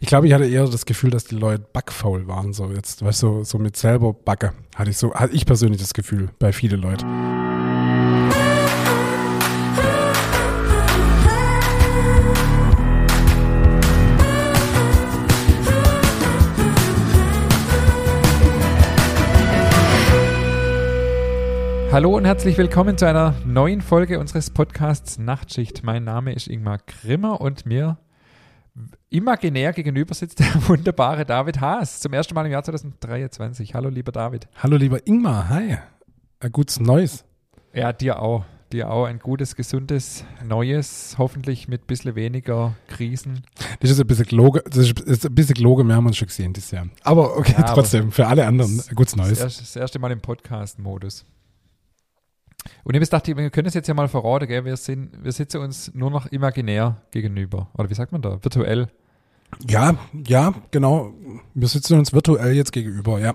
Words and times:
Ich 0.00 0.06
glaube, 0.06 0.28
ich 0.28 0.32
hatte 0.32 0.46
eher 0.46 0.64
das 0.64 0.86
Gefühl, 0.86 1.10
dass 1.10 1.24
die 1.24 1.34
Leute 1.34 1.66
backfaul 1.72 2.28
waren, 2.28 2.52
so 2.52 2.70
jetzt, 2.70 3.04
weißt 3.04 3.20
du, 3.20 3.26
so, 3.38 3.44
so 3.44 3.58
mit 3.58 3.76
selber 3.76 4.12
Backe. 4.12 4.52
Hatte 4.76 4.90
ich 4.90 4.96
so, 4.96 5.12
hatte 5.12 5.34
ich 5.34 5.44
persönlich 5.44 5.80
das 5.80 5.92
Gefühl 5.92 6.30
bei 6.38 6.52
vielen 6.52 6.80
Leuten. 6.80 7.04
Hallo 21.90 22.16
und 22.16 22.24
herzlich 22.24 22.56
willkommen 22.56 22.96
zu 22.96 23.08
einer 23.08 23.34
neuen 23.44 23.80
Folge 23.80 24.20
unseres 24.20 24.50
Podcasts 24.50 25.18
Nachtschicht. 25.18 25.82
Mein 25.82 26.04
Name 26.04 26.34
ist 26.34 26.46
Ingmar 26.46 26.78
Grimmer 26.86 27.40
und 27.40 27.66
mir 27.66 27.98
imaginär 29.10 29.72
gegenüber 29.72 30.14
sitzt 30.14 30.38
der 30.38 30.46
wunderbare 30.68 31.24
David 31.24 31.60
Haas. 31.60 32.00
Zum 32.00 32.12
ersten 32.12 32.34
Mal 32.34 32.46
im 32.46 32.52
Jahr 32.52 32.62
2023. 32.62 33.74
Hallo, 33.74 33.88
lieber 33.88 34.12
David. 34.12 34.48
Hallo, 34.62 34.76
lieber 34.76 35.06
Ingmar. 35.06 35.48
Hi. 35.48 35.78
Ein 36.40 36.52
gutes 36.52 36.80
Neues. 36.80 37.24
Ja, 37.72 37.92
dir 37.92 38.20
auch. 38.22 38.44
Dir 38.72 38.90
auch 38.90 39.06
ein 39.06 39.18
gutes, 39.18 39.56
gesundes, 39.56 40.24
neues, 40.44 41.14
hoffentlich 41.16 41.68
mit 41.68 41.84
ein 41.84 41.86
bisschen 41.86 42.14
weniger 42.16 42.74
Krisen. 42.86 43.40
Das 43.80 43.90
ist 43.90 43.98
ein 43.98 44.06
bisschen 44.06 44.26
Loge, 44.36 44.62
das 44.68 44.90
ist, 44.90 45.24
ein 45.24 45.34
bisschen 45.34 45.56
Loge, 45.56 45.84
wir 45.84 45.96
haben 45.96 46.06
uns 46.06 46.18
schon 46.18 46.28
gesehen 46.28 46.52
dieses 46.52 46.72
Jahr. 46.72 46.86
Aber 47.02 47.38
okay, 47.38 47.54
ja, 47.56 47.62
trotzdem, 47.62 48.02
aber 48.02 48.12
für 48.12 48.26
alle 48.26 48.46
anderen 48.46 48.78
ein 48.86 48.94
gutes 48.94 49.16
Neues. 49.16 49.38
Das 49.38 49.74
erste 49.74 49.98
Mal 49.98 50.12
im 50.12 50.20
Podcast-Modus. 50.20 51.24
Und 52.84 52.94
ich 52.94 53.00
habe 53.00 53.04
gedacht, 53.04 53.26
wir 53.26 53.50
können 53.50 53.68
es 53.68 53.74
jetzt 53.74 53.88
ja 53.88 53.94
mal 53.94 54.08
verraten, 54.08 54.46
gell? 54.46 54.64
Wir, 54.64 54.76
sind, 54.76 55.22
wir 55.22 55.32
sitzen 55.32 55.58
uns 55.60 55.94
nur 55.94 56.10
noch 56.10 56.26
imaginär 56.26 56.96
gegenüber. 57.10 57.68
Oder 57.74 57.90
wie 57.90 57.94
sagt 57.94 58.12
man 58.12 58.22
da? 58.22 58.42
Virtuell. 58.42 58.88
Ja, 59.68 59.96
ja, 60.26 60.54
genau. 60.70 61.12
Wir 61.54 61.68
sitzen 61.68 61.98
uns 61.98 62.12
virtuell 62.12 62.54
jetzt 62.54 62.72
gegenüber, 62.72 63.18
ja. 63.18 63.34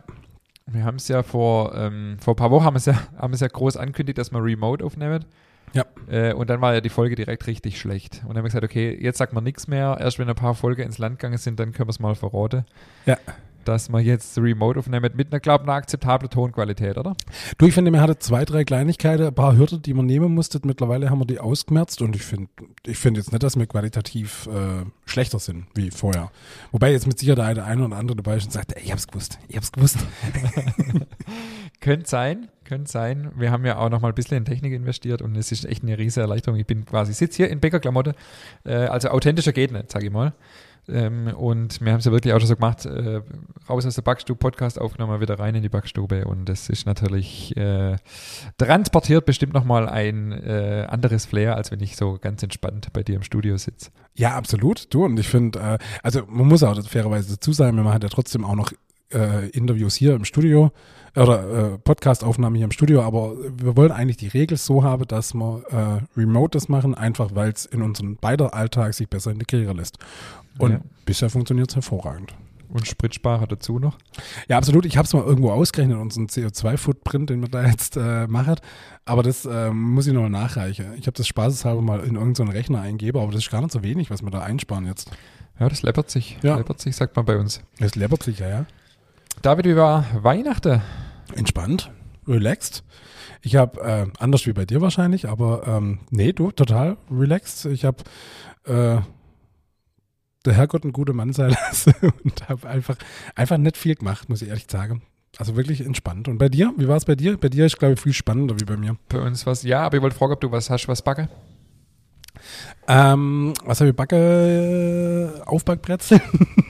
Wir 0.65 0.85
haben 0.85 0.97
es 0.97 1.07
ja 1.07 1.23
vor, 1.23 1.75
ähm, 1.75 2.17
vor 2.19 2.33
ein 2.33 2.37
paar 2.37 2.51
Wochen 2.51 2.65
haben 2.65 2.75
es 2.75 2.85
ja, 2.85 2.95
haben 3.17 3.33
es 3.33 3.39
ja 3.39 3.47
groß 3.47 3.77
angekündigt, 3.77 4.17
dass 4.17 4.31
wir 4.31 4.43
remote 4.43 4.83
aufnehmen. 4.83 5.25
Ja. 5.73 5.85
Äh, 6.07 6.33
und 6.33 6.49
dann 6.49 6.61
war 6.61 6.73
ja 6.73 6.81
die 6.81 6.89
Folge 6.89 7.15
direkt 7.15 7.47
richtig 7.47 7.79
schlecht. 7.79 8.21
Und 8.23 8.29
dann 8.29 8.37
haben 8.37 8.43
wir 8.43 8.49
gesagt, 8.49 8.63
okay, 8.63 8.95
jetzt 8.99 9.17
sagt 9.17 9.33
man 9.33 9.43
nichts 9.43 9.67
mehr. 9.67 9.97
Erst 9.99 10.19
wenn 10.19 10.29
ein 10.29 10.35
paar 10.35 10.53
Folgen 10.53 10.83
ins 10.83 10.99
Land 10.99 11.19
gegangen 11.19 11.37
sind, 11.37 11.59
dann 11.59 11.71
können 11.71 11.87
wir 11.87 11.91
es 11.91 11.99
mal 11.99 12.15
verraten. 12.15 12.65
Ja 13.05 13.17
dass 13.63 13.89
man 13.89 14.03
jetzt 14.03 14.37
Remote 14.37 14.79
aufnimmt 14.79 15.15
mit 15.15 15.31
einer, 15.31 15.39
glaube 15.39 15.63
einer 15.63 15.73
akzeptablen 15.73 16.29
Tonqualität, 16.29 16.97
oder? 16.97 17.15
Du, 17.57 17.65
ich 17.65 17.73
finde, 17.73 17.91
man 17.91 18.01
hatte 18.01 18.19
zwei, 18.19 18.45
drei 18.45 18.63
Kleinigkeiten, 18.63 19.27
ein 19.27 19.33
paar 19.33 19.57
Hürden, 19.57 19.81
die 19.81 19.93
man 19.93 20.05
nehmen 20.05 20.33
musste. 20.33 20.59
Mittlerweile 20.63 21.09
haben 21.09 21.19
wir 21.19 21.25
die 21.25 21.39
ausgemerzt 21.39 22.01
und 22.01 22.15
ich 22.15 22.23
finde 22.23 22.49
ich 22.85 22.97
finde 22.97 23.19
jetzt 23.19 23.31
nicht, 23.31 23.43
dass 23.43 23.57
wir 23.57 23.65
qualitativ 23.65 24.47
äh, 24.47 24.85
schlechter 25.05 25.39
sind 25.39 25.65
wie 25.75 25.91
vorher. 25.91 26.31
Wobei 26.71 26.91
jetzt 26.91 27.07
mit 27.07 27.19
Sicherheit 27.19 27.57
der 27.57 27.65
eine 27.65 27.85
oder 27.85 27.97
andere 27.97 28.17
dabei 28.17 28.37
ist 28.37 28.45
und 28.45 28.51
sagt, 28.51 28.73
ey, 28.73 28.83
ich 28.83 28.91
hab's 28.91 29.07
gewusst, 29.07 29.39
ich 29.47 29.55
hab's 29.55 29.71
gewusst. 29.71 29.97
könnte 31.79 32.09
sein, 32.09 32.49
könnte 32.65 32.89
sein. 32.89 33.31
Wir 33.35 33.51
haben 33.51 33.65
ja 33.65 33.77
auch 33.77 33.89
noch 33.89 34.01
mal 34.01 34.09
ein 34.09 34.15
bisschen 34.15 34.37
in 34.37 34.45
Technik 34.45 34.73
investiert 34.73 35.21
und 35.21 35.35
es 35.35 35.51
ist 35.51 35.65
echt 35.65 35.83
eine 35.83 35.97
riesige 35.97 36.21
Erleichterung. 36.21 36.59
Ich 36.59 36.65
bin 36.65 36.85
quasi, 36.85 37.13
sitze 37.13 37.37
hier 37.37 37.49
in 37.49 37.59
Bäckerklamotte, 37.59 38.15
äh, 38.65 38.73
also 38.73 39.09
authentischer 39.09 39.53
geht 39.53 39.71
nicht, 39.71 39.91
sage 39.91 40.07
ich 40.07 40.11
mal. 40.11 40.33
Ähm, 40.87 41.27
und 41.27 41.79
wir 41.81 41.91
haben 41.91 41.99
es 41.99 42.05
ja 42.05 42.11
wirklich 42.11 42.33
auch 42.33 42.39
schon 42.39 42.47
so 42.47 42.55
gemacht, 42.55 42.85
äh, 42.85 43.21
raus 43.69 43.85
aus 43.85 43.95
der 43.95 44.01
Backstube, 44.01 44.37
Podcast 44.37 44.79
aufgenommen, 44.79 45.21
wieder 45.21 45.39
rein 45.39 45.55
in 45.55 45.61
die 45.61 45.69
Backstube. 45.69 46.25
Und 46.25 46.49
das 46.49 46.69
ist 46.69 46.85
natürlich 46.85 47.55
äh, 47.55 47.97
transportiert 48.57 49.25
bestimmt 49.25 49.53
nochmal 49.53 49.87
ein 49.87 50.31
äh, 50.31 50.85
anderes 50.89 51.25
Flair, 51.25 51.55
als 51.55 51.71
wenn 51.71 51.79
ich 51.79 51.95
so 51.95 52.17
ganz 52.19 52.43
entspannt 52.43 52.87
bei 52.93 53.03
dir 53.03 53.15
im 53.15 53.23
Studio 53.23 53.57
sitze. 53.57 53.91
Ja, 54.15 54.35
absolut. 54.35 54.93
Du, 54.93 55.05
und 55.05 55.19
ich 55.19 55.27
finde, 55.27 55.59
äh, 55.59 55.77
also 56.01 56.23
man 56.27 56.47
muss 56.47 56.63
auch 56.63 56.81
fairerweise 56.85 57.35
dazu 57.35 57.53
sagen, 57.53 57.75
man 57.77 57.93
hat 57.93 58.03
ja 58.03 58.09
trotzdem 58.09 58.43
auch 58.43 58.55
noch 58.55 58.71
äh, 59.13 59.49
Interviews 59.49 59.95
hier 59.95 60.15
im 60.15 60.25
Studio 60.25 60.71
oder 61.15 61.73
äh, 61.73 61.77
Podcast-Aufnahmen 61.77 62.55
hier 62.55 62.65
im 62.65 62.71
Studio, 62.71 63.03
aber 63.03 63.33
wir 63.57 63.77
wollen 63.77 63.91
eigentlich 63.91 64.17
die 64.17 64.27
Regel 64.27 64.57
so 64.57 64.83
haben, 64.83 65.07
dass 65.07 65.33
wir 65.33 65.63
äh, 65.69 66.19
remote 66.19 66.57
das 66.57 66.69
machen, 66.69 66.95
einfach 66.95 67.35
weil 67.35 67.51
es 67.51 67.65
in 67.65 67.81
unserem 67.81 68.15
beider 68.15 68.53
Alltag 68.53 68.93
sich 68.93 69.07
besser 69.09 69.31
integrieren 69.31 69.77
lässt. 69.77 69.97
Und 70.57 70.71
ja. 70.71 70.81
bisher 71.05 71.29
funktioniert 71.29 71.69
es 71.69 71.75
hervorragend. 71.75 72.33
Und 72.69 72.87
Spritsparer 72.87 73.45
dazu 73.45 73.77
noch? 73.77 73.99
Ja, 74.47 74.57
absolut. 74.57 74.87
Ich 74.87 74.97
habe 74.97 75.05
es 75.05 75.13
mal 75.13 75.23
irgendwo 75.23 75.51
ausgerechnet, 75.51 75.95
unseren 75.99 76.25
CO2-Footprint, 76.25 77.29
den 77.29 77.41
wir 77.41 77.49
da 77.49 77.63
jetzt 77.67 77.97
äh, 77.97 78.25
machen. 78.25 78.55
Aber 79.05 79.21
das 79.21 79.45
äh, 79.45 79.69
muss 79.69 80.07
ich 80.07 80.13
noch 80.13 80.27
nachreichen. 80.27 80.93
Ich 80.97 81.05
habe 81.05 81.15
das 81.15 81.27
spaßeshalber 81.27 81.83
mal 81.83 81.99
in 81.99 82.15
irgendeinen 82.15 82.49
Rechner 82.49 82.81
eingebe, 82.81 83.21
aber 83.21 83.31
das 83.31 83.43
ist 83.43 83.51
gar 83.51 83.61
nicht 83.61 83.73
so 83.73 83.83
wenig, 83.83 84.09
was 84.09 84.23
wir 84.23 84.31
da 84.31 84.41
einsparen 84.41 84.87
jetzt. 84.87 85.11
Ja, 85.59 85.69
das 85.69 85.83
läppert 85.83 86.09
sich. 86.09 86.39
Ja. 86.41 86.55
Läppert 86.55 86.79
sich, 86.79 86.95
sagt 86.95 87.15
man 87.15 87.25
bei 87.25 87.37
uns. 87.37 87.61
Das 87.77 87.93
läppert 87.93 88.23
sich, 88.23 88.39
ja, 88.39 88.49
ja. 88.49 88.65
David, 89.43 89.65
wie 89.65 89.75
war 89.75 90.05
Weihnachten? 90.23 90.81
Entspannt, 91.35 91.91
relaxed. 92.25 92.81
Ich 93.41 93.57
habe, 93.57 93.81
äh, 93.81 94.05
anders 94.17 94.47
wie 94.47 94.53
bei 94.53 94.63
dir 94.63 94.79
wahrscheinlich, 94.79 95.27
aber 95.27 95.67
ähm, 95.67 95.99
nee, 96.11 96.31
du, 96.31 96.51
total 96.51 96.95
relaxed. 97.11 97.65
Ich 97.65 97.83
habe 97.83 97.97
äh, 98.63 99.01
der 100.45 100.53
Herrgott 100.53 100.85
ein 100.85 100.93
guter 100.93 101.11
Mann 101.11 101.33
sein 101.33 101.49
lassen 101.67 101.93
und 102.23 102.47
habe 102.47 102.69
einfach, 102.69 102.95
einfach 103.35 103.57
nicht 103.57 103.75
viel 103.75 103.95
gemacht, 103.95 104.29
muss 104.29 104.41
ich 104.41 104.47
ehrlich 104.47 104.67
sagen. 104.71 105.01
Also 105.37 105.57
wirklich 105.57 105.81
entspannt. 105.81 106.29
Und 106.29 106.37
bei 106.37 106.47
dir? 106.47 106.73
Wie 106.77 106.87
war 106.87 106.95
es 106.95 107.03
bei 107.03 107.15
dir? 107.15 107.35
Bei 107.35 107.49
dir 107.49 107.65
ist, 107.65 107.77
glaube 107.77 107.95
ich, 107.95 107.99
viel 107.99 108.13
spannender 108.13 108.57
wie 108.61 108.65
bei 108.65 108.77
mir. 108.77 108.95
Bei 109.09 109.19
uns 109.19 109.45
war 109.45 109.51
es, 109.51 109.63
ja, 109.63 109.81
aber 109.81 109.97
ich 109.97 110.03
wollte 110.03 110.15
fragen, 110.15 110.31
ob 110.31 110.39
du 110.39 110.51
was 110.53 110.69
hast, 110.69 110.87
was 110.87 111.01
backe? 111.01 111.27
Ähm, 112.87 113.53
was 113.63 113.79
habe 113.79 113.91
ich 113.91 113.95
backe? 113.95 115.41
Aufbackbrezel. 115.45 116.21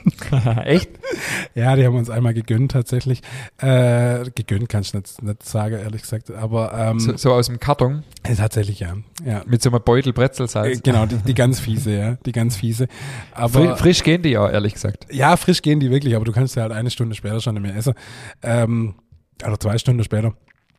Echt? 0.64 0.90
Ja, 1.54 1.74
die 1.74 1.84
haben 1.84 1.96
uns 1.96 2.08
einmal 2.08 2.34
gegönnt 2.34 2.72
tatsächlich. 2.72 3.20
Äh, 3.58 4.30
gegönnt 4.34 4.68
kann 4.68 4.82
ich 4.82 4.94
nicht, 4.94 5.22
nicht 5.22 5.42
sagen, 5.42 5.76
ehrlich 5.76 6.02
gesagt. 6.02 6.30
Aber 6.30 6.72
ähm, 6.72 7.00
so, 7.00 7.16
so, 7.16 7.32
aus 7.32 7.46
dem 7.46 7.58
Karton? 7.58 8.04
Äh, 8.22 8.36
tatsächlich, 8.36 8.80
ja. 8.80 8.96
ja. 9.24 9.42
Mit 9.46 9.62
so 9.62 9.70
einem 9.70 9.82
Beutel 9.82 10.12
Brezelsalz. 10.12 10.78
Äh, 10.78 10.80
genau, 10.82 11.06
die, 11.06 11.16
die, 11.16 11.34
ganz 11.34 11.58
fiese, 11.58 11.96
ja. 11.96 12.14
Die 12.24 12.32
ganz 12.32 12.56
fiese. 12.56 12.86
Aber, 13.32 13.76
frisch 13.76 14.04
gehen 14.04 14.22
die 14.22 14.30
ja, 14.30 14.48
ehrlich 14.48 14.74
gesagt. 14.74 15.06
Ja, 15.12 15.36
frisch 15.36 15.62
gehen 15.62 15.80
die 15.80 15.90
wirklich, 15.90 16.14
aber 16.14 16.24
du 16.24 16.32
kannst 16.32 16.54
ja 16.54 16.62
halt 16.62 16.72
eine 16.72 16.90
Stunde 16.90 17.16
später 17.16 17.40
schon 17.40 17.54
nicht 17.54 17.62
mehr 17.62 17.76
essen. 17.76 17.94
Ähm, 18.42 18.94
oder 19.44 19.58
zwei 19.58 19.78
Stunden 19.78 20.04
später. 20.04 20.34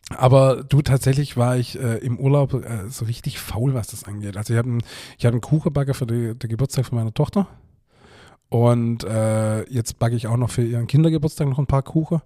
Aber 0.09 0.63
du, 0.63 0.81
tatsächlich 0.81 1.35
war 1.35 1.57
ich 1.57 1.79
äh, 1.79 1.97
im 1.97 2.19
Urlaub 2.19 2.53
äh, 2.53 2.89
so 2.89 3.05
richtig 3.05 3.39
faul, 3.39 3.73
was 3.73 3.87
das 3.87 4.03
angeht. 4.03 4.37
Also 4.37 4.53
ich 4.53 4.57
habe 4.57 4.77
ich 5.17 5.25
hab 5.25 5.33
einen 5.33 5.41
Kuchenbagger 5.41 5.93
für 5.93 6.05
die, 6.05 6.35
den 6.35 6.49
Geburtstag 6.49 6.85
von 6.85 6.97
meiner 6.97 7.13
Tochter. 7.13 7.47
Und 8.49 9.03
äh, 9.03 9.63
jetzt 9.69 9.97
backe 9.97 10.15
ich 10.15 10.27
auch 10.27 10.37
noch 10.37 10.51
für 10.51 10.63
ihren 10.63 10.87
Kindergeburtstag 10.87 11.47
noch 11.47 11.57
ein 11.57 11.65
paar 11.65 11.81
Kuchen. 11.81 12.21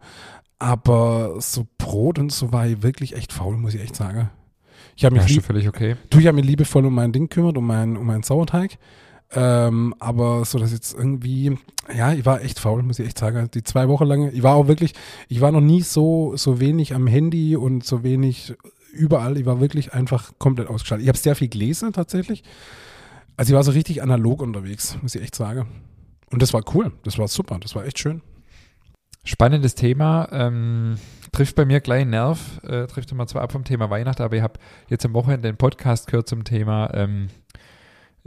Aber 0.59 1.35
so 1.39 1.65
Brot 1.77 2.19
und 2.19 2.33
so 2.33 2.51
war 2.51 2.67
ich 2.67 2.83
wirklich 2.83 3.15
echt 3.15 3.31
faul, 3.31 3.55
muss 3.55 3.73
ich 3.73 3.81
echt 3.81 3.95
sagen. 3.95 4.29
Ich 4.97 5.05
habe 5.05 5.15
mich, 5.15 5.29
ja, 5.29 5.35
lieb, 5.49 5.67
okay. 5.67 5.95
du, 6.09 6.19
ich 6.19 6.27
hab 6.27 6.35
mich 6.35 6.45
liebevoll 6.45 6.85
um 6.85 6.93
mein 6.93 7.13
Ding 7.13 7.29
kümmert, 7.29 7.57
um 7.57 7.65
meinen 7.65 7.95
um 7.95 8.05
meinen 8.05 8.23
Sauerteig. 8.23 8.77
Ähm, 9.31 9.93
aber 9.99 10.43
so, 10.45 10.57
dass 10.57 10.71
jetzt 10.71 10.93
irgendwie, 10.93 11.57
ja, 11.95 12.13
ich 12.13 12.25
war 12.25 12.41
echt 12.41 12.59
faul, 12.59 12.81
muss 12.81 12.99
ich 12.99 13.07
echt 13.07 13.19
sagen. 13.19 13.49
Die 13.53 13.63
zwei 13.63 13.87
Wochen 13.87 14.05
lang, 14.05 14.31
ich 14.31 14.43
war 14.43 14.55
auch 14.55 14.67
wirklich, 14.67 14.93
ich 15.27 15.41
war 15.41 15.51
noch 15.51 15.61
nie 15.61 15.81
so, 15.81 16.35
so 16.35 16.59
wenig 16.59 16.95
am 16.95 17.05
Handy 17.05 17.55
und 17.55 17.85
so 17.85 18.03
wenig 18.03 18.55
überall. 18.91 19.37
Ich 19.37 19.45
war 19.45 19.59
wirklich 19.59 19.93
einfach 19.93 20.31
komplett 20.39 20.67
ausgeschaltet. 20.67 21.03
Ich 21.03 21.09
habe 21.09 21.17
sehr 21.17 21.35
viel 21.35 21.49
gelesen 21.49 21.93
tatsächlich. 21.93 22.43
Also 23.37 23.53
ich 23.53 23.55
war 23.55 23.63
so 23.63 23.71
richtig 23.71 24.01
analog 24.01 24.41
unterwegs, 24.41 24.97
muss 25.01 25.15
ich 25.15 25.21
echt 25.21 25.35
sagen. 25.35 25.67
Und 26.31 26.41
das 26.41 26.53
war 26.53 26.63
cool, 26.73 26.91
das 27.03 27.17
war 27.17 27.27
super, 27.27 27.57
das 27.59 27.75
war 27.75 27.85
echt 27.85 27.99
schön. 27.99 28.21
Spannendes 29.23 29.75
Thema, 29.75 30.27
ähm, 30.31 30.95
trifft 31.31 31.55
bei 31.55 31.65
mir 31.65 31.81
gleich 31.81 32.01
einen 32.01 32.11
Nerv, 32.11 32.59
äh, 32.63 32.87
trifft 32.87 33.11
immer 33.11 33.27
zwar 33.27 33.41
ab 33.41 33.51
vom 33.51 33.63
Thema 33.63 33.89
Weihnachten, 33.89 34.23
aber 34.23 34.35
ich 34.35 34.41
habe 34.41 34.59
jetzt 34.89 35.05
am 35.05 35.13
Wochenende 35.13 35.49
den 35.49 35.57
Podcast 35.57 36.07
gehört 36.07 36.27
zum 36.27 36.43
Thema 36.43 36.93
ähm, 36.93 37.27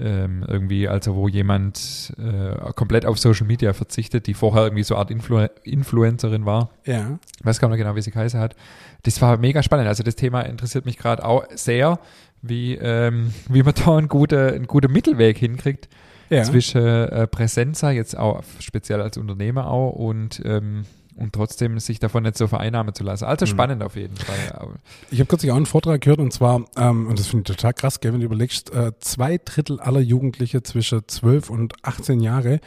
ähm, 0.02 0.44
irgendwie, 0.46 0.88
also 0.88 1.14
wo 1.14 1.28
jemand 1.28 2.12
äh, 2.18 2.72
komplett 2.72 3.06
auf 3.06 3.18
Social 3.18 3.46
Media 3.46 3.72
verzichtet, 3.72 4.26
die 4.26 4.34
vorher 4.34 4.64
irgendwie 4.64 4.82
so 4.82 4.94
eine 4.94 5.00
Art 5.00 5.10
Influ 5.10 5.46
Influencerin 5.62 6.44
war. 6.44 6.70
Ja. 6.84 7.18
Ich 7.38 7.46
weiß 7.46 7.60
gar 7.60 7.68
nicht 7.68 7.78
genau, 7.78 7.94
wie 7.94 8.02
sie 8.02 8.10
geheißen 8.10 8.40
hat. 8.40 8.56
Das 9.04 9.20
war 9.22 9.36
mega 9.38 9.62
spannend. 9.62 9.88
Also 9.88 10.02
das 10.02 10.16
Thema 10.16 10.42
interessiert 10.42 10.84
mich 10.86 10.98
gerade 10.98 11.24
auch 11.24 11.44
sehr, 11.54 11.98
wie, 12.42 12.74
ähm, 12.74 13.32
wie 13.48 13.62
man 13.62 13.74
da 13.74 13.96
einen 13.96 14.08
guten, 14.08 14.38
einen 14.38 14.66
guten 14.66 14.92
Mittelweg 14.92 15.38
hinkriegt 15.38 15.88
ja. 16.30 16.42
zwischen 16.42 16.82
äh, 16.82 17.26
Präsenza, 17.26 17.90
jetzt 17.90 18.18
auch 18.18 18.42
speziell 18.58 19.00
als 19.00 19.16
Unternehmer 19.16 19.68
auch 19.68 19.92
und 19.92 20.42
ähm, 20.44 20.84
und 21.16 21.32
trotzdem 21.32 21.78
sich 21.78 21.98
davon 21.98 22.22
nicht 22.22 22.36
so 22.36 22.46
vereinnahmen 22.46 22.94
zu 22.94 23.04
lassen. 23.04 23.24
Also 23.24 23.44
mhm. 23.44 23.50
spannend 23.50 23.82
auf 23.82 23.96
jeden 23.96 24.16
Fall. 24.16 24.68
Ich 25.10 25.18
habe 25.18 25.26
kürzlich 25.26 25.52
auch 25.52 25.56
einen 25.56 25.66
Vortrag 25.66 26.00
gehört 26.00 26.20
und 26.20 26.32
zwar, 26.32 26.64
ähm, 26.76 27.06
und 27.06 27.18
das 27.18 27.26
finde 27.26 27.50
ich 27.50 27.56
total 27.56 27.74
krass, 27.74 28.00
gell, 28.00 28.12
wenn 28.12 28.20
du 28.20 28.26
überlegst, 28.26 28.72
äh, 28.72 28.92
zwei 29.00 29.38
Drittel 29.38 29.80
aller 29.80 30.00
Jugendliche 30.00 30.62
zwischen 30.62 31.06
12 31.06 31.50
und 31.50 31.74
18 31.82 32.20
Jahre, 32.20 32.60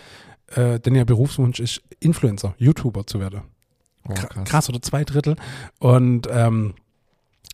äh, 0.56 0.80
denn 0.80 0.96
ihr 0.96 1.06
Berufswunsch 1.06 1.60
ist, 1.60 1.82
Influencer, 2.00 2.56
YouTuber 2.58 3.08
zu 3.08 3.20
werden. 3.20 3.42
Oh, 4.08 4.14
krass. 4.14 4.46
krass. 4.46 4.70
oder 4.70 4.82
zwei 4.82 5.04
Drittel. 5.04 5.36
Und 5.80 6.28
ähm, 6.30 6.76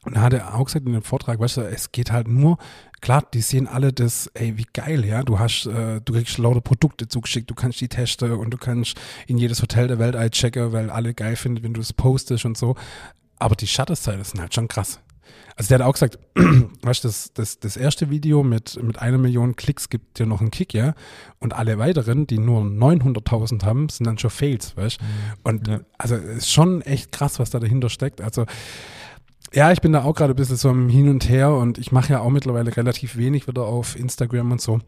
Und 0.03 0.15
da 0.15 0.21
hat 0.21 0.33
er 0.33 0.55
auch 0.55 0.65
gesagt 0.65 0.85
in 0.87 0.93
dem 0.93 1.03
Vortrag, 1.03 1.39
weißt 1.39 1.57
du, 1.57 1.61
es 1.61 1.91
geht 1.91 2.11
halt 2.11 2.27
nur, 2.27 2.57
klar, 3.01 3.23
die 3.33 3.41
sehen 3.41 3.67
alle 3.67 3.93
das, 3.93 4.27
ey, 4.33 4.57
wie 4.57 4.65
geil, 4.73 5.05
ja, 5.05 5.21
du 5.21 5.37
hast, 5.37 5.67
äh, 5.67 6.01
du 6.01 6.13
kriegst 6.13 6.39
lauter 6.39 6.61
Produkte 6.61 7.07
zugeschickt, 7.07 7.49
du 7.49 7.55
kannst 7.55 7.81
die 7.81 7.87
testen 7.87 8.31
und 8.31 8.49
du 8.49 8.57
kannst 8.57 8.99
in 9.27 9.37
jedes 9.37 9.61
Hotel 9.61 9.87
der 9.87 9.99
Welt 9.99 10.15
checken, 10.31 10.71
weil 10.71 10.89
alle 10.89 11.13
geil 11.13 11.35
finden, 11.35 11.63
wenn 11.63 11.73
du 11.73 11.81
es 11.81 11.93
postest 11.93 12.45
und 12.45 12.57
so. 12.57 12.75
Aber 13.37 13.55
die 13.55 13.67
Schattenseiten 13.67 14.23
sind 14.23 14.39
halt 14.39 14.55
schon 14.55 14.67
krass. 14.67 14.99
Also 15.55 15.69
der 15.69 15.79
hat 15.79 15.85
auch 15.85 15.93
gesagt, 15.93 16.17
weißt 16.81 17.03
du, 17.03 17.07
das, 17.07 17.33
das, 17.33 17.59
das 17.59 17.77
erste 17.77 18.09
Video 18.09 18.41
mit, 18.41 18.81
mit 18.81 18.99
einer 18.99 19.17
Million 19.17 19.55
Klicks 19.55 19.89
gibt 19.89 20.17
dir 20.17 20.25
noch 20.25 20.41
einen 20.41 20.51
Kick, 20.51 20.73
ja. 20.73 20.95
Und 21.39 21.53
alle 21.53 21.77
weiteren, 21.77 22.25
die 22.25 22.39
nur 22.39 22.61
900.000 22.61 23.63
haben, 23.63 23.89
sind 23.89 24.07
dann 24.07 24.17
schon 24.17 24.31
Fails, 24.31 24.75
weißt 24.75 24.99
du. 24.99 25.05
Mhm. 25.05 25.09
Und 25.43 25.67
ja. 25.67 25.79
also 25.97 26.15
es 26.15 26.37
ist 26.37 26.51
schon 26.51 26.81
echt 26.81 27.11
krass, 27.11 27.37
was 27.39 27.49
da 27.51 27.59
dahinter 27.59 27.89
steckt. 27.89 28.21
Also 28.21 28.45
ja, 29.53 29.71
ich 29.71 29.81
bin 29.81 29.91
da 29.91 30.03
auch 30.03 30.15
gerade 30.15 30.33
ein 30.33 30.35
bisschen 30.35 30.55
so 30.55 30.69
im 30.69 30.89
Hin 30.89 31.09
und 31.09 31.27
Her 31.29 31.53
und 31.53 31.77
ich 31.77 31.91
mache 31.91 32.13
ja 32.13 32.21
auch 32.21 32.29
mittlerweile 32.29 32.75
relativ 32.75 33.17
wenig 33.17 33.47
wieder 33.47 33.63
auf 33.63 33.97
Instagram 33.97 34.51
und 34.53 34.61
so. 34.61 34.79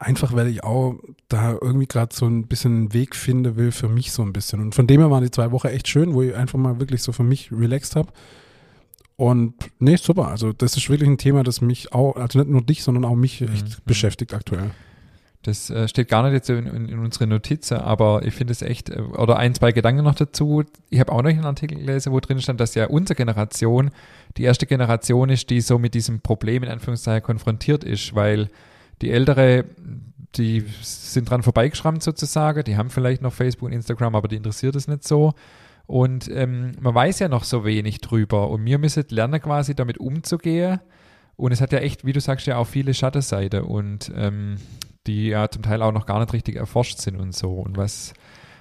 Einfach, 0.00 0.32
weil 0.32 0.48
ich 0.48 0.64
auch 0.64 0.96
da 1.28 1.52
irgendwie 1.60 1.86
gerade 1.86 2.14
so 2.14 2.26
ein 2.26 2.46
bisschen 2.46 2.72
einen 2.72 2.92
Weg 2.94 3.14
finde 3.14 3.56
will 3.56 3.70
für 3.70 3.88
mich 3.88 4.12
so 4.12 4.22
ein 4.22 4.32
bisschen. 4.32 4.60
Und 4.60 4.74
von 4.74 4.86
dem 4.86 5.00
her 5.00 5.10
waren 5.10 5.22
die 5.22 5.30
zwei 5.30 5.52
Wochen 5.52 5.68
echt 5.68 5.88
schön, 5.88 6.14
wo 6.14 6.22
ich 6.22 6.34
einfach 6.34 6.58
mal 6.58 6.80
wirklich 6.80 7.02
so 7.02 7.12
für 7.12 7.22
mich 7.22 7.52
relaxed 7.52 7.94
habe. 7.94 8.12
Und 9.16 9.54
nee, 9.78 9.96
super. 9.96 10.28
Also 10.28 10.52
das 10.52 10.76
ist 10.76 10.88
wirklich 10.88 11.08
ein 11.08 11.18
Thema, 11.18 11.44
das 11.44 11.60
mich 11.60 11.92
auch, 11.92 12.16
also 12.16 12.38
nicht 12.38 12.50
nur 12.50 12.62
dich, 12.62 12.82
sondern 12.82 13.04
auch 13.04 13.14
mich 13.14 13.42
echt 13.42 13.68
mhm. 13.68 13.82
beschäftigt 13.84 14.34
aktuell. 14.34 14.70
Das 15.44 15.68
äh, 15.68 15.86
steht 15.88 16.08
gar 16.08 16.22
nicht 16.22 16.32
jetzt 16.32 16.48
in, 16.48 16.66
in, 16.66 16.88
in 16.88 16.98
unsere 16.98 17.26
Notizen, 17.26 17.76
aber 17.76 18.22
ich 18.24 18.34
finde 18.34 18.52
es 18.52 18.62
echt, 18.62 18.88
äh, 18.88 18.98
oder 19.00 19.36
ein, 19.36 19.54
zwei 19.54 19.72
Gedanken 19.72 20.02
noch 20.02 20.14
dazu. 20.14 20.64
Ich 20.88 20.98
habe 21.00 21.12
auch 21.12 21.20
noch 21.22 21.28
einen 21.28 21.44
Artikel 21.44 21.78
gelesen, 21.78 22.12
wo 22.12 22.20
drin 22.20 22.40
stand, 22.40 22.60
dass 22.60 22.74
ja 22.74 22.86
unsere 22.86 23.14
Generation 23.14 23.90
die 24.38 24.44
erste 24.44 24.66
Generation 24.66 25.28
ist, 25.28 25.50
die 25.50 25.60
so 25.60 25.78
mit 25.78 25.92
diesem 25.92 26.20
Problem 26.20 26.62
in 26.62 26.70
Anführungszeichen 26.70 27.22
konfrontiert 27.22 27.84
ist, 27.84 28.14
weil 28.14 28.48
die 29.02 29.10
ältere, 29.10 29.66
die 30.34 30.64
sind 30.80 31.28
dran 31.28 31.42
vorbeigeschrammt 31.42 32.02
sozusagen, 32.02 32.64
die 32.64 32.78
haben 32.78 32.88
vielleicht 32.88 33.20
noch 33.20 33.34
Facebook 33.34 33.66
und 33.66 33.74
Instagram, 33.74 34.14
aber 34.14 34.28
die 34.28 34.36
interessiert 34.36 34.74
es 34.76 34.88
nicht 34.88 35.06
so. 35.06 35.34
Und 35.86 36.30
ähm, 36.30 36.72
man 36.80 36.94
weiß 36.94 37.18
ja 37.18 37.28
noch 37.28 37.44
so 37.44 37.66
wenig 37.66 38.00
drüber 38.00 38.48
und 38.48 38.64
wir 38.64 38.78
müssen 38.78 39.04
lernen 39.10 39.42
quasi 39.42 39.74
damit 39.74 39.98
umzugehen. 39.98 40.80
Und 41.36 41.52
es 41.52 41.60
hat 41.60 41.72
ja 41.72 41.80
echt, 41.80 42.06
wie 42.06 42.14
du 42.14 42.20
sagst, 42.20 42.46
ja 42.46 42.56
auch 42.56 42.66
viele 42.66 42.94
Schattenseiten 42.94 43.62
und 43.64 44.10
ähm, 44.16 44.56
die 45.06 45.28
ja 45.28 45.48
zum 45.48 45.62
Teil 45.62 45.82
auch 45.82 45.92
noch 45.92 46.06
gar 46.06 46.20
nicht 46.20 46.32
richtig 46.32 46.56
erforscht 46.56 46.98
sind 46.98 47.16
und 47.20 47.34
so. 47.34 47.52
Und 47.52 47.76
was, 47.76 48.14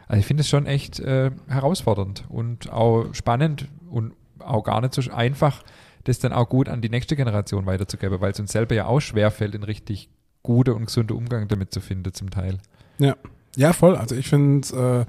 also 0.07 0.19
ich 0.19 0.25
finde 0.25 0.41
es 0.41 0.49
schon 0.49 0.65
echt 0.65 0.99
äh, 0.99 1.31
herausfordernd 1.47 2.25
und 2.29 2.71
auch 2.71 3.13
spannend 3.13 3.67
und 3.89 4.13
auch 4.39 4.63
gar 4.63 4.81
nicht 4.81 4.93
so 4.93 5.11
einfach, 5.11 5.63
das 6.03 6.19
dann 6.19 6.33
auch 6.33 6.49
gut 6.49 6.67
an 6.67 6.81
die 6.81 6.89
nächste 6.89 7.15
Generation 7.15 7.65
weiterzugeben, 7.65 8.19
weil 8.19 8.31
es 8.31 8.39
uns 8.39 8.51
selber 8.51 8.75
ja 8.75 8.85
auch 8.87 8.99
schwerfällt, 8.99 9.55
einen 9.55 9.63
richtig 9.63 10.09
guten 10.41 10.71
und 10.71 10.85
gesunden 10.87 11.15
Umgang 11.15 11.47
damit 11.47 11.73
zu 11.73 11.79
finden, 11.79 12.13
zum 12.13 12.29
Teil. 12.29 12.57
Ja, 12.99 13.15
ja, 13.55 13.71
voll. 13.71 13.95
Also 13.95 14.15
ich 14.15 14.27
finde 14.27 14.61
es, 14.61 14.71
äh, 14.71 15.05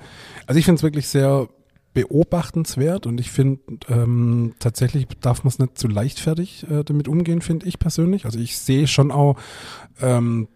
also 0.47 0.83
wirklich 0.83 1.09
sehr 1.09 1.49
beobachtenswert 1.95 3.07
und 3.07 3.21
ich 3.21 3.31
finde 3.31 3.61
ähm, 3.89 4.55
tatsächlich 4.59 5.07
darf 5.21 5.45
man 5.45 5.49
es 5.49 5.59
nicht 5.61 5.79
zu 5.79 5.87
leichtfertig 5.87 6.69
äh, 6.69 6.83
damit 6.83 7.07
umgehen, 7.09 7.41
finde 7.41 7.67
ich 7.67 7.79
persönlich. 7.79 8.25
Also 8.25 8.39
ich 8.39 8.59
sehe 8.59 8.89
schon 8.89 9.13
auch 9.13 9.37
ähm, 10.01 10.49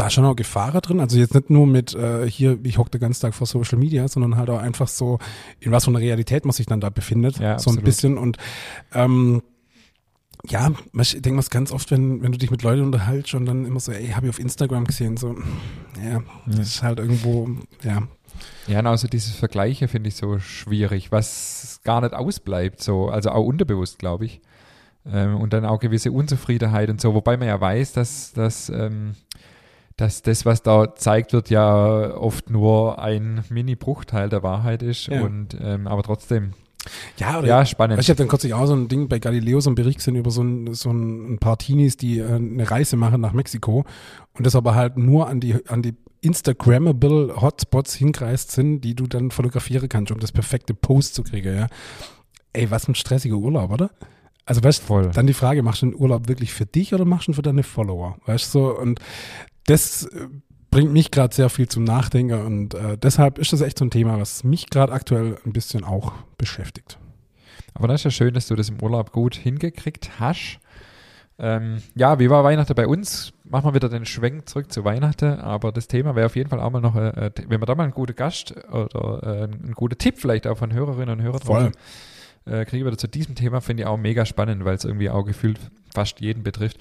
da 0.00 0.08
schon 0.08 0.24
auch 0.24 0.34
Gefahren 0.34 0.80
drin. 0.80 1.00
Also 1.00 1.18
jetzt 1.18 1.34
nicht 1.34 1.50
nur 1.50 1.66
mit 1.66 1.94
äh, 1.94 2.28
hier, 2.28 2.58
ich 2.62 2.78
hocke 2.78 2.90
den 2.90 3.00
ganzen 3.00 3.20
Tag 3.20 3.34
vor 3.34 3.46
Social 3.46 3.78
Media, 3.78 4.08
sondern 4.08 4.36
halt 4.36 4.48
auch 4.48 4.58
einfach 4.58 4.88
so, 4.88 5.18
in 5.60 5.72
was 5.72 5.84
für 5.84 5.90
einer 5.90 6.00
Realität 6.00 6.44
man 6.46 6.52
sich 6.52 6.66
dann 6.66 6.80
da 6.80 6.88
befindet. 6.88 7.38
Ja, 7.38 7.58
so 7.58 7.70
ein 7.70 7.82
bisschen. 7.82 8.16
Und 8.16 8.38
ähm, 8.94 9.42
ja, 10.48 10.72
ich 10.98 11.12
denke 11.20 11.32
mal 11.32 11.44
ganz 11.50 11.70
oft, 11.70 11.90
wenn, 11.90 12.22
wenn 12.22 12.32
du 12.32 12.38
dich 12.38 12.50
mit 12.50 12.62
Leuten 12.62 12.82
unterhältst 12.82 13.34
und 13.34 13.44
dann 13.44 13.66
immer 13.66 13.78
so, 13.78 13.92
ey, 13.92 14.08
habe 14.08 14.26
ich 14.26 14.30
auf 14.30 14.38
Instagram 14.38 14.86
gesehen, 14.86 15.18
so, 15.18 15.36
ja, 16.02 16.22
das 16.46 16.60
ist 16.60 16.82
halt 16.82 16.98
irgendwo, 16.98 17.50
ja, 17.82 18.02
ja, 18.66 18.78
und 18.78 18.86
also 18.86 19.06
dieses 19.06 19.34
Vergleiche 19.34 19.86
finde 19.86 20.08
ich 20.08 20.16
so 20.16 20.38
schwierig, 20.38 21.12
was 21.12 21.80
gar 21.84 22.00
nicht 22.00 22.14
ausbleibt, 22.14 22.82
so, 22.82 23.10
also 23.10 23.30
auch 23.30 23.44
unterbewusst, 23.44 23.98
glaube 23.98 24.24
ich. 24.24 24.40
Ähm, 25.04 25.36
und 25.36 25.52
dann 25.52 25.66
auch 25.66 25.78
gewisse 25.78 26.10
Unzufriedenheit 26.12 26.88
und 26.88 27.02
so, 27.02 27.12
wobei 27.12 27.36
man 27.36 27.48
ja 27.48 27.60
weiß, 27.60 27.92
dass, 27.92 28.32
dass, 28.32 28.70
ähm, 28.70 29.14
dass 30.00 30.22
das, 30.22 30.46
was 30.46 30.62
da 30.62 30.94
zeigt 30.94 31.32
wird, 31.32 31.50
ja 31.50 32.14
oft 32.14 32.50
nur 32.50 32.98
ein 32.98 33.44
Mini-Bruchteil 33.50 34.28
der 34.28 34.42
Wahrheit 34.42 34.82
ist. 34.82 35.08
Ja. 35.08 35.22
Und 35.22 35.56
ähm, 35.60 35.86
aber 35.86 36.02
trotzdem. 36.02 36.52
Ja, 37.18 37.38
oder 37.38 37.48
ja, 37.48 37.66
spannend. 37.66 38.00
Ich 38.00 38.08
habe 38.08 38.16
dann 38.16 38.28
kürzlich 38.28 38.54
auch 38.54 38.66
so 38.66 38.74
ein 38.74 38.88
Ding 38.88 39.08
bei 39.08 39.18
Galileo, 39.18 39.60
so 39.60 39.70
ein 39.70 39.74
Bericht 39.74 39.98
gesehen 39.98 40.16
über 40.16 40.30
so 40.30 40.42
ein, 40.42 40.72
so 40.72 40.90
ein 40.90 41.38
paar 41.38 41.58
Teenies, 41.58 41.98
die 41.98 42.20
äh, 42.20 42.34
eine 42.34 42.70
Reise 42.70 42.96
machen 42.96 43.20
nach 43.20 43.34
Mexiko 43.34 43.84
und 44.32 44.46
das 44.46 44.56
aber 44.56 44.74
halt 44.74 44.96
nur 44.96 45.28
an 45.28 45.40
die, 45.40 45.56
an 45.68 45.82
die 45.82 45.94
Instagrammable 46.22 47.40
Hotspots 47.40 47.94
hingreist 47.94 48.52
sind, 48.52 48.80
die 48.80 48.94
du 48.94 49.06
dann 49.06 49.30
fotografieren 49.30 49.88
kannst, 49.88 50.12
um 50.12 50.20
das 50.20 50.32
perfekte 50.32 50.72
Post 50.72 51.14
zu 51.14 51.22
kriegen, 51.22 51.54
ja. 51.54 51.66
Ey, 52.52 52.70
was 52.70 52.88
ein 52.88 52.94
stressiger 52.94 53.36
Urlaub, 53.36 53.70
oder? 53.70 53.90
Also 54.46 54.64
weißt 54.64 54.88
du, 54.88 55.02
dann 55.10 55.28
die 55.28 55.34
Frage, 55.34 55.62
machst 55.62 55.82
du 55.82 55.86
den 55.86 55.94
Urlaub 55.94 56.26
wirklich 56.26 56.52
für 56.52 56.66
dich 56.66 56.92
oder 56.92 57.04
machst 57.04 57.28
du 57.28 57.30
ihn 57.30 57.34
für 57.34 57.42
deine 57.42 57.62
Follower? 57.62 58.16
Weißt 58.26 58.52
du, 58.54 58.58
so, 58.58 58.78
und 58.78 58.98
das 59.66 60.04
äh, 60.04 60.28
bringt 60.70 60.92
mich 60.92 61.10
gerade 61.10 61.34
sehr 61.34 61.48
viel 61.48 61.68
zum 61.68 61.84
Nachdenken 61.84 62.44
und 62.44 62.74
äh, 62.74 62.96
deshalb 62.96 63.38
ist 63.38 63.52
das 63.52 63.60
echt 63.60 63.78
so 63.78 63.84
ein 63.84 63.90
Thema, 63.90 64.18
was 64.18 64.44
mich 64.44 64.70
gerade 64.70 64.92
aktuell 64.92 65.38
ein 65.44 65.52
bisschen 65.52 65.84
auch 65.84 66.12
beschäftigt. 66.38 66.98
Aber 67.74 67.88
das 67.88 68.00
ist 68.00 68.04
ja 68.04 68.10
schön, 68.10 68.34
dass 68.34 68.48
du 68.48 68.56
das 68.56 68.68
im 68.68 68.82
Urlaub 68.82 69.12
gut 69.12 69.34
hingekriegt 69.34 70.20
hast. 70.20 70.60
Ähm, 71.38 71.78
ja, 71.94 72.18
wie 72.18 72.28
war 72.28 72.44
Weihnachten 72.44 72.74
bei 72.74 72.86
uns? 72.86 73.32
Machen 73.44 73.70
wir 73.70 73.74
wieder 73.74 73.88
den 73.88 74.04
Schwenk 74.04 74.48
zurück 74.48 74.70
zu 74.70 74.84
Weihnachten, 74.84 75.40
aber 75.40 75.72
das 75.72 75.88
Thema 75.88 76.14
wäre 76.14 76.26
auf 76.26 76.36
jeden 76.36 76.50
Fall 76.50 76.60
auch 76.60 76.70
mal 76.70 76.80
noch, 76.80 76.96
äh, 76.96 77.08
äh 77.08 77.30
wenn 77.48 77.60
wir 77.60 77.66
da 77.66 77.74
mal 77.74 77.84
einen 77.84 77.92
guten 77.92 78.14
Gast 78.14 78.54
oder 78.70 79.22
äh, 79.22 79.44
einen 79.44 79.72
guten 79.74 79.96
Tipp 79.96 80.18
vielleicht 80.18 80.46
auch 80.46 80.58
von 80.58 80.72
Hörerinnen 80.72 81.18
und 81.18 81.22
Hörern 81.24 81.40
Voll. 81.40 81.72
Äh, 82.46 82.64
kriegen 82.64 82.84
wir 82.84 82.96
zu 82.96 83.08
diesem 83.08 83.34
Thema, 83.34 83.60
finde 83.60 83.82
ich 83.82 83.86
auch 83.86 83.96
mega 83.96 84.26
spannend, 84.26 84.64
weil 84.64 84.74
es 84.74 84.84
irgendwie 84.84 85.10
auch 85.10 85.24
gefühlt 85.24 85.58
fast 85.94 86.20
jeden 86.20 86.42
betrifft. 86.42 86.78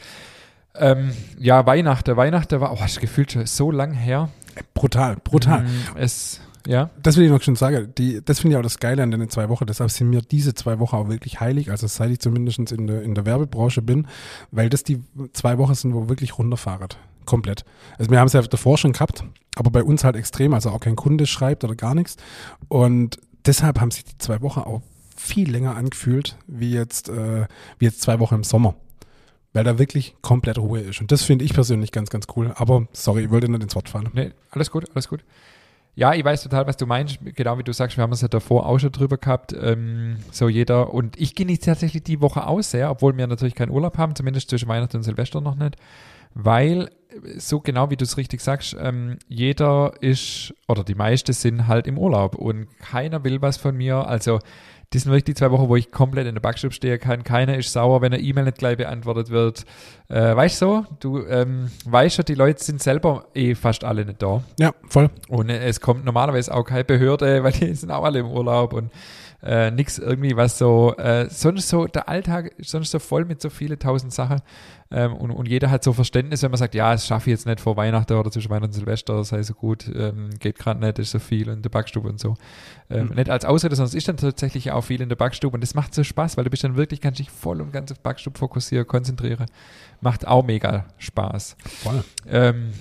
Ähm, 0.75 1.11
ja, 1.37 1.65
Weihnachten. 1.65 2.15
Weihnachten 2.15 2.61
war, 2.61 2.73
oh, 2.73 2.85
ist 2.85 2.99
gefühlt 2.99 3.31
schon 3.31 3.45
so 3.45 3.71
lang 3.71 3.93
her. 3.93 4.29
Brutal, 4.73 5.17
brutal. 5.23 5.63
Mm, 5.63 5.97
es 5.97 6.41
ja. 6.67 6.89
Das 7.01 7.17
will 7.17 7.25
ich 7.25 7.31
noch 7.31 7.41
schon 7.41 7.55
sagen. 7.55 7.93
Die, 7.97 8.21
das 8.23 8.39
finde 8.39 8.55
ich 8.55 8.59
auch 8.59 8.63
das 8.63 8.79
Geile 8.79 9.01
an 9.01 9.11
den 9.11 9.29
zwei 9.29 9.49
Wochen. 9.49 9.65
Deshalb 9.65 9.91
sind 9.91 10.09
mir 10.09 10.21
diese 10.21 10.53
zwei 10.53 10.79
Wochen 10.79 10.95
auch 10.95 11.09
wirklich 11.09 11.39
heilig. 11.39 11.71
Also 11.71 11.87
seit 11.87 12.11
ich 12.11 12.19
zumindest 12.19 12.71
in 12.71 12.87
der, 12.87 13.01
in 13.01 13.15
der 13.15 13.25
Werbebranche 13.25 13.81
bin, 13.81 14.07
weil 14.51 14.69
das 14.69 14.83
die 14.83 15.01
zwei 15.33 15.57
Wochen 15.57 15.73
sind, 15.73 15.93
wo 15.93 16.09
wirklich 16.09 16.37
runterfahren. 16.37 16.89
Komplett. 17.25 17.65
Also 17.97 18.11
wir 18.11 18.19
haben 18.19 18.27
es 18.27 18.33
ja 18.33 18.41
davor 18.41 18.77
schon 18.77 18.93
gehabt, 18.93 19.23
aber 19.55 19.71
bei 19.71 19.83
uns 19.83 20.03
halt 20.03 20.15
extrem. 20.15 20.53
Also 20.53 20.69
auch 20.69 20.79
kein 20.79 20.95
Kunde 20.95 21.25
schreibt 21.25 21.63
oder 21.63 21.75
gar 21.75 21.95
nichts. 21.95 22.17
Und 22.67 23.17
deshalb 23.45 23.79
haben 23.79 23.91
sich 23.91 24.03
die 24.03 24.17
zwei 24.17 24.41
Wochen 24.41 24.59
auch 24.59 24.81
viel 25.15 25.49
länger 25.49 25.75
angefühlt, 25.75 26.37
wie 26.47 26.71
jetzt, 26.71 27.09
äh, 27.09 27.47
wie 27.77 27.85
jetzt 27.85 28.01
zwei 28.01 28.19
Wochen 28.19 28.35
im 28.35 28.43
Sommer 28.43 28.75
weil 29.53 29.63
da 29.63 29.79
wirklich 29.79 30.15
komplett 30.21 30.57
Ruhe 30.57 30.81
ist. 30.81 31.01
Und 31.01 31.11
das 31.11 31.23
finde 31.23 31.45
ich 31.45 31.53
persönlich 31.53 31.91
ganz, 31.91 32.09
ganz 32.09 32.27
cool. 32.35 32.53
Aber 32.55 32.87
sorry, 32.93 33.23
ich 33.23 33.31
wollte 33.31 33.49
nicht 33.49 33.63
ins 33.63 33.75
Wort 33.75 33.89
fallen. 33.89 34.09
Nee, 34.13 34.31
alles 34.51 34.69
gut, 34.71 34.85
alles 34.93 35.07
gut. 35.07 35.23
Ja, 35.95 36.13
ich 36.13 36.23
weiß 36.23 36.43
total, 36.43 36.65
was 36.67 36.77
du 36.77 36.85
meinst. 36.85 37.19
Genau 37.35 37.57
wie 37.57 37.63
du 37.63 37.73
sagst, 37.73 37.97
wir 37.97 38.03
haben 38.03 38.13
es 38.13 38.21
ja 38.21 38.27
davor 38.27 38.67
auch 38.67 38.79
schon 38.79 38.91
drüber 38.91 39.17
gehabt. 39.17 39.53
Ähm, 39.59 40.17
so 40.31 40.47
jeder. 40.47 40.93
Und 40.93 41.19
ich 41.19 41.35
genieße 41.35 41.61
tatsächlich 41.61 42.03
die 42.03 42.21
Woche 42.21 42.47
aus 42.47 42.71
sehr, 42.71 42.89
obwohl 42.89 43.17
wir 43.17 43.27
natürlich 43.27 43.55
keinen 43.55 43.71
Urlaub 43.71 43.97
haben, 43.97 44.15
zumindest 44.15 44.49
zwischen 44.49 44.69
Weihnachten 44.69 44.97
und 44.97 45.03
Silvester 45.03 45.41
noch 45.41 45.55
nicht. 45.55 45.75
Weil, 46.35 46.91
so 47.37 47.59
genau 47.59 47.89
wie 47.89 47.97
du 47.97 48.05
es 48.05 48.15
richtig 48.15 48.39
sagst, 48.39 48.77
ähm, 48.79 49.17
jeder 49.27 49.93
ist, 49.99 50.53
oder 50.67 50.83
die 50.83 50.95
meisten 50.95 51.33
sind 51.33 51.67
halt 51.67 51.87
im 51.87 51.97
Urlaub 51.97 52.35
und 52.35 52.67
keiner 52.79 53.23
will 53.23 53.41
was 53.41 53.57
von 53.57 53.75
mir. 53.75 54.07
Also, 54.07 54.39
das 54.91 55.03
sind 55.03 55.11
wirklich 55.11 55.25
die 55.25 55.33
zwei 55.35 55.51
Wochen, 55.51 55.69
wo 55.69 55.75
ich 55.75 55.91
komplett 55.91 56.25
in 56.25 56.33
der 56.33 56.41
Backstube 56.41 56.73
stehe 56.73 56.97
kann. 56.97 57.23
Keiner 57.23 57.57
ist 57.57 57.71
sauer, 57.71 58.01
wenn 58.01 58.11
eine 58.11 58.23
E-Mail 58.23 58.45
nicht 58.45 58.57
gleich 58.57 58.77
beantwortet 58.77 59.29
wird. 59.29 59.65
Äh, 60.07 60.35
weißt 60.35 60.61
du 60.61 60.65
so? 60.65 60.85
Du 60.99 61.25
ähm, 61.27 61.69
weißt 61.85 62.15
schon, 62.15 62.25
die 62.25 62.33
Leute 62.33 62.63
sind 62.63 62.81
selber 62.81 63.25
eh 63.35 63.53
fast 63.53 63.83
alle 63.83 64.03
nicht 64.03 64.21
da. 64.21 64.43
Ja, 64.57 64.73
voll. 64.87 65.11
Und 65.27 65.49
es 65.51 65.79
kommt 65.79 66.05
normalerweise 66.05 66.53
auch 66.53 66.63
keine 66.63 66.85
Behörde, 66.85 67.43
weil 67.43 67.51
die 67.51 67.75
sind 67.75 67.91
auch 67.91 68.03
alle 68.03 68.19
im 68.19 68.31
Urlaub 68.31 68.73
und 68.73 68.91
äh, 69.41 69.71
nichts 69.71 69.97
irgendwie, 69.99 70.35
was 70.35 70.57
so, 70.57 70.95
äh, 70.97 71.29
sonst 71.29 71.69
so, 71.69 71.85
der 71.87 72.09
Alltag 72.09 72.53
ist 72.57 72.71
sonst 72.71 72.91
so 72.91 72.99
voll 72.99 73.25
mit 73.25 73.41
so 73.41 73.49
vielen 73.49 73.79
tausend 73.79 74.13
Sachen 74.13 74.41
ähm, 74.91 75.13
und, 75.13 75.31
und 75.31 75.47
jeder 75.47 75.69
hat 75.69 75.83
so 75.83 75.93
Verständnis, 75.93 76.41
wenn 76.43 76.51
man 76.51 76.57
sagt, 76.57 76.75
ja, 76.75 76.91
das 76.91 77.05
schaffe 77.05 77.29
ich 77.29 77.37
jetzt 77.37 77.45
nicht 77.45 77.61
vor 77.61 77.77
Weihnachten 77.77 78.13
oder 78.13 78.31
zwischen 78.31 78.49
Weihnachten 78.49 78.71
und 78.71 78.73
Silvester, 78.73 79.23
sei 79.23 79.43
so 79.43 79.53
gut, 79.53 79.89
ähm, 79.95 80.29
geht 80.39 80.57
gerade 80.57 80.79
nicht, 80.79 80.99
ist 80.99 81.11
so 81.11 81.19
viel 81.19 81.47
in 81.47 81.61
der 81.61 81.69
Backstube 81.69 82.09
und 82.09 82.19
so. 82.19 82.35
Ähm, 82.89 83.07
mhm. 83.07 83.15
Nicht 83.15 83.29
als 83.29 83.45
Ausrede, 83.45 83.75
sondern 83.75 83.89
es 83.89 83.95
ist 83.95 84.07
dann 84.07 84.17
tatsächlich 84.17 84.71
auch 84.71 84.81
viel 84.81 85.01
in 85.01 85.09
der 85.09 85.15
Backstube 85.15 85.53
und 85.53 85.61
das 85.61 85.75
macht 85.75 85.93
so 85.93 86.03
Spaß, 86.03 86.37
weil 86.37 86.43
du 86.43 86.49
bist 86.49 86.63
dann 86.63 86.75
wirklich, 86.75 87.01
kannst 87.01 87.19
dich 87.19 87.29
voll 87.29 87.61
und 87.61 87.71
ganz 87.71 87.91
auf 87.91 87.99
Backstube 87.99 88.37
fokussieren, 88.37 88.87
konzentrieren. 88.87 89.45
Macht 90.01 90.27
auch 90.27 90.45
mega 90.45 90.85
Spaß. 90.97 91.55
Voll. 91.83 92.03
Ähm, 92.27 92.71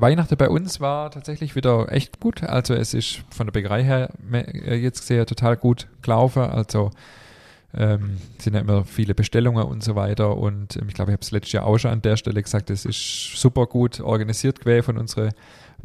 Weihnachten 0.00 0.36
bei 0.36 0.48
uns 0.48 0.80
war 0.80 1.10
tatsächlich 1.10 1.56
wieder 1.56 1.90
echt 1.90 2.20
gut. 2.20 2.42
Also 2.42 2.74
es 2.74 2.94
ist 2.94 3.22
von 3.30 3.46
der 3.46 3.52
Bäckerei 3.52 3.82
her 3.82 4.10
äh, 4.32 4.76
jetzt 4.76 5.06
sehr 5.06 5.26
total 5.26 5.56
gut 5.56 5.88
gelaufen. 6.02 6.42
Also 6.42 6.90
ähm, 7.74 8.18
sind 8.38 8.54
ja 8.54 8.60
immer 8.60 8.84
viele 8.84 9.14
Bestellungen 9.14 9.64
und 9.64 9.82
so 9.82 9.94
weiter. 9.96 10.36
Und 10.36 10.76
ähm, 10.76 10.88
ich 10.88 10.94
glaube, 10.94 11.10
ich 11.10 11.14
habe 11.14 11.22
es 11.22 11.30
letztes 11.30 11.52
Jahr 11.52 11.66
auch 11.66 11.78
schon 11.78 11.90
an 11.90 12.02
der 12.02 12.16
Stelle 12.16 12.42
gesagt, 12.42 12.70
es 12.70 12.84
ist 12.84 13.36
super 13.36 13.66
gut 13.66 14.00
organisiert 14.00 14.60
gewesen 14.60 14.84
von 14.84 14.98
unseren 14.98 15.32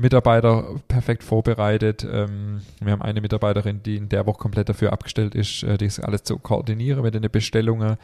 Mitarbeiter 0.02 0.66
perfekt 0.88 1.24
vorbereitet. 1.24 2.06
Ähm, 2.10 2.62
wir 2.82 2.92
haben 2.92 3.02
eine 3.02 3.22
Mitarbeiterin, 3.22 3.82
die 3.84 3.96
in 3.96 4.10
der 4.10 4.26
Woche 4.26 4.40
komplett 4.40 4.70
dafür 4.70 4.92
abgestellt 4.92 5.36
ist, 5.36 5.64
äh, 5.64 5.78
das 5.78 6.00
alles 6.00 6.24
zu 6.24 6.38
koordinieren 6.38 7.04
mit 7.04 7.14
den 7.14 7.22
Bestellungen. 7.32 7.98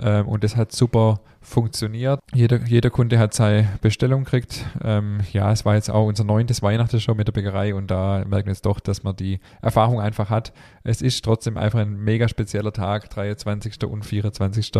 Ähm, 0.00 0.26
und 0.26 0.42
das 0.42 0.56
hat 0.56 0.72
super 0.72 1.20
funktioniert. 1.40 2.20
Jeder, 2.32 2.64
jeder 2.66 2.90
Kunde 2.90 3.18
hat 3.18 3.34
seine 3.34 3.68
Bestellung 3.80 4.24
gekriegt. 4.24 4.64
Ähm, 4.82 5.20
ja, 5.32 5.52
es 5.52 5.64
war 5.64 5.74
jetzt 5.74 5.90
auch 5.90 6.06
unser 6.06 6.24
neuntes 6.24 6.62
Weihnachten 6.62 7.00
schon 7.00 7.16
mit 7.16 7.28
der 7.28 7.32
Bäckerei 7.32 7.74
und 7.74 7.90
da 7.90 8.24
merken 8.26 8.46
wir 8.46 8.52
jetzt 8.52 8.66
doch, 8.66 8.80
dass 8.80 9.02
man 9.02 9.16
die 9.16 9.40
Erfahrung 9.60 10.00
einfach 10.00 10.30
hat. 10.30 10.52
Es 10.84 11.02
ist 11.02 11.24
trotzdem 11.24 11.56
einfach 11.56 11.80
ein 11.80 11.98
mega 11.98 12.28
spezieller 12.28 12.72
Tag, 12.72 13.10
23. 13.10 13.84
und 13.84 14.04
24. 14.04 14.72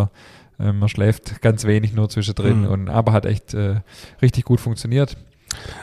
Ähm, 0.59 0.79
man 0.79 0.89
schläft 0.89 1.43
ganz 1.43 1.65
wenig 1.65 1.93
nur 1.93 2.09
zwischendrin, 2.09 2.61
mhm. 2.63 2.69
und, 2.69 2.89
aber 2.89 3.13
hat 3.13 3.27
echt 3.27 3.55
äh, 3.55 3.81
richtig 4.21 4.45
gut 4.45 4.61
funktioniert. 4.61 5.17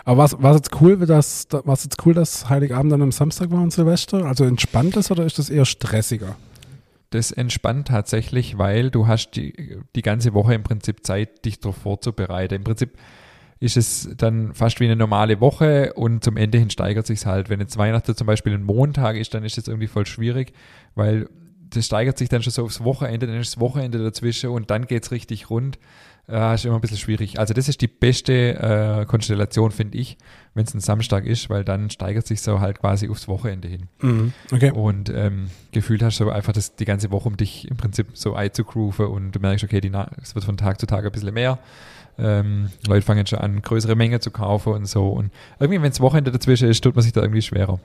Aber 0.05 0.29
war 0.31 0.51
es 0.51 0.57
jetzt 0.57 0.81
cool, 0.81 0.97
dass 0.97 1.47
was 1.51 1.83
jetzt 1.83 2.05
cool, 2.05 2.13
dass 2.13 2.49
Heiligabend 2.49 2.91
dann 2.91 3.01
am 3.01 3.11
Samstag 3.11 3.51
war 3.51 3.61
und 3.61 3.71
Silvester? 3.71 4.25
Also 4.25 4.45
entspannt 4.45 4.95
ist 4.97 5.11
oder 5.11 5.25
ist 5.25 5.39
das 5.39 5.49
eher 5.49 5.65
stressiger? 5.65 6.35
Das 7.11 7.31
entspannt 7.31 7.87
tatsächlich, 7.87 8.57
weil 8.57 8.91
du 8.91 9.07
hast 9.07 9.31
die, 9.31 9.77
die 9.95 10.01
ganze 10.01 10.33
Woche 10.33 10.53
im 10.53 10.63
Prinzip 10.63 11.05
Zeit, 11.05 11.43
dich 11.45 11.59
darauf 11.59 11.77
vorzubereiten. 11.77 12.55
Im 12.55 12.63
Prinzip 12.63 12.97
ist 13.59 13.77
es 13.77 14.09
dann 14.15 14.53
fast 14.53 14.79
wie 14.79 14.85
eine 14.85 14.95
normale 14.95 15.41
Woche 15.41 15.93
und 15.93 16.23
zum 16.23 16.37
Ende 16.37 16.57
hin 16.57 16.69
steigert 16.69 17.07
sich 17.07 17.25
halt. 17.25 17.49
Wenn 17.49 17.59
jetzt 17.59 17.77
Weihnachten 17.77 18.15
zum 18.15 18.27
Beispiel 18.27 18.53
ein 18.53 18.63
Montag 18.63 19.15
ist, 19.17 19.33
dann 19.33 19.43
ist 19.43 19.57
das 19.57 19.67
irgendwie 19.67 19.87
voll 19.87 20.05
schwierig, 20.05 20.53
weil 20.95 21.27
das 21.69 21.85
steigert 21.85 22.17
sich 22.17 22.29
dann 22.29 22.41
schon 22.41 22.53
so 22.53 22.63
aufs 22.63 22.83
Wochenende, 22.83 23.27
dann 23.27 23.37
ist 23.37 23.55
das 23.55 23.59
Wochenende 23.59 23.99
dazwischen 23.99 24.49
und 24.49 24.71
dann 24.71 24.87
geht 24.87 25.03
es 25.03 25.11
richtig 25.11 25.49
rund 25.49 25.77
äh, 26.29 26.55
ist 26.55 26.65
immer 26.65 26.75
ein 26.75 26.81
bisschen 26.81 26.97
schwierig. 26.97 27.39
Also 27.39 27.53
das 27.53 27.67
ist 27.67 27.81
die 27.81 27.87
beste 27.87 28.33
äh, 28.33 29.05
Konstellation, 29.05 29.71
finde 29.71 29.97
ich, 29.97 30.17
wenn 30.53 30.65
es 30.65 30.73
ein 30.73 30.79
Samstag 30.79 31.25
ist, 31.25 31.49
weil 31.49 31.63
dann 31.63 31.89
steigert 31.89 32.27
sich 32.27 32.41
so 32.41 32.59
halt 32.59 32.79
quasi 32.79 33.09
aufs 33.09 33.27
Wochenende 33.27 33.67
hin. 33.67 33.87
Mhm. 34.01 34.33
Okay. 34.51 34.71
Und 34.71 35.09
ähm, 35.09 35.49
gefühlt 35.71 36.03
hast 36.03 36.19
du 36.19 36.29
einfach 36.29 36.53
das, 36.53 36.75
die 36.75 36.85
ganze 36.85 37.11
Woche, 37.11 37.27
um 37.27 37.37
dich 37.37 37.67
im 37.69 37.77
Prinzip 37.77 38.07
so 38.13 38.35
einzugrooven 38.35 39.07
und 39.07 39.31
du 39.31 39.39
merkst, 39.39 39.63
okay, 39.63 39.81
die, 39.81 39.91
es 40.21 40.35
wird 40.35 40.45
von 40.45 40.57
Tag 40.57 40.79
zu 40.79 40.85
Tag 40.85 41.05
ein 41.05 41.11
bisschen 41.11 41.33
mehr. 41.33 41.59
Ähm, 42.21 42.69
Leute 42.85 43.05
fangen 43.05 43.25
schon 43.25 43.39
an, 43.39 43.61
größere 43.61 43.95
Mengen 43.95 44.19
zu 44.19 44.29
kaufen 44.29 44.73
und 44.73 44.85
so. 44.85 45.07
Und 45.07 45.31
irgendwie, 45.59 45.81
wenn 45.81 45.91
es 45.91 46.01
Wochenende 46.01 46.31
dazwischen 46.31 46.67
ist, 46.67 46.83
tut 46.83 46.95
man 46.95 47.01
sich 47.01 47.13
da 47.13 47.21
irgendwie 47.21 47.41
schwerer. 47.41 47.79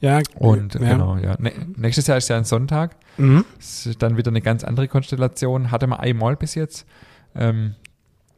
Ja, 0.00 0.20
und 0.36 0.74
ja. 0.74 0.92
genau, 0.92 1.16
ja. 1.16 1.34
Ne 1.40 1.52
nächstes 1.76 2.06
Jahr 2.06 2.18
ist 2.18 2.28
ja 2.28 2.36
ein 2.36 2.44
Sonntag. 2.44 2.96
Mhm. 3.18 3.44
Ist 3.58 4.00
dann 4.00 4.16
wieder 4.16 4.30
eine 4.30 4.42
ganz 4.42 4.62
andere 4.62 4.86
Konstellation. 4.86 5.72
Hatte 5.72 5.88
man 5.88 5.98
einmal 5.98 6.36
bis 6.36 6.54
jetzt. 6.54 6.86
Ähm, 7.34 7.74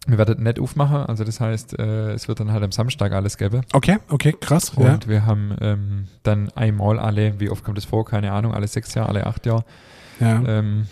wir 0.06 0.18
werden 0.18 0.42
nicht 0.42 0.59
aufmachen, 0.59 1.06
also 1.06 1.23
das 1.23 1.40
heißt, 1.40 1.78
äh, 1.78 2.12
es 2.12 2.26
wird 2.26 2.40
dann 2.40 2.52
halt 2.52 2.64
am 2.64 2.73
Samstag 2.73 3.12
alles 3.12 3.38
geben. 3.38 3.62
Okay, 3.73 3.99
okay, 4.09 4.35
krass. 4.38 4.71
Und 4.71 4.85
ja. 4.85 4.99
wir 5.06 5.26
haben 5.26 5.54
ähm, 5.61 6.09
dann 6.25 6.50
einmal 6.50 6.99
alle, 6.99 7.38
wie 7.38 7.50
oft 7.50 7.62
kommt 7.62 7.78
das 7.78 7.85
vor, 7.85 8.04
keine 8.04 8.32
Ahnung, 8.32 8.52
alle 8.52 8.66
sechs 8.66 8.94
Jahre, 8.94 9.09
alle 9.11 9.26
acht 9.26 9.47
Jahre. 9.47 9.64
Ja. 10.18 10.42
Ähm, 10.44 10.87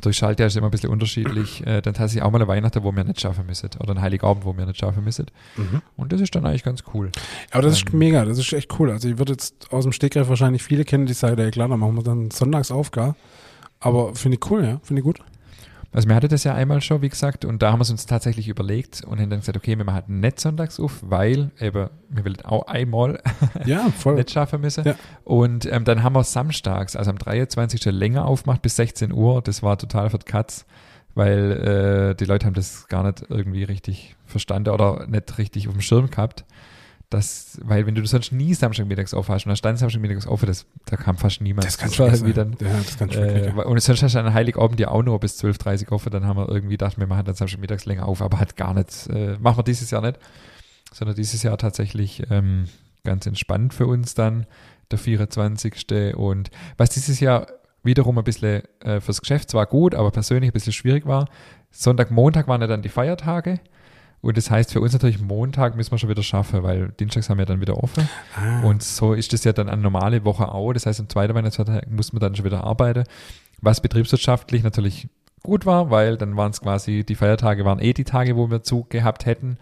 durch 0.00 0.16
Schaltjahr 0.16 0.46
ist 0.46 0.56
immer 0.56 0.68
ein 0.68 0.70
bisschen 0.70 0.90
unterschiedlich. 0.90 1.66
Äh, 1.66 1.82
dann 1.82 1.94
tatsächlich 1.94 2.22
auch 2.22 2.30
mal 2.30 2.38
eine 2.38 2.48
Weihnachten, 2.48 2.82
wo 2.82 2.94
wir 2.94 3.04
nicht 3.04 3.20
schaffen 3.20 3.46
müssen. 3.46 3.70
Oder 3.80 3.94
ein 3.94 4.00
Heiligabend, 4.00 4.44
wo 4.44 4.56
wir 4.56 4.64
nicht 4.64 4.78
schaffen 4.78 5.04
müssen. 5.04 5.26
Mhm. 5.56 5.82
Und 5.96 6.12
das 6.12 6.20
ist 6.20 6.34
dann 6.34 6.46
eigentlich 6.46 6.62
ganz 6.62 6.84
cool. 6.94 7.10
Aber 7.50 7.62
das 7.62 7.80
ähm, 7.80 7.86
ist 7.86 7.94
mega, 7.94 8.24
das 8.24 8.38
ist 8.38 8.52
echt 8.52 8.78
cool. 8.78 8.90
Also 8.90 9.08
ich 9.08 9.18
würde 9.18 9.32
jetzt 9.32 9.72
aus 9.72 9.84
dem 9.84 9.92
Stegreif 9.92 10.28
wahrscheinlich 10.28 10.62
viele 10.62 10.84
kennen, 10.84 11.06
die 11.06 11.12
sagen, 11.12 11.38
ja 11.40 11.50
klar, 11.50 11.68
dann 11.68 11.80
machen 11.80 11.96
wir 11.96 12.02
dann 12.02 12.30
sonntags 12.30 12.70
auf, 12.70 12.90
gar. 12.90 13.16
Aber 13.80 14.14
finde 14.14 14.38
ich 14.40 14.50
cool, 14.50 14.64
ja, 14.64 14.80
finde 14.82 15.00
ich 15.00 15.04
gut. 15.04 15.20
Also 15.92 16.08
wir 16.08 16.14
hatten 16.14 16.28
das 16.28 16.44
ja 16.44 16.54
einmal 16.54 16.80
schon, 16.80 17.02
wie 17.02 17.08
gesagt, 17.08 17.44
und 17.44 17.62
da 17.62 17.72
haben 17.72 17.80
wir 17.80 17.82
es 17.82 17.90
uns 17.90 18.06
tatsächlich 18.06 18.46
überlegt 18.48 19.02
und 19.04 19.18
haben 19.20 19.28
dann 19.28 19.40
gesagt, 19.40 19.56
okay, 19.56 19.76
wir 19.76 19.84
machen 19.84 20.20
nicht 20.20 20.38
sonntags 20.38 20.78
auf, 20.78 21.00
weil 21.02 21.50
eben, 21.58 21.90
wir 22.08 22.24
wollen 22.24 22.40
auch 22.44 22.68
einmal 22.68 23.20
ja, 23.64 23.88
voll. 23.90 24.14
nicht 24.14 24.30
schaffen 24.30 24.60
müssen. 24.60 24.84
Ja. 24.84 24.94
Und 25.24 25.66
ähm, 25.66 25.84
dann 25.84 26.04
haben 26.04 26.14
wir 26.14 26.22
samstags, 26.22 26.94
also 26.94 27.10
am 27.10 27.18
23. 27.18 27.84
länger 27.86 28.24
aufgemacht 28.24 28.62
bis 28.62 28.76
16 28.76 29.12
Uhr. 29.12 29.42
Das 29.42 29.64
war 29.64 29.78
total 29.78 30.10
für 30.10 30.18
die 30.18 30.26
Katz, 30.26 30.64
weil 31.16 32.12
äh, 32.12 32.14
die 32.14 32.24
Leute 32.24 32.46
haben 32.46 32.54
das 32.54 32.86
gar 32.86 33.02
nicht 33.02 33.24
irgendwie 33.28 33.64
richtig 33.64 34.14
verstanden 34.26 34.70
oder 34.70 35.08
nicht 35.08 35.38
richtig 35.38 35.66
auf 35.66 35.74
dem 35.74 35.82
Schirm 35.82 36.08
gehabt 36.08 36.44
das, 37.10 37.58
weil 37.64 37.86
wenn 37.86 37.96
du 37.96 38.06
sonst 38.06 38.30
nie 38.30 38.54
Samstagmittags 38.54 39.14
aufhast 39.14 39.44
und 39.44 39.50
dann 39.50 39.56
stand 39.56 39.78
Samstagmittags 39.80 40.28
auf, 40.28 40.42
das, 40.42 40.64
da 40.86 40.96
kam 40.96 41.16
fast 41.16 41.40
niemand. 41.40 41.66
Das 41.66 41.76
kann 41.76 41.92
schon 41.92 42.06
irgendwie 42.06 42.32
dann, 42.32 42.56
ja, 42.60 42.68
das 42.72 42.96
kann 42.96 43.10
äh, 43.10 43.50
Und 43.50 43.82
sonst 43.82 44.02
hast 44.02 44.14
du 44.14 44.20
an 44.20 44.32
Heiligabend 44.32 44.78
ja 44.78 44.88
auch 44.88 45.02
nur 45.02 45.18
bis 45.18 45.42
12.30 45.42 45.86
Uhr 45.86 45.92
offen, 45.92 46.10
dann 46.12 46.24
haben 46.24 46.38
wir 46.38 46.48
irgendwie 46.48 46.74
gedacht, 46.74 46.98
wir 46.98 47.08
machen 47.08 47.24
dann 47.24 47.34
Samstagmittags 47.34 47.84
länger 47.84 48.06
auf, 48.06 48.22
aber 48.22 48.38
hat 48.38 48.56
gar 48.56 48.74
nicht, 48.74 49.08
äh, 49.08 49.36
machen 49.40 49.58
wir 49.58 49.64
dieses 49.64 49.90
Jahr 49.90 50.02
nicht, 50.02 50.20
sondern 50.92 51.16
dieses 51.16 51.42
Jahr 51.42 51.58
tatsächlich 51.58 52.22
ähm, 52.30 52.66
ganz 53.02 53.26
entspannt 53.26 53.74
für 53.74 53.86
uns 53.86 54.14
dann, 54.14 54.46
der 54.92 54.98
24. 54.98 56.14
Und 56.14 56.50
was 56.76 56.90
dieses 56.90 57.18
Jahr 57.18 57.48
wiederum 57.82 58.18
ein 58.18 58.24
bisschen 58.24 58.62
äh, 58.80 59.00
fürs 59.00 59.20
Geschäft 59.20 59.50
zwar 59.50 59.66
gut, 59.66 59.96
aber 59.96 60.12
persönlich 60.12 60.50
ein 60.50 60.52
bisschen 60.52 60.72
schwierig 60.72 61.06
war, 61.06 61.28
Sonntag, 61.72 62.10
Montag 62.10 62.46
waren 62.46 62.60
ja 62.60 62.66
dann 62.66 62.82
die 62.82 62.88
Feiertage 62.88 63.60
und 64.22 64.36
das 64.36 64.50
heißt 64.50 64.72
für 64.72 64.80
uns 64.80 64.92
natürlich, 64.92 65.20
Montag 65.20 65.76
müssen 65.76 65.92
wir 65.92 65.98
schon 65.98 66.10
wieder 66.10 66.22
schaffen, 66.22 66.62
weil 66.62 66.88
Dienstags 67.00 67.30
haben 67.30 67.38
wir 67.38 67.46
dann 67.46 67.60
wieder 67.60 67.82
offen. 67.82 68.08
Ah. 68.36 68.60
Und 68.62 68.82
so 68.82 69.14
ist 69.14 69.32
das 69.32 69.44
ja 69.44 69.52
dann 69.52 69.68
eine 69.68 69.80
normale 69.80 70.24
Woche 70.24 70.52
auch. 70.52 70.72
Das 70.72 70.84
heißt, 70.84 71.00
am 71.00 71.08
zweiten 71.08 71.34
Weihnachtstag 71.34 71.90
muss 71.90 72.12
man 72.12 72.20
dann 72.20 72.34
schon 72.34 72.44
wieder 72.44 72.64
arbeiten. 72.64 73.04
Was 73.62 73.80
betriebswirtschaftlich 73.80 74.62
natürlich 74.62 75.08
gut 75.42 75.64
war, 75.64 75.90
weil 75.90 76.18
dann 76.18 76.36
waren 76.36 76.50
es 76.50 76.60
quasi, 76.60 77.04
die 77.04 77.14
Feiertage 77.14 77.64
waren 77.64 77.78
eh 77.78 77.94
die 77.94 78.04
Tage, 78.04 78.36
wo 78.36 78.50
wir 78.50 78.62
Zug 78.62 78.90
gehabt 78.90 79.24
hätten. 79.24 79.56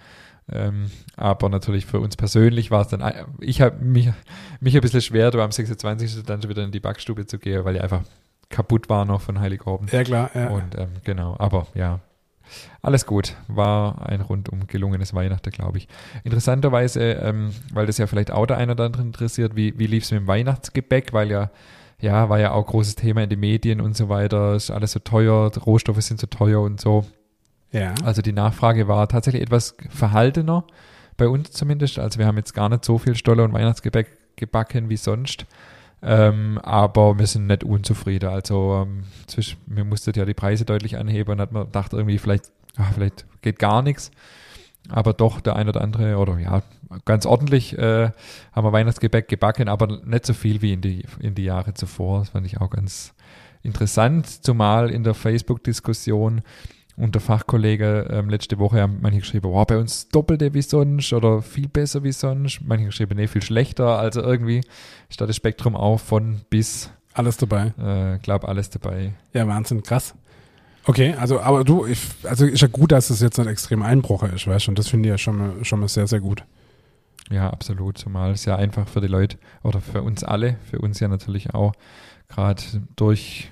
Ähm, 0.51 0.91
aber 1.17 1.49
natürlich 1.51 1.87
für 1.87 2.01
uns 2.01 2.17
persönlich 2.17 2.71
war 2.71 2.81
es 2.81 2.89
dann, 2.89 3.05
ich 3.41 3.61
habe 3.61 3.85
mich, 3.85 4.11
mich 4.61 4.75
ein 4.75 4.81
bisschen 4.81 5.03
schwer, 5.03 5.31
da 5.31 5.45
am 5.45 5.53
26. 5.53 6.25
dann 6.25 6.43
schon 6.43 6.51
wieder 6.51 6.65
in 6.65 6.73
die 6.73 6.81
Backstube 6.81 7.27
zu 7.27 7.39
gehen, 7.39 7.65
weil 7.65 7.77
ich 7.77 7.83
einfach 7.83 8.03
kaputt 8.49 8.89
war 8.89 9.05
noch 9.05 9.21
von 9.21 9.39
Heiligabend. 9.41 9.93
Ja, 9.93 10.03
klar, 10.03 10.31
ja. 10.35 10.49
Und 10.49 10.77
ähm, 10.77 10.89
genau, 11.05 11.37
aber 11.39 11.67
ja, 11.75 12.01
alles 12.83 13.07
gut, 13.07 13.35
war 13.49 14.09
ein 14.09 14.21
rundum 14.21 14.67
gelungenes 14.67 15.15
Weihnachten, 15.15 15.51
glaube 15.51 15.79
ich. 15.79 15.89
Interessanterweise, 16.25 17.13
ähm, 17.13 17.51
weil 17.73 17.87
das 17.87 17.99
ja 17.99 18.07
vielleicht 18.07 18.31
auch 18.31 18.47
der 18.47 18.57
eine 18.57 18.73
oder 18.73 18.85
andere 18.85 19.03
interessiert, 19.03 19.57
wie, 19.57 19.79
wie 19.79 19.87
lief 19.87 20.05
es 20.05 20.11
mit 20.11 20.21
dem 20.21 20.27
Weihnachtsgebäck, 20.27 21.13
weil 21.13 21.31
ja, 21.31 21.51
ja, 22.01 22.29
war 22.29 22.39
ja 22.39 22.53
auch 22.53 22.67
großes 22.67 22.95
Thema 22.95 23.23
in 23.23 23.31
den 23.31 23.41
Medien 23.41 23.81
und 23.81 23.97
so 23.97 24.09
weiter, 24.09 24.55
ist 24.55 24.71
alles 24.71 24.93
so 24.93 25.01
teuer, 25.01 25.51
Rohstoffe 25.67 26.03
sind 26.03 26.21
so 26.21 26.27
teuer 26.27 26.61
und 26.61 26.81
so. 26.81 27.05
Ja. 27.73 27.95
Also 28.05 28.23
die 28.23 28.33
Nachfrage 28.33 28.89
war 28.89 29.09
tatsächlich 29.09 29.43
etwas 29.43 29.77
verhaltener, 29.91 30.65
bei 31.17 31.29
uns 31.29 31.51
zumindest. 31.51 31.99
Also 31.99 32.19
wir 32.19 32.27
haben 32.27 32.37
jetzt 32.37 32.55
gar 32.55 32.69
nicht 32.69 32.85
so 32.85 32.99
viel 32.99 33.15
Stolle 33.15 33.43
und 33.43 33.53
Weihnachtsgebäck 33.53 34.37
gebacken 34.37 34.89
wie 34.89 34.97
sonst. 34.97 35.45
Ähm, 36.01 36.59
aber 36.63 37.19
wir 37.19 37.27
sind 37.27 37.47
nicht 37.47 37.65
unzufrieden. 37.65 38.29
Also 38.29 38.87
ähm, 38.87 39.05
zwischen, 39.27 39.59
wir 39.67 39.85
mussten 39.85 40.13
ja 40.15 40.25
die 40.25 40.35
Preise 40.35 40.65
deutlich 40.65 40.97
anheben 40.97 41.33
und 41.33 41.41
hat 41.41 41.53
man 41.53 41.65
gedacht, 41.65 41.93
irgendwie 41.93 42.19
vielleicht, 42.19 42.53
ach, 42.77 42.93
vielleicht 42.95 43.27
geht 43.43 43.59
gar 43.59 43.83
nichts. 43.83 44.11
Aber 44.89 45.13
doch 45.13 45.41
der 45.41 45.57
ein 45.57 45.69
oder 45.69 45.81
andere, 45.81 46.17
oder 46.17 46.39
ja, 46.39 46.63
ganz 47.05 47.27
ordentlich 47.27 47.77
äh, 47.77 48.11
haben 48.53 48.67
wir 48.67 48.73
Weihnachtsgebäck 48.73 49.29
gebacken, 49.29 49.69
aber 49.69 50.01
nicht 50.05 50.25
so 50.25 50.33
viel 50.33 50.63
wie 50.63 50.73
in 50.73 50.81
die, 50.81 51.05
in 51.21 51.35
die 51.35 51.45
Jahre 51.45 51.75
zuvor. 51.75 52.21
Das 52.21 52.31
fand 52.31 52.47
ich 52.47 52.61
auch 52.61 52.71
ganz 52.71 53.13
interessant, 53.63 54.27
zumal 54.45 54.91
in 54.91 55.05
der 55.05 55.15
Facebook-Diskussion 55.15 56.43
und 56.99 57.15
der 57.15 57.23
Fachkollege 57.23 58.09
ähm, 58.11 58.29
letzte 58.29 58.59
Woche 58.59 58.81
haben 58.81 58.99
manche 59.01 59.21
geschrieben, 59.21 59.51
wow, 59.51 59.67
bei 59.67 59.79
uns 59.79 60.09
doppelte 60.09 60.53
wie 60.55 60.63
sonst 60.63 61.13
oder 61.13 61.43
viel 61.43 61.69
besser 61.69 62.03
wie 62.03 62.13
sonst. 62.13 62.61
Manche 62.63 62.87
geschrieben, 62.87 63.17
nee, 63.17 63.27
viel 63.27 63.43
schlechter. 63.43 63.99
Also 63.99 64.21
irgendwie 64.23 64.63
statt 65.09 65.29
das 65.29 65.37
Spektrum 65.37 65.77
auch 65.77 66.01
von 66.01 66.41
bis. 66.51 66.91
Alles 67.15 67.37
dabei. 67.37 67.73
Äh, 67.79 68.19
glaub, 68.19 68.45
alles 68.45 68.71
dabei. 68.71 69.13
Ja, 69.33 69.47
Wahnsinn, 69.47 69.83
krass. 69.83 70.15
Okay, 70.85 71.15
also, 71.19 71.41
aber 71.41 71.65
du, 71.65 71.85
ich, 71.85 72.01
also 72.25 72.47
ist 72.47 72.63
ja 72.63 72.69
gut, 72.69 72.93
dass 72.93 73.11
es 73.11 73.21
jetzt 73.21 73.39
ein 73.39 73.47
extrem 73.47 73.83
Einbruch 73.83 74.23
ist, 74.23 74.47
weißt 74.47 74.67
du, 74.67 74.71
und 74.71 74.79
das 74.79 74.89
finde 74.89 75.09
ich 75.09 75.11
ja 75.11 75.19
schon 75.19 75.37
mal, 75.37 75.65
schon 75.65 75.81
mal 75.81 75.89
sehr, 75.89 76.07
sehr 76.07 76.21
gut. 76.21 76.45
Ja, 77.31 77.51
absolut, 77.51 77.99
zumal 77.99 78.31
es 78.31 78.47
ja 78.47 78.57
einfach 78.57 78.89
für 78.89 79.03
die 79.03 79.07
Leute 79.07 79.37
oder 79.63 79.83
für 79.83 80.03
uns 80.03 80.25
alle, 80.25 80.57
für 80.71 80.79
uns 80.79 80.99
ja 80.99 81.09
natürlich 81.09 81.53
auch, 81.53 81.75
gerade 82.29 82.63
durch 82.97 83.51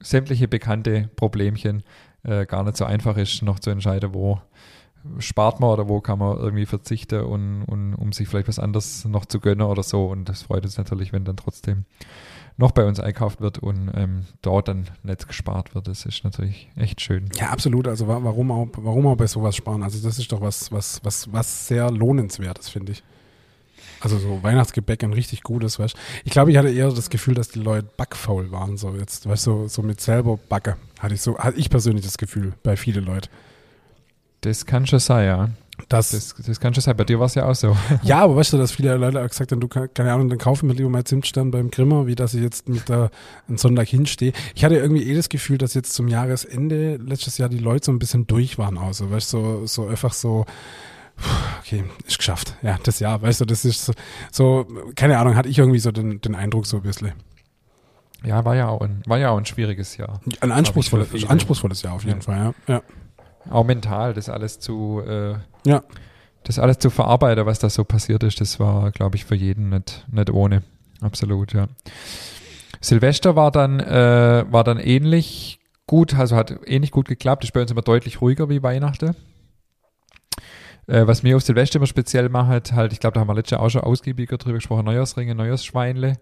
sämtliche 0.00 0.48
bekannte 0.48 1.10
Problemchen 1.16 1.82
äh, 2.24 2.46
gar 2.46 2.64
nicht 2.64 2.76
so 2.76 2.84
einfach 2.84 3.16
ist, 3.16 3.42
noch 3.42 3.58
zu 3.58 3.70
entscheiden, 3.70 4.14
wo 4.14 4.40
spart 5.18 5.60
man 5.60 5.70
oder 5.70 5.88
wo 5.88 6.00
kann 6.00 6.18
man 6.18 6.38
irgendwie 6.38 6.66
verzichten 6.66 7.22
und, 7.22 7.64
und 7.64 7.94
um 7.94 8.12
sich 8.12 8.28
vielleicht 8.28 8.48
was 8.48 8.58
anderes 8.58 9.04
noch 9.04 9.26
zu 9.26 9.40
gönnen 9.40 9.66
oder 9.66 9.82
so. 9.82 10.06
Und 10.06 10.28
das 10.28 10.42
freut 10.42 10.64
uns 10.64 10.76
natürlich, 10.76 11.12
wenn 11.12 11.24
dann 11.24 11.36
trotzdem 11.36 11.84
noch 12.56 12.72
bei 12.72 12.84
uns 12.84 12.98
einkauft 12.98 13.40
wird 13.40 13.58
und 13.58 13.90
ähm, 13.94 14.24
dort 14.42 14.68
dann 14.68 14.88
nicht 15.04 15.28
gespart 15.28 15.74
wird. 15.74 15.86
Das 15.86 16.04
ist 16.04 16.24
natürlich 16.24 16.68
echt 16.76 17.00
schön. 17.00 17.28
Ja, 17.36 17.50
absolut. 17.50 17.86
Also 17.86 18.08
warum 18.08 18.50
auch, 18.50 18.66
warum 18.76 19.06
auch 19.06 19.16
bei 19.16 19.28
sowas 19.28 19.54
sparen? 19.54 19.82
Also 19.84 20.04
das 20.06 20.18
ist 20.18 20.30
doch 20.32 20.40
was, 20.40 20.72
was, 20.72 21.00
was, 21.04 21.32
was 21.32 21.68
sehr 21.68 21.90
lohnenswertes, 21.90 22.68
finde 22.68 22.92
ich. 22.92 23.04
Also 24.00 24.18
so 24.18 24.42
Weihnachtsgebäck 24.42 25.02
ein 25.04 25.12
richtig 25.12 25.42
gutes, 25.42 25.78
weißt 25.78 25.96
Ich 26.24 26.32
glaube, 26.32 26.50
ich 26.50 26.56
hatte 26.56 26.70
eher 26.70 26.90
das 26.90 27.10
Gefühl, 27.10 27.34
dass 27.34 27.48
die 27.48 27.60
Leute 27.60 27.88
backfaul 27.96 28.50
waren, 28.50 28.76
so 28.76 28.94
jetzt, 28.94 29.28
weißt 29.28 29.46
du, 29.46 29.50
so, 29.50 29.68
so 29.68 29.82
mit 29.82 30.00
selber 30.00 30.36
Backe. 30.36 30.76
Hatte 30.98 31.14
ich 31.14 31.22
so, 31.22 31.38
hatte 31.38 31.58
ich 31.58 31.70
persönlich 31.70 32.04
das 32.04 32.18
Gefühl 32.18 32.54
bei 32.62 32.76
vielen 32.76 33.04
Leuten. 33.04 33.28
Das 34.40 34.66
kann 34.66 34.86
schon 34.86 34.98
sein, 34.98 35.26
ja. 35.26 35.50
Das, 35.88 36.10
Das, 36.10 36.34
das 36.44 36.58
kann 36.58 36.74
schon 36.74 36.82
sein. 36.82 36.96
Bei 36.96 37.04
dir 37.04 37.20
war 37.20 37.26
es 37.26 37.34
ja 37.34 37.46
auch 37.46 37.54
so. 37.54 37.76
ja, 38.02 38.20
aber 38.20 38.36
weißt 38.36 38.52
du, 38.52 38.58
dass 38.58 38.72
viele 38.72 38.96
Leute 38.96 39.20
auch 39.20 39.28
gesagt 39.28 39.52
haben, 39.52 39.60
du 39.60 39.68
keine 39.68 40.12
Ahnung, 40.12 40.28
dann 40.28 40.38
kaufen 40.38 40.68
wir 40.68 40.74
lieber 40.74 40.88
mal 40.88 41.04
Zimtstern 41.04 41.50
beim 41.50 41.70
Grimmer, 41.70 42.06
wie 42.06 42.14
dass 42.14 42.34
ich 42.34 42.42
jetzt 42.42 42.68
mit 42.68 42.88
da 42.90 43.10
einen 43.46 43.58
Sonntag 43.58 43.88
hinstehe. 43.88 44.32
Ich 44.54 44.64
hatte 44.64 44.76
irgendwie 44.76 45.08
eh 45.08 45.14
das 45.14 45.28
Gefühl, 45.28 45.58
dass 45.58 45.74
jetzt 45.74 45.94
zum 45.94 46.08
Jahresende 46.08 46.96
letztes 46.96 47.38
Jahr 47.38 47.48
die 47.48 47.58
Leute 47.58 47.86
so 47.86 47.92
ein 47.92 47.98
bisschen 47.98 48.26
durch 48.26 48.58
waren, 48.58 48.76
also, 48.76 49.10
weißt 49.10 49.32
du, 49.32 49.38
so, 49.38 49.66
so 49.66 49.86
einfach 49.86 50.12
so, 50.12 50.46
okay, 51.60 51.84
ist 52.06 52.18
geschafft. 52.18 52.54
Ja, 52.62 52.78
das 52.82 52.98
Jahr, 52.98 53.22
weißt 53.22 53.40
du, 53.40 53.44
das 53.44 53.64
ist 53.64 53.84
so, 53.84 53.92
so 54.32 54.66
keine 54.96 55.18
Ahnung, 55.18 55.36
hatte 55.36 55.48
ich 55.48 55.58
irgendwie 55.58 55.80
so 55.80 55.92
den, 55.92 56.20
den 56.20 56.34
Eindruck 56.34 56.66
so 56.66 56.78
ein 56.78 56.82
bisschen. 56.82 57.12
Ja, 58.24 58.44
war 58.44 58.56
ja 58.56 58.68
auch 58.68 58.80
ein, 58.80 59.02
war 59.06 59.18
ja 59.18 59.30
auch 59.30 59.38
ein 59.38 59.46
schwieriges 59.46 59.96
Jahr. 59.96 60.20
Ein 60.40 60.50
anspruchsvolles, 60.52 61.24
anspruchsvolles 61.28 61.82
Jahr 61.82 61.94
auf 61.94 62.04
jeden 62.04 62.18
Ja. 62.18 62.22
Fall, 62.24 62.54
ja. 62.68 62.74
ja. 62.74 62.82
Auch 63.52 63.64
mental, 63.64 64.12
das 64.14 64.28
alles 64.28 64.58
zu, 64.58 65.00
äh, 65.06 65.34
Ja. 65.64 65.82
das 66.44 66.58
alles 66.58 66.78
zu 66.78 66.90
verarbeiten, 66.90 67.46
was 67.46 67.58
da 67.60 67.70
so 67.70 67.84
passiert 67.84 68.22
ist, 68.24 68.40
das 68.40 68.58
war, 68.58 68.90
glaube 68.90 69.16
ich, 69.16 69.24
für 69.24 69.34
jeden 69.36 69.68
nicht, 69.70 70.04
nicht 70.10 70.30
ohne. 70.30 70.62
Absolut, 71.00 71.52
ja. 71.52 71.68
Silvester 72.80 73.36
war 73.36 73.50
dann, 73.50 73.80
äh, 73.80 74.44
war 74.50 74.64
dann 74.64 74.78
ähnlich 74.78 75.60
gut, 75.86 76.14
also 76.14 76.36
hat 76.36 76.54
ähnlich 76.66 76.90
gut 76.90 77.08
geklappt. 77.08 77.44
Ist 77.44 77.52
bei 77.52 77.60
uns 77.62 77.70
immer 77.70 77.82
deutlich 77.82 78.20
ruhiger 78.20 78.48
wie 78.48 78.62
Weihnachten. 78.62 79.16
Äh, 80.86 81.06
was 81.06 81.22
mir 81.22 81.36
auf 81.36 81.42
Silvester 81.42 81.76
immer 81.76 81.86
speziell 81.86 82.28
macht, 82.28 82.72
halt, 82.72 82.92
ich 82.92 83.00
glaube, 83.00 83.14
da 83.14 83.20
haben 83.20 83.28
wir 83.28 83.34
letztes 83.34 83.52
Jahr 83.52 83.62
auch 83.62 83.68
schon 83.70 83.82
ausgiebiger 83.82 84.38
drüber 84.38 84.54
gesprochen, 84.56 84.84
Neujahrsringe, 84.86 85.34
Neujahrsschweinle. 85.34 86.18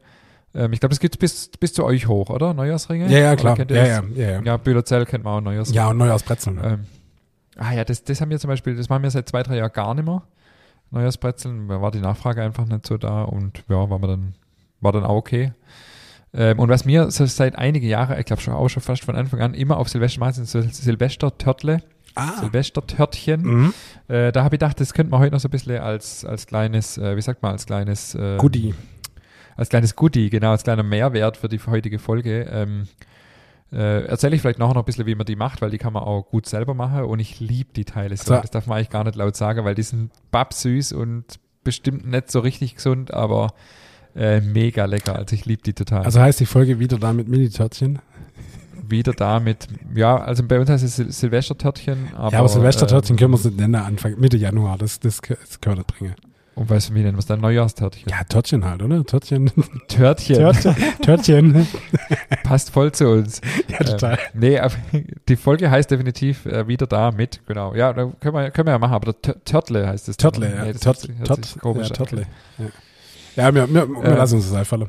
Ähm, 0.57 0.73
ich 0.73 0.81
glaube, 0.81 0.91
das 0.91 1.01
geht 1.01 1.19
bis, 1.19 1.49
bis 1.61 1.75
zu 1.75 1.85
euch 1.85 2.09
hoch, 2.09 2.31
oder? 2.31 2.55
Neujahrsringe? 2.55 3.09
Ja, 3.09 3.19
ja, 3.19 3.37
klar. 3.37 3.59
Ja, 3.59 3.65
ja, 3.69 4.03
ja, 4.15 4.31
ja. 4.31 4.43
Ja, 4.43 4.57
Bühlerzell 4.57 5.05
kennt 5.05 5.23
man 5.23 5.35
auch 5.35 5.41
Neujahrsringe. 5.43 5.77
Ja, 5.77 5.89
und 5.91 5.99
Neujahrsbrezeln. 5.99 6.59
Ähm, 6.65 6.87
ah 7.57 7.73
ja, 7.73 7.85
das, 7.85 8.03
das 8.05 8.21
haben 8.21 8.31
wir 8.31 8.39
zum 8.39 8.49
Beispiel, 8.49 8.75
das 8.75 8.89
machen 8.89 9.03
wir 9.03 9.11
seit 9.11 9.29
zwei, 9.29 9.43
drei 9.43 9.59
Jahren 9.59 9.73
gar 9.73 9.95
nicht 9.95 10.07
mehr. 10.07 10.23
Neujahrsbrezeln, 10.91 11.69
da 11.69 11.83
war 11.83 11.91
die 11.91 12.01
Nachfrage 12.01 12.43
einfach 12.43 12.65
nicht 12.65 12.87
so 12.87 12.97
da 12.97 13.25
und 13.25 13.65
ja, 13.69 13.91
war, 13.91 13.99
dann, 13.99 14.35
war 14.81 14.93
dann 14.93 15.05
auch 15.05 15.17
okay. 15.17 15.53
Ähm, 16.33 16.59
und 16.59 16.69
was 16.69 16.85
mir 16.85 17.11
so 17.11 17.27
seit 17.27 17.57
einigen 17.57 17.87
Jahren, 17.87 18.19
ich 18.19 18.25
glaube 18.25 18.41
schon 18.41 18.55
auch 18.55 18.69
schon 18.69 18.83
fast 18.83 19.05
von 19.05 19.17
Anfang 19.17 19.41
an, 19.41 19.55
immer 19.55 19.77
auf 19.77 19.89
Silvester 19.89 20.21
machen, 20.21 20.45
sind 20.45 20.49
so 20.49 20.63
Silvester-Törtle, 20.63 21.83
ah. 22.15 22.41
Silvester-Törtchen. 22.41 23.43
Mhm. 23.43 23.75
Äh, 24.09 24.33
da 24.33 24.45
habe 24.45 24.55
ich 24.55 24.61
gedacht, 24.61 24.81
das 24.81 24.95
könnte 24.95 25.11
man 25.11 25.21
heute 25.21 25.33
noch 25.33 25.41
so 25.41 25.49
ein 25.49 25.51
bisschen 25.51 25.81
als, 25.81 26.25
als 26.25 26.47
kleines, 26.47 26.99
äh, 26.99 27.17
wie 27.17 27.23
sagt 27.23 27.43
man, 27.43 27.53
als 27.53 27.67
kleines 27.67 28.15
äh, 28.15 28.37
Goodie. 28.39 28.75
Als 29.57 29.69
kleines 29.69 29.97
Goodie, 29.97 30.31
genau, 30.31 30.51
als 30.51 30.65
kleiner 30.65 30.83
Mehrwert 30.83 31.37
für 31.37 31.49
die 31.49 31.59
heutige 31.59 31.99
Folge. 31.99 32.43
Ähm, 32.51 32.89
äh, 33.73 34.05
erzähle 34.07 34.37
ich 34.37 34.43
vielleicht 34.43 34.59
nachher 34.59 34.75
noch 34.75 34.83
ein 34.83 34.85
bisschen, 34.85 35.07
wie 35.07 35.15
man 35.15 35.27
die 35.27 35.37
macht, 35.37 35.61
weil 35.61 35.71
die 35.71 35.79
kann 35.79 35.93
man 35.93 36.05
auch 36.05 36.23
gut 36.23 36.47
selber 36.47 36.75
machen 36.75 37.05
und 37.05 37.19
ich 37.19 37.41
liebe 37.41 37.73
die 37.75 37.85
Teile 37.85 38.17
so. 38.17 38.35
So. 38.35 38.41
Das 38.41 38.51
darf 38.51 38.67
man 38.67 38.79
eigentlich 38.79 38.91
gar 38.91 39.05
nicht 39.05 39.17
laut 39.17 39.37
sagen, 39.37 39.65
weil 39.65 39.75
die 39.75 39.83
sind 39.83 40.13
babsüß 40.31 40.93
und 40.93 41.25
bestimmt 41.65 42.07
nicht 42.07 42.31
so 42.31 42.41
richtig 42.41 42.77
gesund, 42.77 43.13
aber 43.13 43.55
äh, 44.15 44.41
mega 44.41 44.85
lecker. 44.85 45.17
Also 45.17 45.35
ich 45.35 45.47
liebe 45.47 45.63
die 45.63 45.73
total. 45.73 46.05
Also 46.05 46.21
heißt 46.21 46.39
die 46.39 46.47
Folge 46.47 46.79
wieder 46.79 46.99
da 46.99 47.13
mit 47.13 47.29
Mini-Törtchen. 47.29 47.99
wieder 48.89 49.13
da 49.13 49.41
mit, 49.41 49.67
ja, 49.95 50.17
also 50.17 50.45
bei 50.45 50.61
uns 50.61 50.71
heißt 50.71 50.85
es 50.85 50.95
Sil 50.95 51.11
Silvestertörtchen, 51.11 52.15
aber. 52.15 52.33
ja, 52.33 52.39
aber 52.39 52.49
Silvestertörtchen 52.49 53.15
ähm, 53.15 53.19
können 53.19 53.33
wir 53.33 53.39
es 53.39 53.45
nicht 53.45 53.59
nennen, 53.59 53.75
Anfang, 53.75 54.19
Mitte 54.19 54.37
Januar. 54.37 54.79
Das, 54.79 55.01
das, 55.01 55.21
das 55.21 55.61
können 55.61 55.77
wir 55.77 55.81
nicht 55.81 55.87
bringen. 55.89 56.15
Und 56.57 56.71
weißt 56.71 56.89
du, 56.89 56.95
wie 56.95 57.01
nennen 57.03 57.17
wir 57.17 57.21
es 57.21 57.27
dann? 57.27 57.41
Neujahrstörtchen. 57.41 58.09
Ja, 58.11 58.25
Törtchen 58.25 58.65
halt, 58.65 58.83
oder? 58.83 59.05
Törtchen. 59.05 59.51
Törtchen. 59.89 60.37
Törtchen. 60.37 60.75
Törtchen. 61.03 61.67
Passt 62.45 62.71
voll 62.71 62.93
zu 62.93 63.09
uns. 63.11 63.43
Ja, 63.69 63.79
total. 63.85 64.19
Ähm, 64.35 64.41
nee, 64.41 65.05
die 65.29 65.37
Folge 65.37 65.71
heißt 65.71 65.91
definitiv 65.91 66.47
äh, 66.47 66.67
wieder 66.67 66.87
da 66.87 67.11
mit, 67.13 67.43
genau. 67.47 67.75
Ja, 67.75 67.93
da 67.93 68.07
können 68.21 68.35
wir, 68.35 68.51
können 68.51 68.69
wir 68.69 68.73
ja 68.73 68.79
machen, 68.79 68.95
aber 68.95 69.21
Törtle 69.21 69.87
heißt 69.87 70.09
es. 70.09 70.17
Törtle, 70.17 70.51
ja. 70.51 70.65
Nee, 70.65 70.73
das 70.73 70.81
Tört, 70.81 70.97
hört 70.97 71.07
sich- 71.07 71.19
hört 71.19 71.27
Tört, 71.29 71.45
sich 71.45 71.59
komisch 71.59 71.89
ja. 71.91 71.95
Törtle. 71.95 72.27
Ja, 72.57 72.65
ja 73.45 73.55
wir, 73.55 73.69
wir, 73.75 73.89
wir 73.89 74.03
Äh, 74.05 74.15
lassen 74.17 74.37
uns 74.37 74.49
das 74.49 74.57
einfallen. 74.59 74.89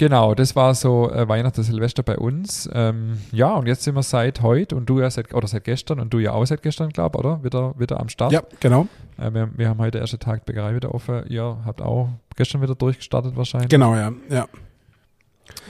Genau, 0.00 0.34
das 0.34 0.56
war 0.56 0.74
so 0.74 1.10
äh, 1.10 1.28
Weihnachten, 1.28 1.62
Silvester 1.62 2.02
bei 2.02 2.16
uns. 2.16 2.66
Ähm, 2.72 3.18
ja, 3.32 3.52
und 3.52 3.66
jetzt 3.66 3.82
sind 3.82 3.94
wir 3.96 4.02
seit 4.02 4.40
heute 4.40 4.74
und 4.74 4.88
du 4.88 4.98
ja 4.98 5.10
seit, 5.10 5.34
oder 5.34 5.46
seit 5.46 5.64
gestern 5.64 6.00
und 6.00 6.14
du 6.14 6.20
ja 6.20 6.32
auch 6.32 6.46
seit 6.46 6.62
gestern, 6.62 6.88
glaube 6.88 7.18
oder? 7.18 7.44
Wieder, 7.44 7.78
wieder 7.78 8.00
am 8.00 8.08
Start. 8.08 8.32
Ja, 8.32 8.42
genau. 8.60 8.86
Äh, 9.18 9.34
wir, 9.34 9.50
wir 9.58 9.68
haben 9.68 9.78
heute 9.78 9.98
den 9.98 10.00
ersten 10.00 10.18
Tag 10.18 10.46
Bäckerei 10.46 10.74
wieder 10.74 10.94
offen. 10.94 11.26
Ihr 11.28 11.58
habt 11.66 11.82
auch 11.82 12.08
gestern 12.34 12.62
wieder 12.62 12.74
durchgestartet 12.74 13.36
wahrscheinlich. 13.36 13.68
Genau, 13.68 13.94
ja. 13.94 14.10
ja. 14.30 14.48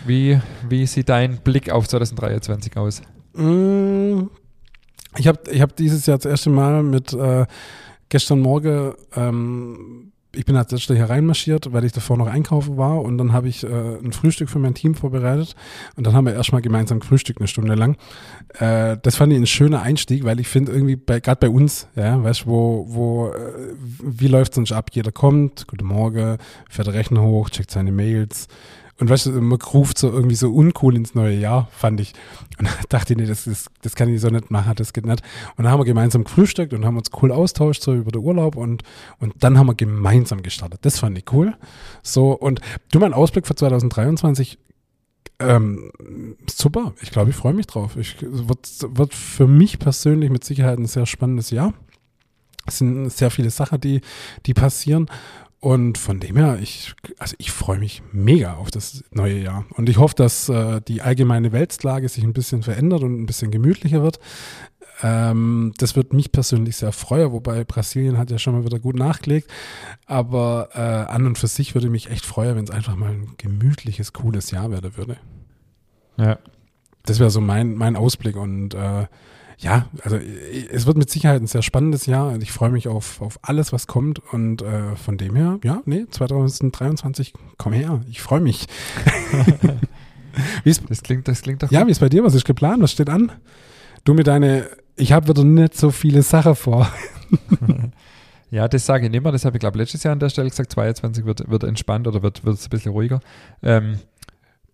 Wie, 0.07 0.38
wie 0.69 0.87
sieht 0.87 1.09
dein 1.09 1.38
Blick 1.38 1.69
auf 1.69 1.88
2023 1.88 2.77
aus? 2.77 3.03
Mm, 3.33 4.29
Ich 5.16 5.27
habe 5.27 5.40
ich 5.51 5.61
hab 5.61 5.75
dieses 5.75 6.07
Jahr 6.07 6.19
das 6.19 6.27
erste 6.27 6.51
Mal 6.51 6.85
mit 6.85 7.12
äh, 7.14 7.47
gestern 8.09 8.38
Morgen, 8.38 8.95
ähm, 9.16 10.10
ich 10.35 10.45
bin 10.45 10.57
als 10.57 10.71
letzter 10.71 10.95
hier 10.95 11.11
reinmarschiert, 11.11 11.73
weil 11.73 11.85
ich 11.85 11.93
davor 11.93 12.16
noch 12.16 12.29
einkaufen 12.29 12.77
war 12.77 13.03
und 13.03 13.19
dann 13.19 13.33
habe 13.33 13.49
ich 13.49 13.64
äh, 13.64 13.66
ein 13.66 14.12
Frühstück 14.12 14.49
für 14.49 14.59
mein 14.59 14.75
Team 14.75 14.95
vorbereitet 14.95 15.57
und 15.97 16.07
dann 16.07 16.14
haben 16.14 16.27
wir 16.27 16.35
erstmal 16.35 16.62
gemeinsam 16.62 17.01
gefrühstückt 17.01 17.40
eine 17.40 17.49
Stunde 17.49 17.75
lang. 17.75 17.97
Äh, 18.59 18.97
das 19.03 19.16
fand 19.16 19.33
ich 19.33 19.38
ein 19.38 19.47
schöner 19.47 19.83
Einstieg, 19.83 20.25
weil 20.25 20.38
ich 20.38 20.49
finde 20.49 20.73
irgendwie 20.73 20.97
bei, 20.97 21.21
gerade 21.21 21.40
bei 21.40 21.49
uns, 21.49 21.88
ja, 21.97 22.23
weißt 22.23 22.43
du, 22.43 22.47
wo, 22.47 22.87
wo, 22.88 23.29
äh, 23.29 23.75
wie 24.03 24.29
läuft 24.29 24.55
sonst 24.55 24.73
ab? 24.73 24.90
Jeder 24.93 25.12
kommt, 25.12 25.66
guten 25.66 25.87
Morgen, 25.87 26.38
fährt 26.69 26.88
Rechner 26.88 27.23
hoch, 27.23 27.51
checkt 27.51 27.71
seine 27.71 27.93
Mails, 27.93 28.47
und 29.01 29.09
weißt 29.09 29.27
du, 29.27 29.41
man 29.41 29.59
ruft 29.61 29.97
so 29.97 30.13
irgendwie 30.13 30.35
so 30.35 30.51
uncool 30.53 30.95
ins 30.95 31.15
neue 31.15 31.35
Jahr, 31.35 31.69
fand 31.73 32.01
ich. 32.01 32.13
Und 32.59 32.69
da 32.69 32.73
dachte 32.91 33.15
ich, 33.15 33.19
nee, 33.19 33.25
das, 33.25 33.45
das, 33.45 33.71
das 33.81 33.95
kann 33.95 34.13
ich 34.13 34.21
so 34.21 34.29
nicht 34.29 34.51
machen, 34.51 34.75
das 34.77 34.93
geht 34.93 35.07
nicht. 35.07 35.23
Und 35.57 35.65
dann 35.65 35.73
haben 35.73 35.81
wir 35.81 35.87
gemeinsam 35.87 36.25
gefrühstückt 36.25 36.75
und 36.75 36.85
haben 36.85 36.99
uns 36.99 37.11
cool 37.23 37.33
austauscht, 37.33 37.83
so 37.83 37.95
über 37.95 38.11
den 38.11 38.23
Urlaub 38.23 38.57
und, 38.57 38.83
und 39.19 39.35
dann 39.43 39.59
haben 39.59 39.69
wir 39.69 39.75
gemeinsam 39.75 40.43
gestartet. 40.43 40.81
Das 40.83 40.99
fand 40.99 41.17
ich 41.17 41.25
cool. 41.33 41.57
So, 42.03 42.33
und 42.33 42.61
du, 42.93 42.99
mein 42.99 43.15
Ausblick 43.15 43.47
für 43.47 43.55
2023, 43.55 44.59
ähm, 45.39 45.91
super. 46.47 46.93
Ich 47.01 47.11
glaube, 47.11 47.31
ich 47.31 47.37
freue 47.37 47.55
mich 47.55 47.67
drauf. 47.67 47.97
Ich, 47.97 48.17
wird, 48.21 48.69
wird 48.83 49.15
für 49.15 49.47
mich 49.47 49.79
persönlich 49.79 50.29
mit 50.31 50.45
Sicherheit 50.45 50.79
ein 50.79 50.87
sehr 50.87 51.07
spannendes 51.07 51.51
Jahr. 51.51 51.73
Es 52.67 52.79
sind 52.79 53.11
sehr 53.11 53.31
viele 53.31 53.49
Sachen, 53.49 53.81
die, 53.81 54.03
die 54.45 54.53
passieren. 54.53 55.07
Und 55.61 55.99
von 55.99 56.20
dem 56.20 56.37
her, 56.37 56.59
ich, 56.61 56.94
also 57.18 57.37
ich 57.38 57.53
freue 57.53 57.79
mich 57.79 58.03
mega 58.12 58.55
auf 58.55 58.70
das 58.70 59.05
neue 59.11 59.38
Jahr. 59.38 59.66
Und 59.75 59.90
ich 59.90 59.99
hoffe, 59.99 60.14
dass 60.14 60.49
äh, 60.49 60.81
die 60.81 61.03
allgemeine 61.03 61.53
Weltlage 61.53 62.09
sich 62.09 62.25
ein 62.25 62.33
bisschen 62.33 62.62
verändert 62.62 63.03
und 63.03 63.20
ein 63.20 63.27
bisschen 63.27 63.51
gemütlicher 63.51 64.03
wird. 64.03 64.20
Ähm, 65.03 65.75
das 65.77 65.96
wird 65.96 66.14
mich 66.14 66.33
persönlich 66.33 66.77
sehr 66.77 66.92
freuen, 66.92 67.33
wobei 67.33 67.64
Brasilien 67.64 68.16
hat 68.16 68.31
ja 68.31 68.38
schon 68.38 68.55
mal 68.55 68.64
wieder 68.64 68.79
gut 68.79 68.96
nachgelegt. 68.96 69.51
Aber 70.07 70.70
äh, 70.73 70.81
an 70.81 71.27
und 71.27 71.37
für 71.37 71.46
sich 71.46 71.75
würde 71.75 71.90
mich 71.90 72.11
echt 72.11 72.25
freuen, 72.25 72.57
wenn 72.57 72.64
es 72.64 72.70
einfach 72.70 72.96
mal 72.96 73.11
ein 73.11 73.35
gemütliches, 73.37 74.14
cooles 74.14 74.51
Jahr 74.51 74.70
werden 74.70 74.96
würde. 74.96 75.18
Ja. 76.16 76.38
Das 77.05 77.18
wäre 77.18 77.31
so 77.31 77.42
mein, 77.42 77.75
mein 77.75 77.96
Ausblick. 77.96 78.37
Und 78.37 78.73
äh, 78.73 79.07
ja, 79.61 79.87
also 80.03 80.16
es 80.16 80.87
wird 80.87 80.96
mit 80.96 81.11
Sicherheit 81.11 81.40
ein 81.40 81.46
sehr 81.46 81.62
spannendes 81.62 82.07
Jahr. 82.07 82.29
Und 82.33 82.42
ich 82.42 82.53
freue 82.53 82.70
mich 82.70 82.88
auf, 82.88 83.20
auf 83.20 83.38
alles, 83.42 83.73
was 83.73 83.87
kommt. 83.87 84.18
Und 84.33 84.62
äh, 84.62 84.96
von 84.96 85.18
dem 85.18 85.37
her, 85.37 85.59
ja, 85.62 85.83
nee, 85.85 86.07
2023, 86.11 87.33
komm 87.57 87.73
her, 87.73 88.01
ich 88.09 88.20
freue 88.20 88.40
mich. 88.40 88.66
Das 90.88 91.03
klingt, 91.03 91.27
das 91.27 91.42
klingt 91.42 91.61
doch 91.61 91.73
ja, 91.73 91.85
wie 91.85 91.90
ist 91.90 91.99
bei 91.99 92.09
dir? 92.09 92.23
Was 92.23 92.37
ist 92.37 92.44
geplant? 92.44 92.81
Was 92.81 92.92
steht 92.92 93.11
an? 93.11 93.33
Du 94.05 94.14
mit 94.14 94.29
deine, 94.29 94.68
ich 94.94 95.11
habe 95.11 95.27
wieder 95.27 95.42
nicht 95.42 95.77
so 95.77 95.90
viele 95.90 96.23
Sachen 96.23 96.55
vor. 96.55 96.88
Ja, 98.51 98.66
das 98.66 98.85
sage 98.85 99.07
ich 99.07 99.12
nicht 99.12 99.23
mehr. 99.23 99.33
Das 99.33 99.44
habe 99.44 99.57
ich, 99.57 99.61
glaube 99.61 99.79
letztes 99.79 100.03
Jahr 100.03 100.12
an 100.12 100.18
der 100.18 100.29
Stelle 100.29 100.51
gesagt. 100.51 100.73
22 100.73 101.25
wird, 101.25 101.49
wird 101.49 101.64
entspannt 101.64 102.09
oder 102.09 102.23
wird, 102.23 102.44
wird 102.44 102.57
es 102.57 102.66
ein 102.66 102.70
bisschen 102.70 102.92
ruhiger. 102.92 103.20
Ähm, 103.62 104.01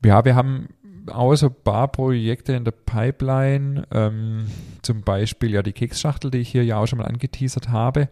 ja, 0.04 0.24
wir 0.24 0.34
haben 0.34 0.68
auch 1.10 1.34
so 1.34 1.46
ein 1.46 1.54
paar 1.64 1.88
Projekte 1.88 2.52
in 2.52 2.64
der 2.64 2.72
Pipeline. 2.72 3.86
Ähm, 3.92 4.46
zum 4.82 5.02
Beispiel 5.02 5.52
ja 5.52 5.62
die 5.62 5.72
Keksschachtel, 5.72 6.30
die 6.30 6.38
ich 6.38 6.48
hier 6.48 6.64
ja 6.64 6.78
auch 6.78 6.86
schon 6.86 6.98
mal 6.98 7.06
angeteasert 7.06 7.68
habe. 7.68 8.08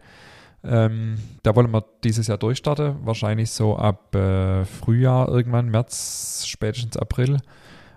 Ähm, 0.65 1.17
da 1.43 1.55
wollen 1.55 1.71
wir 1.71 1.85
dieses 2.05 2.27
Jahr 2.27 2.39
durchstarten. 2.39 2.97
Wahrscheinlich 3.05 3.51
so 3.51 3.77
ab 3.77 4.15
äh, 4.15 4.65
Frühjahr 4.65 5.29
irgendwann, 5.29 5.69
März, 5.69 6.45
spätestens 6.47 6.97
April. 6.97 7.39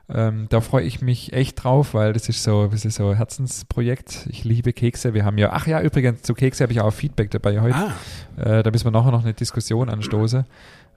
Ähm, 0.10 0.48
da 0.50 0.62
freue 0.62 0.86
ich 0.86 1.02
mich 1.02 1.34
echt 1.34 1.64
drauf, 1.64 1.94
weil 1.94 2.14
das 2.14 2.30
ist 2.30 2.44
so 2.44 2.62
ein 2.62 2.70
bisschen 2.70 2.92
so 2.92 3.10
ein 3.10 3.18
Herzensprojekt. 3.18 4.28
Ich 4.30 4.46
liebe 4.46 4.72
Kekse. 4.72 5.14
Wir 5.14 5.26
haben 5.26 5.38
ja, 5.38 5.52
ach 5.52 5.68
ja, 5.68 5.82
übrigens, 5.82 6.22
zu 6.22 6.34
Kekse 6.34 6.64
habe 6.64 6.72
ich 6.74 6.80
auch 6.80 6.92
Feedback 6.92 7.32
dabei 7.32 7.60
heute. 7.60 7.76
Ah, 7.76 7.94
Äh, 8.38 8.64
da 8.64 8.72
müssen 8.72 8.86
wir 8.86 8.92
nachher 8.92 9.12
noch 9.12 9.24
eine 9.24 9.34
Diskussion 9.34 9.90
anstoßen. 9.90 10.46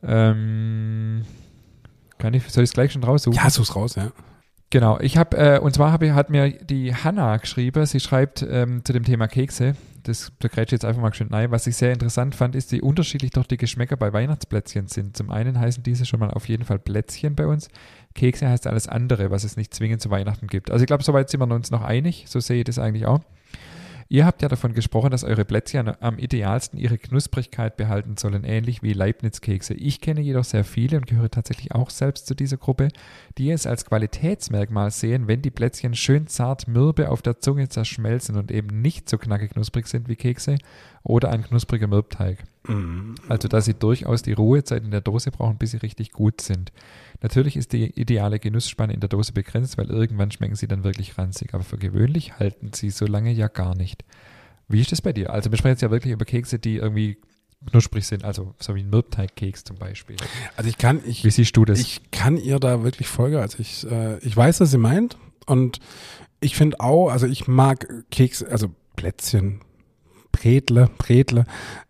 Ähm, 0.03 1.23
kann 2.21 2.35
ich, 2.35 2.45
soll 2.49 2.63
ich 2.63 2.71
es 2.71 2.75
gleich 2.75 2.93
schon 2.93 3.03
raussuchen? 3.03 3.37
ja, 3.37 3.51
such's 3.51 3.75
raus, 3.75 3.97
ja. 3.97 4.13
Genau, 4.73 5.01
ich 5.01 5.17
habe, 5.17 5.37
äh, 5.37 5.59
und 5.59 5.75
zwar 5.75 5.91
hab 5.91 6.03
ich, 6.03 6.13
hat 6.13 6.31
mir 6.31 6.51
die 6.51 6.95
Hanna 6.95 7.37
geschrieben, 7.39 7.85
sie 7.87 7.99
schreibt 7.99 8.47
ähm, 8.49 8.85
zu 8.85 8.93
dem 8.93 9.03
Thema 9.03 9.27
Kekse, 9.27 9.75
das, 10.05 10.33
da 10.39 10.49
grätsche 10.49 10.77
jetzt 10.77 10.85
einfach 10.85 11.03
mal 11.03 11.13
schön 11.13 11.29
rein. 11.29 11.51
Was 11.51 11.67
ich 11.67 11.77
sehr 11.77 11.93
interessant 11.93 12.35
fand, 12.35 12.55
ist, 12.55 12.71
wie 12.73 12.81
unterschiedlich 12.81 13.33
doch 13.33 13.47
die 13.47 13.57
Geschmäcker 13.57 13.97
bei 13.97 14.13
Weihnachtsplätzchen 14.13 14.87
sind. 14.87 15.17
Zum 15.17 15.31
einen 15.31 15.59
heißen 15.59 15.83
diese 15.83 16.07
schon 16.07 16.21
mal 16.21 16.31
auf 16.31 16.49
jeden 16.49 16.65
Fall 16.65 16.79
Plätzchen 16.79 17.35
bei 17.35 17.47
uns. 17.47 17.69
Kekse 18.15 18.49
heißt 18.49 18.67
alles 18.67 18.89
andere, 18.89 19.31
was 19.31 19.45
es 19.45 19.57
nicht 19.57 19.75
zwingend 19.75 20.01
zu 20.01 20.11
Weihnachten 20.11 20.47
gibt. 20.47 20.71
Also 20.71 20.83
ich 20.83 20.87
glaube, 20.87 21.05
soweit 21.05 21.31
sind 21.31 21.41
wir 21.41 21.55
uns 21.55 21.71
noch 21.71 21.83
einig. 21.83 22.25
So 22.29 22.41
sehe 22.41 22.59
ich 22.59 22.65
das 22.65 22.79
eigentlich 22.79 23.07
auch. 23.07 23.21
Ihr 24.13 24.27
habt 24.27 24.43
ja 24.43 24.49
davon 24.49 24.75
gesprochen, 24.75 25.13
dass 25.13 25.23
eure 25.23 25.45
Plätzchen 25.45 25.93
am 26.03 26.19
idealsten 26.19 26.81
ihre 26.81 26.99
Knusprigkeit 26.99 27.77
behalten 27.77 28.17
sollen, 28.17 28.43
ähnlich 28.43 28.83
wie 28.83 28.93
Leibniz-Kekse. 28.93 29.75
Ich 29.75 30.01
kenne 30.01 30.21
jedoch 30.21 30.43
sehr 30.43 30.65
viele 30.65 30.97
und 30.97 31.07
gehöre 31.07 31.31
tatsächlich 31.31 31.71
auch 31.77 31.91
selbst 31.91 32.27
zu 32.27 32.35
dieser 32.35 32.57
Gruppe, 32.57 32.89
die 33.39 33.53
es 33.53 33.69
als 33.69 33.85
Qualitätsmerkmal 33.85 34.91
sehen, 34.91 35.29
wenn 35.29 35.43
die 35.43 35.53
Plätzchen 35.53 35.95
schön 35.95 36.27
zart 36.27 36.67
mürbe 36.67 37.09
auf 37.09 37.23
der 37.23 37.39
Zunge 37.39 37.69
zerschmelzen 37.69 38.37
und 38.37 38.51
eben 38.51 38.83
nicht 38.83 39.09
so 39.09 39.17
knackig 39.17 39.53
knusprig 39.53 39.87
sind 39.87 40.09
wie 40.09 40.17
Kekse 40.17 40.57
oder 41.05 41.31
ein 41.31 41.45
knuspriger 41.45 41.87
Mürbteig. 41.87 42.39
Mhm. 42.67 43.15
Also, 43.29 43.47
dass 43.47 43.65
sie 43.65 43.75
durchaus 43.75 44.23
die 44.23 44.33
Ruhezeit 44.33 44.83
in 44.83 44.91
der 44.91 45.03
Dose 45.03 45.31
brauchen, 45.31 45.57
bis 45.57 45.71
sie 45.71 45.77
richtig 45.77 46.11
gut 46.11 46.41
sind. 46.41 46.73
Natürlich 47.23 47.57
ist 47.57 47.73
die 47.73 47.91
ideale 48.01 48.39
Genussspanne 48.39 48.95
in 48.95 49.01
der 49.01 49.09
Dose 49.09 49.33
begrenzt, 49.33 49.77
weil 49.79 49.91
irgendwann 49.91 50.31
schmecken 50.31 50.55
sie 50.55 50.69
dann 50.69 50.85
wirklich 50.85 51.19
ranzig. 51.19 51.55
Aber 51.55 51.65
für 51.65 51.79
gewöhnlich 51.79 52.39
halten 52.39 52.73
sie 52.75 52.91
so 52.91 53.07
lange 53.07 53.33
ja 53.33 53.49
gar 53.49 53.75
nicht. 53.75 54.05
Wie 54.69 54.81
ist 54.81 54.93
das 54.93 55.03
bei 55.03 55.13
dir? 55.13 55.31
Also 55.31 55.51
wir 55.51 55.59
sprechen 55.59 55.73
jetzt 55.73 55.83
ja 55.83 55.91
wirklich 55.91 56.13
über 56.13 56.25
Kekse, 56.25 56.59
die 56.59 56.77
irgendwie 56.77 57.19
knusprig 57.69 58.07
sind, 58.07 58.25
also 58.25 58.55
so 58.59 58.75
wie 58.75 58.81
ein 58.81 58.89
Mürbteigkeks 58.89 59.65
zum 59.65 59.77
Beispiel. 59.77 60.17
Also 60.57 60.71
ich 60.71 60.79
kann, 60.79 61.03
ich, 61.05 61.25
wie 61.25 61.31
siehst 61.31 61.57
du 61.57 61.65
das? 61.65 61.79
Ich 61.79 62.11
kann 62.11 62.37
ihr 62.39 62.59
da 62.59 62.83
wirklich 62.83 63.09
folgen. 63.09 63.37
Also 63.37 63.59
ich, 63.59 63.87
äh, 63.91 64.19
ich 64.21 64.35
weiß, 64.35 64.61
was 64.61 64.71
sie 64.71 64.79
meint 64.79 65.19
und 65.47 65.79
ich 66.41 66.57
finde 66.57 66.81
auch, 66.81 67.11
also 67.11 67.27
ich 67.27 67.49
mag 67.49 67.87
Kekse, 68.11 68.51
also 68.51 68.71
Plätzchen, 68.97 69.61
Bretle, 70.33 70.89
Bretle, 70.97 71.45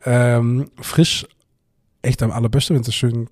ähm, 0.05 0.71
frisch 0.81 1.27
echt 2.03 2.23
am 2.23 2.33
allerbesten, 2.33 2.75
wenn 2.75 2.83
sie 2.83 2.93
schön 2.93 3.29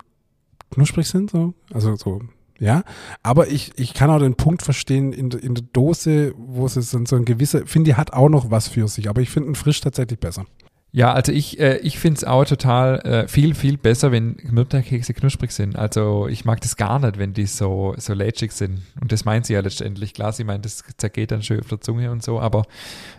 knusprig 0.71 1.07
sind, 1.07 1.31
so. 1.31 1.55
Also 1.73 1.97
so, 1.97 2.21
ja. 2.59 2.83
Aber 3.23 3.49
ich, 3.49 3.73
ich 3.77 3.95
kann 3.95 4.11
auch 4.11 4.19
den 4.19 4.35
Punkt 4.35 4.63
verstehen 4.63 5.13
in, 5.13 5.31
in 5.31 5.55
der 5.55 5.65
Dose, 5.73 6.35
wo 6.37 6.67
es 6.67 6.77
ist 6.77 6.91
so 6.91 7.17
ein 7.17 7.25
gewisser, 7.25 7.67
finde 7.67 7.91
die 7.91 7.95
hat 7.95 8.13
auch 8.13 8.29
noch 8.29 8.51
was 8.51 8.69
für 8.69 8.89
sich, 8.89 9.09
aber 9.09 9.21
ich 9.21 9.31
finde 9.31 9.49
einen 9.49 9.55
frisch 9.55 9.81
tatsächlich 9.81 10.19
besser. 10.19 10.45
Ja, 10.91 11.13
also 11.13 11.33
ich, 11.33 11.61
äh, 11.61 11.77
ich 11.79 11.99
finde 11.99 12.17
es 12.17 12.25
auch 12.25 12.47
total 12.47 13.01
äh, 13.01 13.29
viel, 13.29 13.55
viel 13.55 13.77
besser, 13.77 14.11
wenn 14.11 14.37
Mürbeteigkekse 14.43 15.13
knusprig 15.13 15.53
sind. 15.53 15.77
Also 15.77 16.29
ich 16.29 16.47
mag 16.47 16.63
das 16.63 16.77
gar 16.77 16.99
nicht, 16.99 17.19
wenn 17.19 17.35
die 17.35 17.45
so, 17.45 17.95
so 17.99 18.15
lätschig 18.15 18.53
sind. 18.53 18.81
Und 18.99 19.13
das 19.13 19.27
meint 19.27 19.45
sie 19.45 19.53
ja 19.53 19.61
letztendlich. 19.61 20.15
Klar, 20.15 20.33
sie 20.33 20.45
meint, 20.45 20.65
das 20.65 20.83
zergeht 20.97 21.31
dann 21.31 21.43
schön 21.43 21.61
auf 21.61 21.69
der 21.69 21.83
Zunge 21.83 22.11
und 22.11 22.23
so. 22.23 22.41
Aber 22.41 22.65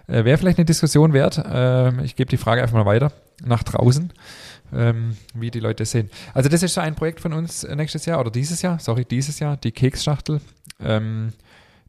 äh, 0.08 0.26
wäre 0.26 0.40
vielleicht 0.40 0.58
eine 0.58 0.66
Diskussion 0.66 1.14
wert. 1.14 1.38
Äh, 1.38 2.04
ich 2.04 2.16
gebe 2.16 2.30
die 2.30 2.38
Frage 2.38 2.64
einfach 2.64 2.76
mal 2.76 2.88
weiter 2.88 3.12
nach 3.46 3.62
draußen 3.62 4.12
ähm, 4.74 5.18
wie 5.34 5.52
die 5.52 5.60
Leute 5.60 5.86
sehen. 5.86 6.10
Also 6.34 6.50
das 6.50 6.64
ist 6.64 6.74
so 6.74 6.82
ein 6.82 6.96
Projekt 6.96 7.20
von 7.20 7.34
uns 7.34 7.64
äh, 7.64 7.76
nächstes 7.76 8.06
Jahr 8.06 8.20
oder 8.20 8.32
dieses 8.32 8.62
Jahr, 8.62 8.80
sorry, 8.80 9.06
dieses 9.06 9.40
Jahr, 9.40 9.58
die 9.58 9.72
Keksschachtel. 9.72 10.42
Ähm, 10.80 11.34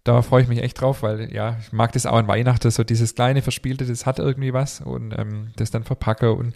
da 0.04 0.22
freue 0.22 0.42
ich 0.42 0.48
mich 0.48 0.62
echt 0.62 0.80
drauf, 0.80 1.02
weil 1.02 1.32
ja, 1.32 1.58
ich 1.60 1.72
mag 1.72 1.92
das 1.92 2.06
auch 2.06 2.16
an 2.16 2.26
Weihnachten, 2.26 2.70
so 2.70 2.84
dieses 2.84 3.14
kleine 3.14 3.42
Verspielte, 3.42 3.84
das 3.84 4.06
hat 4.06 4.18
irgendwie 4.18 4.52
was 4.52 4.80
und 4.80 5.12
ähm, 5.16 5.50
das 5.56 5.70
dann 5.70 5.84
verpacke 5.84 6.32
und 6.32 6.54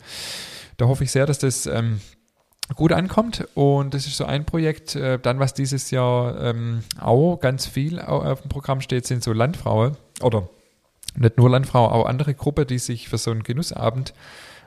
da 0.78 0.86
hoffe 0.86 1.04
ich 1.04 1.10
sehr, 1.10 1.26
dass 1.26 1.38
das 1.38 1.66
ähm, 1.66 2.00
gut 2.74 2.92
ankommt 2.92 3.46
und 3.54 3.94
das 3.94 4.06
ist 4.06 4.16
so 4.16 4.24
ein 4.24 4.46
Projekt. 4.46 4.96
Äh, 4.96 5.18
dann, 5.18 5.38
was 5.38 5.54
dieses 5.54 5.90
Jahr 5.90 6.40
ähm, 6.40 6.82
auch 6.98 7.36
ganz 7.36 7.66
viel 7.66 8.00
auf 8.00 8.40
dem 8.40 8.48
Programm 8.48 8.80
steht, 8.80 9.06
sind 9.06 9.22
so 9.22 9.32
Landfrauen 9.32 9.96
oder 10.22 10.48
nicht 11.16 11.36
nur 11.36 11.50
Landfrauen, 11.50 11.92
auch 11.92 12.06
andere 12.06 12.34
Gruppen, 12.34 12.66
die 12.66 12.78
sich 12.78 13.08
für 13.08 13.18
so 13.18 13.30
einen 13.30 13.42
Genussabend 13.42 14.14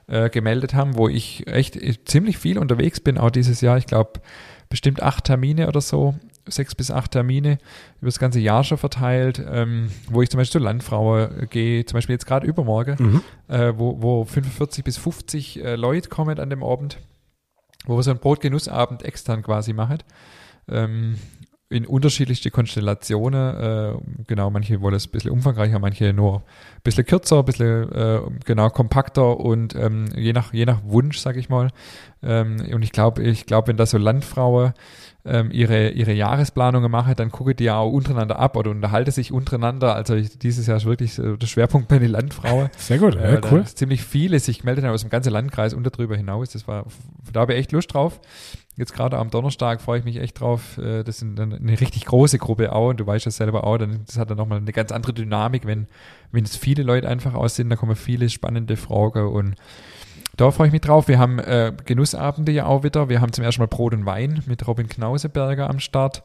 äh, 0.07 0.29
gemeldet 0.29 0.73
haben, 0.73 0.97
wo 0.97 1.07
ich 1.07 1.47
echt 1.47 1.77
ziemlich 2.07 2.37
viel 2.37 2.57
unterwegs 2.57 2.99
bin, 2.99 3.17
auch 3.17 3.29
dieses 3.29 3.61
Jahr. 3.61 3.77
Ich 3.77 3.85
glaube, 3.85 4.21
bestimmt 4.69 5.01
acht 5.01 5.25
Termine 5.25 5.67
oder 5.67 5.81
so, 5.81 6.15
sechs 6.47 6.75
bis 6.75 6.91
acht 6.91 7.11
Termine 7.11 7.57
über 7.99 8.07
das 8.07 8.19
ganze 8.19 8.39
Jahr 8.39 8.63
schon 8.63 8.77
verteilt, 8.77 9.43
ähm, 9.49 9.89
wo 10.09 10.21
ich 10.21 10.29
zum 10.29 10.39
Beispiel 10.39 10.53
zur 10.53 10.61
Landfrau 10.61 11.19
äh, 11.19 11.47
gehe, 11.49 11.85
zum 11.85 11.97
Beispiel 11.97 12.13
jetzt 12.13 12.25
gerade 12.25 12.47
übermorgen, 12.47 12.95
mhm. 12.99 13.53
äh, 13.53 13.73
wo, 13.77 14.01
wo 14.01 14.25
45 14.25 14.83
bis 14.83 14.97
50 14.97 15.63
äh, 15.63 15.75
Leute 15.75 16.09
kommen 16.09 16.39
an 16.39 16.49
dem 16.49 16.63
Abend, 16.63 16.99
wo 17.85 17.97
wir 17.97 18.03
so 18.03 18.11
einen 18.11 18.19
Brotgenussabend 18.19 19.03
extern 19.03 19.43
quasi 19.43 19.73
machen. 19.73 19.99
Ähm, 20.69 21.15
in 21.69 21.85
unterschiedlichste 21.85 22.49
Konstellationen. 22.49 23.55
Äh, 23.57 23.93
genau, 24.27 24.49
manche 24.49 24.81
wollen 24.81 24.95
es 24.95 25.07
ein 25.07 25.11
bisschen 25.11 25.31
umfangreicher, 25.31 25.79
manche 25.79 26.13
nur 26.13 26.37
ein 26.37 26.81
bisschen 26.83 27.05
kürzer, 27.05 27.39
ein 27.39 27.45
bisschen 27.45 27.91
äh, 27.91 28.21
genau 28.45 28.69
kompakter 28.69 29.37
und 29.39 29.75
ähm, 29.75 30.05
je 30.15 30.31
nach 30.31 30.53
je 30.53 30.65
nach 30.65 30.81
Wunsch, 30.85 31.17
sag 31.17 31.35
ich 31.35 31.49
mal. 31.49 31.69
Ähm, 32.23 32.65
und 32.71 32.83
ich 32.83 32.93
glaube, 32.93 33.21
ich 33.21 33.45
glaube, 33.45 33.67
wenn 33.67 33.77
da 33.77 33.85
so 33.85 33.97
Landfrauen 33.97 34.73
ähm, 35.25 35.51
ihre 35.51 35.89
ihre 35.89 36.13
Jahresplanungen 36.13 36.89
machen, 36.89 37.15
dann 37.17 37.31
gucke 37.31 37.53
die 37.53 37.65
ja 37.65 37.77
auch 37.77 37.91
untereinander 37.91 38.39
ab 38.39 38.55
oder 38.55 38.71
unterhalte 38.71 39.11
sich 39.11 39.33
untereinander. 39.33 39.93
Also 39.93 40.15
ich, 40.15 40.39
dieses 40.39 40.67
Jahr 40.67 40.77
ist 40.77 40.85
wirklich 40.85 41.19
äh, 41.19 41.35
der 41.35 41.47
Schwerpunkt 41.47 41.89
bei 41.89 41.99
den 41.99 42.11
Landfrauen. 42.11 42.69
Sehr 42.77 42.97
gut, 42.97 43.15
äh, 43.17 43.33
ja, 43.33 43.41
cool. 43.51 43.65
Ziemlich 43.65 44.03
viele 44.03 44.39
sich 44.39 44.59
gemeldet 44.59 44.85
haben 44.85 44.93
aus 44.93 45.01
dem 45.01 45.09
ganzen 45.09 45.33
Landkreis 45.33 45.73
und 45.73 45.83
darüber 45.83 46.15
hinaus. 46.15 46.51
Das 46.51 46.65
war, 46.65 46.85
da 47.33 47.41
habe 47.41 47.53
ich 47.53 47.59
echt 47.59 47.73
Lust 47.73 47.93
drauf. 47.93 48.21
Jetzt 48.77 48.93
gerade 48.93 49.17
am 49.17 49.31
Donnerstag 49.31 49.81
freue 49.81 49.97
ich 49.97 50.05
mich 50.05 50.17
echt 50.17 50.39
drauf. 50.39 50.77
Äh, 50.77 51.03
das 51.03 51.23
ist 51.23 51.39
eine 51.39 51.79
richtig 51.81 52.05
große 52.05 52.37
Gruppe 52.37 52.71
auch 52.71 52.89
und 52.89 52.99
du 52.99 53.07
weißt 53.07 53.25
ja 53.25 53.31
selber 53.31 53.63
auch, 53.63 53.77
dann, 53.79 54.03
das 54.05 54.19
hat 54.19 54.29
dann 54.29 54.37
nochmal 54.37 54.59
eine 54.59 54.71
ganz 54.71 54.91
andere 54.91 55.13
Dynamik, 55.13 55.65
wenn, 55.65 55.87
wenn 56.31 56.43
es 56.43 56.55
viele 56.55 56.83
Leute 56.83 57.09
einfach 57.09 57.33
aus 57.33 57.55
sind, 57.55 57.69
da 57.69 57.75
kommen 57.75 57.95
viele 57.95 58.29
spannende 58.29 58.77
Fragen 58.77 59.27
und 59.27 59.55
da 60.37 60.51
freue 60.51 60.67
ich 60.67 60.73
mich 60.73 60.81
drauf. 60.81 61.07
Wir 61.07 61.17
haben 61.17 61.39
äh, 61.39 61.73
Genussabende 61.85 62.51
ja 62.51 62.67
auch 62.67 62.83
wieder. 62.83 63.09
Wir 63.09 63.21
haben 63.21 63.33
zum 63.33 63.43
ersten 63.43 63.59
Mal 63.61 63.67
Brot 63.67 63.95
und 63.95 64.05
Wein 64.05 64.43
mit 64.45 64.67
Robin 64.67 64.87
Knauseberger 64.87 65.67
am 65.67 65.79
Start. 65.79 66.21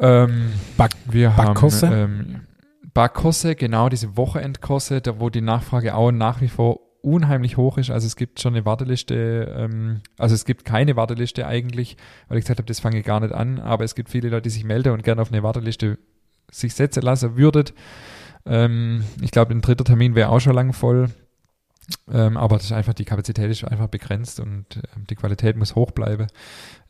Ähm, 0.00 0.52
Back 0.76 0.90
wir 1.04 1.30
Backkurse? 1.30 1.88
haben 1.88 1.94
ähm, 1.94 2.40
Backkurse, 2.92 3.54
genau, 3.54 3.88
diese 3.88 4.16
Wochenendkurse, 4.16 5.00
da 5.00 5.20
wo 5.20 5.30
die 5.30 5.40
Nachfrage 5.40 5.94
auch 5.94 6.10
nach 6.10 6.40
wie 6.40 6.48
vor 6.48 6.80
unheimlich 7.02 7.56
hoch 7.56 7.78
ist. 7.78 7.90
Also 7.90 8.06
es 8.06 8.16
gibt 8.16 8.40
schon 8.40 8.54
eine 8.54 8.64
Warteliste, 8.64 9.54
ähm, 9.56 10.00
also 10.18 10.34
es 10.34 10.44
gibt 10.44 10.64
keine 10.64 10.96
Warteliste 10.96 11.46
eigentlich, 11.46 11.96
weil 12.28 12.38
ich 12.38 12.44
gesagt 12.44 12.58
habe, 12.58 12.66
das 12.66 12.80
fange 12.80 13.00
ich 13.00 13.04
gar 13.04 13.20
nicht 13.20 13.34
an, 13.34 13.58
aber 13.58 13.84
es 13.84 13.94
gibt 13.94 14.08
viele 14.08 14.28
Leute, 14.28 14.42
die 14.42 14.50
sich 14.50 14.64
melden 14.64 14.92
und 14.92 15.02
gerne 15.02 15.20
auf 15.20 15.32
eine 15.32 15.42
Warteliste 15.42 15.98
sich 16.50 16.74
setzen 16.74 17.02
lassen 17.02 17.36
würdet. 17.36 17.74
Ähm, 18.46 19.04
ich 19.20 19.30
glaube, 19.30 19.52
ein 19.52 19.60
dritter 19.60 19.84
Termin 19.84 20.14
wäre 20.14 20.30
auch 20.30 20.40
schon 20.40 20.54
lang 20.54 20.72
voll. 20.72 21.10
Ähm, 22.10 22.36
aber 22.36 22.56
das 22.56 22.66
ist 22.66 22.72
einfach, 22.72 22.94
die 22.94 23.04
Kapazität 23.04 23.50
ist 23.50 23.64
einfach 23.64 23.88
begrenzt 23.88 24.38
und 24.38 24.76
äh, 24.76 24.80
die 25.10 25.16
Qualität 25.16 25.56
muss 25.56 25.74
hoch 25.74 25.90
bleiben. 25.90 26.28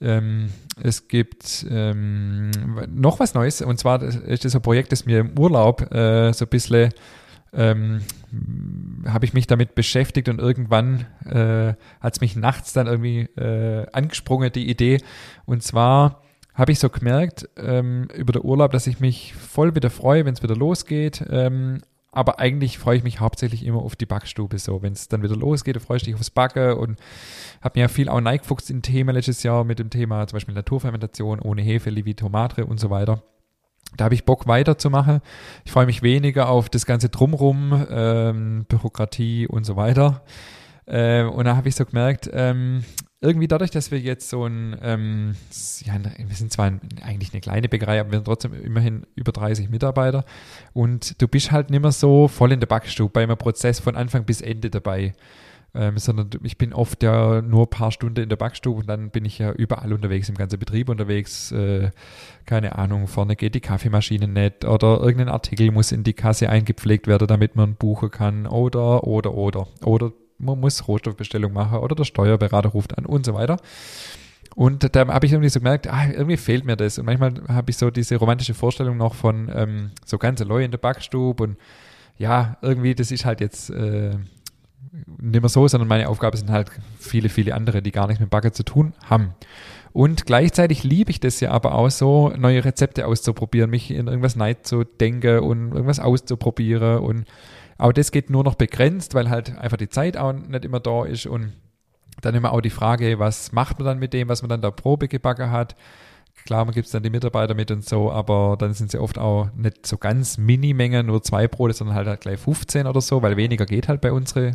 Ähm, 0.00 0.50
es 0.82 1.08
gibt 1.08 1.66
ähm, 1.68 2.50
noch 2.88 3.18
was 3.18 3.34
Neues 3.34 3.62
und 3.62 3.78
zwar 3.78 4.02
ist 4.02 4.44
das 4.44 4.54
ein 4.54 4.62
Projekt, 4.62 4.92
das 4.92 5.06
mir 5.06 5.20
im 5.20 5.38
Urlaub 5.38 5.92
äh, 5.92 6.32
so 6.32 6.44
ein 6.44 6.48
bisschen 6.48 6.92
ähm, 7.52 8.02
habe 9.06 9.24
ich 9.24 9.34
mich 9.34 9.46
damit 9.46 9.74
beschäftigt 9.74 10.28
und 10.28 10.38
irgendwann 10.38 11.06
äh, 11.24 11.74
hat 12.00 12.14
es 12.14 12.20
mich 12.20 12.36
nachts 12.36 12.72
dann 12.72 12.86
irgendwie 12.86 13.22
äh, 13.36 13.86
angesprungen, 13.92 14.50
die 14.52 14.68
Idee. 14.70 14.98
Und 15.44 15.62
zwar 15.62 16.22
habe 16.54 16.72
ich 16.72 16.78
so 16.78 16.88
gemerkt 16.88 17.48
ähm, 17.56 18.08
über 18.14 18.32
den 18.32 18.44
Urlaub, 18.44 18.72
dass 18.72 18.86
ich 18.86 19.00
mich 19.00 19.34
voll 19.34 19.74
wieder 19.74 19.90
freue, 19.90 20.24
wenn 20.24 20.34
es 20.34 20.42
wieder 20.42 20.56
losgeht. 20.56 21.24
Ähm, 21.30 21.82
aber 22.14 22.38
eigentlich 22.38 22.78
freue 22.78 22.98
ich 22.98 23.04
mich 23.04 23.20
hauptsächlich 23.20 23.64
immer 23.64 23.80
auf 23.80 23.96
die 23.96 24.04
Backstube. 24.04 24.58
So, 24.58 24.82
wenn 24.82 24.92
es 24.92 25.08
dann 25.08 25.22
wieder 25.22 25.36
losgeht, 25.36 25.80
freue 25.80 25.96
ich 25.96 26.06
mich 26.06 26.14
aufs 26.14 26.30
Backen 26.30 26.74
und 26.74 26.98
habe 27.62 27.78
mir 27.78 27.82
ja 27.82 27.88
viel 27.88 28.10
auch 28.10 28.20
neigefuchst 28.20 28.70
in 28.70 28.82
Themen 28.82 29.14
letztes 29.14 29.42
Jahr 29.42 29.64
mit 29.64 29.78
dem 29.78 29.88
Thema 29.88 30.26
zum 30.26 30.36
Beispiel 30.36 30.54
Naturfermentation 30.54 31.40
ohne 31.40 31.62
Hefe, 31.62 31.88
Levi 31.88 32.14
Tomate 32.14 32.66
und 32.66 32.78
so 32.78 32.90
weiter. 32.90 33.22
Da 33.96 34.04
habe 34.04 34.14
ich 34.14 34.24
Bock 34.24 34.46
weiterzumachen. 34.46 35.20
Ich 35.64 35.72
freue 35.72 35.86
mich 35.86 36.02
weniger 36.02 36.48
auf 36.48 36.68
das 36.68 36.86
ganze 36.86 37.08
Drumrum, 37.08 37.86
ähm, 37.90 38.64
Bürokratie 38.68 39.46
und 39.46 39.64
so 39.64 39.76
weiter. 39.76 40.22
Äh, 40.86 41.22
und 41.24 41.44
da 41.44 41.56
habe 41.56 41.68
ich 41.68 41.74
so 41.74 41.84
gemerkt, 41.84 42.28
ähm, 42.32 42.84
irgendwie 43.20 43.46
dadurch, 43.46 43.70
dass 43.70 43.92
wir 43.92 44.00
jetzt 44.00 44.28
so 44.28 44.44
ein, 44.46 44.76
ähm, 44.82 45.36
ja, 45.84 45.94
wir 46.18 46.36
sind 46.36 46.52
zwar 46.52 46.66
ein, 46.66 46.80
eigentlich 47.02 47.32
eine 47.32 47.40
kleine 47.40 47.68
Bäckerei, 47.68 48.00
aber 48.00 48.10
wir 48.10 48.18
sind 48.18 48.24
trotzdem 48.24 48.52
immerhin 48.52 49.06
über 49.14 49.30
30 49.30 49.70
Mitarbeiter 49.70 50.24
und 50.72 51.20
du 51.22 51.28
bist 51.28 51.52
halt 51.52 51.70
nicht 51.70 51.82
mehr 51.82 51.92
so 51.92 52.26
voll 52.26 52.50
in 52.50 52.58
der 52.58 52.66
Backstube 52.66 53.12
bei 53.12 53.22
einem 53.22 53.36
Prozess 53.36 53.78
von 53.78 53.94
Anfang 53.94 54.24
bis 54.24 54.40
Ende 54.40 54.70
dabei 54.70 55.12
ähm, 55.74 55.96
sondern 55.96 56.28
ich 56.42 56.58
bin 56.58 56.72
oft 56.72 57.02
ja 57.02 57.40
nur 57.40 57.62
ein 57.66 57.70
paar 57.70 57.92
Stunden 57.92 58.22
in 58.22 58.28
der 58.28 58.36
Backstube 58.36 58.80
und 58.80 58.88
dann 58.88 59.10
bin 59.10 59.24
ich 59.24 59.38
ja 59.38 59.52
überall 59.52 59.92
unterwegs, 59.92 60.28
im 60.28 60.34
ganzen 60.34 60.58
Betrieb 60.58 60.88
unterwegs. 60.88 61.50
Äh, 61.52 61.90
keine 62.44 62.76
Ahnung, 62.76 63.06
vorne 63.06 63.36
geht 63.36 63.54
die 63.54 63.60
Kaffeemaschine 63.60 64.28
nicht 64.28 64.64
oder 64.64 65.00
irgendein 65.00 65.28
Artikel 65.28 65.70
muss 65.70 65.92
in 65.92 66.04
die 66.04 66.12
Kasse 66.12 66.50
eingepflegt 66.50 67.06
werden, 67.06 67.26
damit 67.26 67.56
man 67.56 67.74
buchen 67.74 68.10
kann 68.10 68.46
oder, 68.46 69.04
oder, 69.04 69.34
oder. 69.34 69.66
Oder 69.84 70.12
man 70.38 70.60
muss 70.60 70.86
Rohstoffbestellung 70.88 71.52
machen 71.52 71.78
oder 71.78 71.94
der 71.94 72.04
Steuerberater 72.04 72.70
ruft 72.70 72.98
an 72.98 73.06
und 73.06 73.24
so 73.24 73.34
weiter. 73.34 73.56
Und 74.54 74.94
da 74.94 75.06
habe 75.08 75.24
ich 75.24 75.32
irgendwie 75.32 75.48
so 75.48 75.60
gemerkt, 75.60 75.88
ah, 75.88 76.08
irgendwie 76.10 76.36
fehlt 76.36 76.66
mir 76.66 76.76
das. 76.76 76.98
Und 76.98 77.06
manchmal 77.06 77.42
habe 77.48 77.70
ich 77.70 77.78
so 77.78 77.90
diese 77.90 78.16
romantische 78.16 78.52
Vorstellung 78.52 78.98
noch 78.98 79.14
von 79.14 79.50
ähm, 79.54 79.92
so 80.04 80.18
ganz 80.18 80.40
Leute 80.40 80.64
in 80.64 80.70
der 80.70 80.78
Backstube 80.78 81.42
und 81.42 81.56
ja, 82.18 82.58
irgendwie, 82.60 82.94
das 82.94 83.10
ist 83.10 83.24
halt 83.24 83.40
jetzt 83.40 83.70
äh, 83.70 84.10
nicht 85.06 85.40
mehr 85.40 85.48
so, 85.48 85.66
sondern 85.68 85.88
meine 85.88 86.08
Aufgabe 86.08 86.36
sind 86.36 86.50
halt 86.50 86.70
viele, 86.98 87.28
viele 87.28 87.54
andere, 87.54 87.82
die 87.82 87.92
gar 87.92 88.06
nichts 88.06 88.20
mit 88.20 88.30
Backen 88.30 88.52
zu 88.52 88.64
tun 88.64 88.92
haben. 89.04 89.34
Und 89.92 90.24
gleichzeitig 90.26 90.84
liebe 90.84 91.10
ich 91.10 91.20
das 91.20 91.40
ja 91.40 91.50
aber 91.50 91.74
auch 91.74 91.90
so, 91.90 92.30
neue 92.30 92.64
Rezepte 92.64 93.06
auszuprobieren, 93.06 93.70
mich 93.70 93.90
in 93.90 94.06
irgendwas 94.06 94.36
neid 94.36 94.66
zu 94.66 94.84
denken 94.84 95.40
und 95.40 95.72
irgendwas 95.72 96.00
auszuprobieren. 96.00 96.98
Und 96.98 97.24
auch 97.78 97.92
das 97.92 98.10
geht 98.10 98.30
nur 98.30 98.42
noch 98.42 98.54
begrenzt, 98.54 99.14
weil 99.14 99.28
halt 99.28 99.56
einfach 99.58 99.76
die 99.76 99.90
Zeit 99.90 100.16
auch 100.16 100.32
nicht 100.32 100.64
immer 100.64 100.80
da 100.80 101.04
ist. 101.04 101.26
Und 101.26 101.52
dann 102.20 102.34
immer 102.34 102.52
auch 102.52 102.60
die 102.60 102.70
Frage, 102.70 103.18
was 103.18 103.52
macht 103.52 103.78
man 103.78 103.86
dann 103.86 103.98
mit 103.98 104.12
dem, 104.12 104.28
was 104.28 104.42
man 104.42 104.48
dann 104.48 104.62
da 104.62 104.70
Probe 104.70 105.08
gebacken 105.08 105.50
hat. 105.50 105.74
Klar, 106.46 106.64
man 106.64 106.74
gibt 106.74 106.86
es 106.86 106.92
dann 106.92 107.02
die 107.02 107.10
Mitarbeiter 107.10 107.54
mit 107.54 107.70
und 107.70 107.84
so, 107.84 108.10
aber 108.10 108.56
dann 108.58 108.72
sind 108.74 108.90
sie 108.90 108.98
oft 108.98 109.18
auch 109.18 109.48
nicht 109.54 109.86
so 109.86 109.96
ganz 109.98 110.38
Minimengen, 110.38 111.06
nur 111.06 111.22
zwei 111.22 111.46
Brote, 111.46 111.74
sondern 111.74 111.96
halt, 111.96 112.08
halt 112.08 112.20
gleich 112.20 112.40
15 112.40 112.86
oder 112.86 113.00
so, 113.00 113.22
weil 113.22 113.36
weniger 113.36 113.66
geht 113.66 113.88
halt 113.88 114.00
bei 114.00 114.12
unserer 114.12 114.52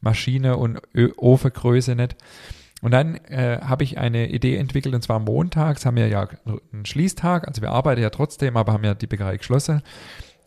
Maschine 0.00 0.56
und 0.56 0.80
Ofengröße 1.16 1.94
nicht. 1.94 2.16
Und 2.80 2.92
dann 2.92 3.16
äh, 3.26 3.58
habe 3.60 3.82
ich 3.82 3.98
eine 3.98 4.30
Idee 4.30 4.56
entwickelt, 4.56 4.94
und 4.94 5.02
zwar 5.02 5.18
montags 5.18 5.84
haben 5.84 5.96
wir 5.96 6.06
ja 6.06 6.28
einen 6.72 6.86
Schließtag, 6.86 7.48
also 7.48 7.60
wir 7.60 7.72
arbeiten 7.72 8.00
ja 8.00 8.10
trotzdem, 8.10 8.56
aber 8.56 8.72
haben 8.72 8.84
ja 8.84 8.94
die 8.94 9.08
Bäckerei 9.08 9.36
geschlossen. 9.36 9.82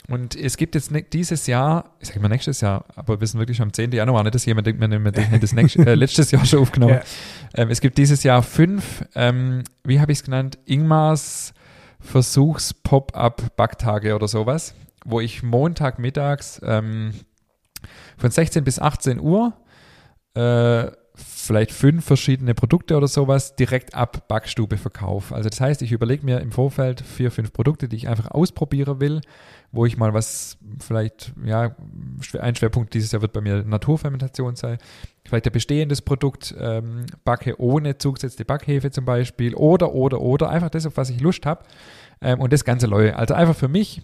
Und 0.08 0.36
es 0.36 0.58
gibt 0.58 0.74
jetzt 0.76 0.92
ne, 0.92 1.02
dieses 1.04 1.48
Jahr, 1.48 1.94
ich 2.00 2.08
sage 2.08 2.22
mal 2.22 2.30
nächstes 2.30 2.62
Jahr, 2.62 2.86
aber 2.96 3.20
wir 3.20 3.28
sind 3.28 3.40
wirklich 3.40 3.58
schon 3.58 3.68
am 3.68 3.74
10. 3.74 3.92
Januar, 3.92 4.24
nicht, 4.24 4.34
dass 4.34 4.46
jemand 4.46 4.66
denkt, 4.66 4.82
wir 4.82 4.88
nehmen 4.88 5.14
das 5.42 5.54
nächste, 5.54 5.86
äh, 5.86 5.94
letztes 5.96 6.32
Jahr 6.32 6.46
schon 6.46 6.60
aufgenommen. 6.60 7.02
Ja. 7.54 7.64
Ähm, 7.64 7.70
es 7.70 7.82
gibt 7.82 7.98
dieses 7.98 8.24
Jahr 8.24 8.44
fünf, 8.44 9.04
ähm, 9.14 9.66
wie 9.84 10.00
habe 10.00 10.14
ich 10.14 10.20
es 10.20 10.24
genannt, 10.24 10.58
Ingmars 10.66 11.54
Versuchs-Pop-Up-Backtage 12.00 14.16
oder 14.16 14.28
sowas, 14.28 14.74
wo 15.06 15.20
ich 15.20 15.44
Montagmittags 15.44 16.60
ähm, 16.64 17.12
von 18.22 18.32
16 18.32 18.64
bis 18.64 18.80
18 18.80 19.20
Uhr 19.20 19.54
äh, 20.36 20.92
vielleicht 21.14 21.72
fünf 21.72 22.06
verschiedene 22.06 22.54
Produkte 22.54 22.96
oder 22.96 23.08
sowas 23.08 23.56
direkt 23.56 23.94
ab 23.94 24.28
Backstube 24.30 24.78
verkaufe. 24.78 25.36
Also 25.36 25.50
das 25.50 25.60
heißt, 25.60 25.82
ich 25.82 25.92
überlege 25.92 26.26
mir 26.26 26.40
im 26.40 26.52
Vorfeld 26.52 27.02
vier, 27.02 27.32
fünf 27.32 27.52
Produkte, 27.52 27.90
die 27.90 27.98
ich 27.98 28.08
einfach 28.08 28.32
ausprobieren 28.32 29.02
will 29.02 29.22
wo 29.72 29.86
ich 29.86 29.98
mal 29.98 30.14
was, 30.14 30.58
vielleicht, 30.80 31.34
ja, 31.44 31.76
ein 32.40 32.56
Schwerpunkt 32.56 32.94
dieses 32.94 33.12
Jahr 33.12 33.22
wird 33.22 33.32
bei 33.34 33.42
mir 33.42 33.64
Naturfermentation 33.64 34.56
sein. 34.56 34.78
Vielleicht 35.26 35.46
ein 35.46 35.54
bestehendes 35.54 36.02
Produkt 36.02 36.54
ähm, 36.60 37.06
backe 37.24 37.60
ohne 37.60 37.98
zugesetzte 37.98 38.44
Backhefe 38.44 38.92
zum 38.92 39.06
Beispiel 39.06 39.56
oder, 39.56 39.94
oder, 39.94 40.20
oder, 40.20 40.50
einfach 40.50 40.70
das, 40.70 40.86
auf 40.86 40.98
was 40.98 41.10
ich 41.10 41.22
Lust 41.22 41.46
habe. 41.46 41.64
Ähm, 42.22 42.42
und 42.42 42.52
das 42.52 42.66
Ganze 42.66 42.88
läuft. 42.88 43.16
Also 43.16 43.34
einfach 43.34 43.56
für 43.56 43.70
mich 43.70 44.02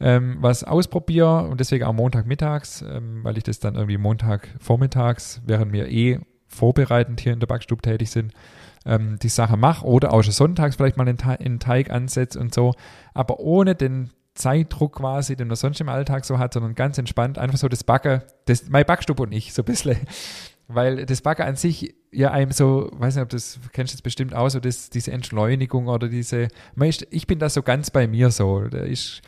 ähm, 0.00 0.36
was 0.40 0.64
ausprobiere 0.64 1.48
und 1.48 1.60
deswegen 1.60 1.84
auch 1.84 1.92
Montagmittags, 1.92 2.82
ähm, 2.82 3.24
weil 3.24 3.36
ich 3.38 3.44
das 3.44 3.60
dann 3.60 3.74
irgendwie 3.74 3.98
Montag 3.98 4.48
vormittags, 4.60 5.40
während 5.46 5.72
wir 5.72 5.88
eh 5.88 6.20
vorbereitend 6.48 7.20
hier 7.20 7.32
in 7.32 7.40
der 7.40 7.46
Backstube 7.46 7.82
tätig 7.82 8.10
sind, 8.10 8.32
ähm, 8.84 9.18
die 9.20 9.28
Sache 9.28 9.56
mache 9.56 9.84
oder 9.84 10.12
auch 10.12 10.22
schon 10.22 10.32
sonntags 10.32 10.76
vielleicht 10.76 10.96
mal 10.96 11.08
einen, 11.08 11.58
Teig 11.58 11.90
ansetze 11.90 12.38
und 12.38 12.54
so, 12.54 12.74
aber 13.14 13.40
ohne 13.40 13.74
den 13.74 14.10
Zeitdruck 14.34 14.96
quasi, 14.96 15.34
den 15.34 15.48
man 15.48 15.56
sonst 15.56 15.80
im 15.80 15.88
Alltag 15.88 16.24
so 16.24 16.38
hat, 16.38 16.52
sondern 16.52 16.74
ganz 16.74 16.98
entspannt, 16.98 17.38
einfach 17.38 17.58
so 17.58 17.68
das 17.68 17.84
Backen, 17.84 18.22
das, 18.44 18.68
mein 18.68 18.84
Backstub 18.84 19.18
und 19.20 19.32
ich, 19.32 19.52
so 19.52 19.62
ein 19.62 19.64
bisschen. 19.64 19.96
Weil 20.68 21.06
das 21.06 21.20
Backen 21.22 21.42
an 21.42 21.54
sich 21.54 21.94
ja 22.10 22.32
einem 22.32 22.50
so, 22.50 22.90
weiß 22.92 23.14
nicht, 23.14 23.22
ob 23.22 23.28
das 23.28 23.60
kennst 23.72 23.92
du 23.92 23.96
jetzt 23.96 24.02
bestimmt 24.02 24.34
auch, 24.34 24.48
so 24.48 24.58
das, 24.58 24.90
diese 24.90 25.12
Entschleunigung 25.12 25.86
oder 25.86 26.08
diese, 26.08 26.48
ich 27.10 27.26
bin 27.28 27.38
da 27.38 27.48
so 27.48 27.62
ganz 27.62 27.90
bei 27.90 28.08
mir 28.08 28.32
so. 28.32 28.62
Da 28.62 28.78
ist, 28.78 29.22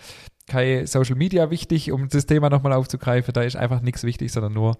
kein 0.49 0.87
Social 0.87 1.15
Media 1.15 1.51
wichtig, 1.51 1.93
um 1.93 2.09
das 2.09 2.27
Thema 2.27 2.51
nochmal 2.51 2.73
aufzugreifen. 2.73 3.33
Da 3.33 3.43
ist 3.43 3.57
einfach 3.57 3.81
nichts 3.81 4.05
wichtig, 4.05 4.33
sondern 4.33 4.53
nur 4.53 4.77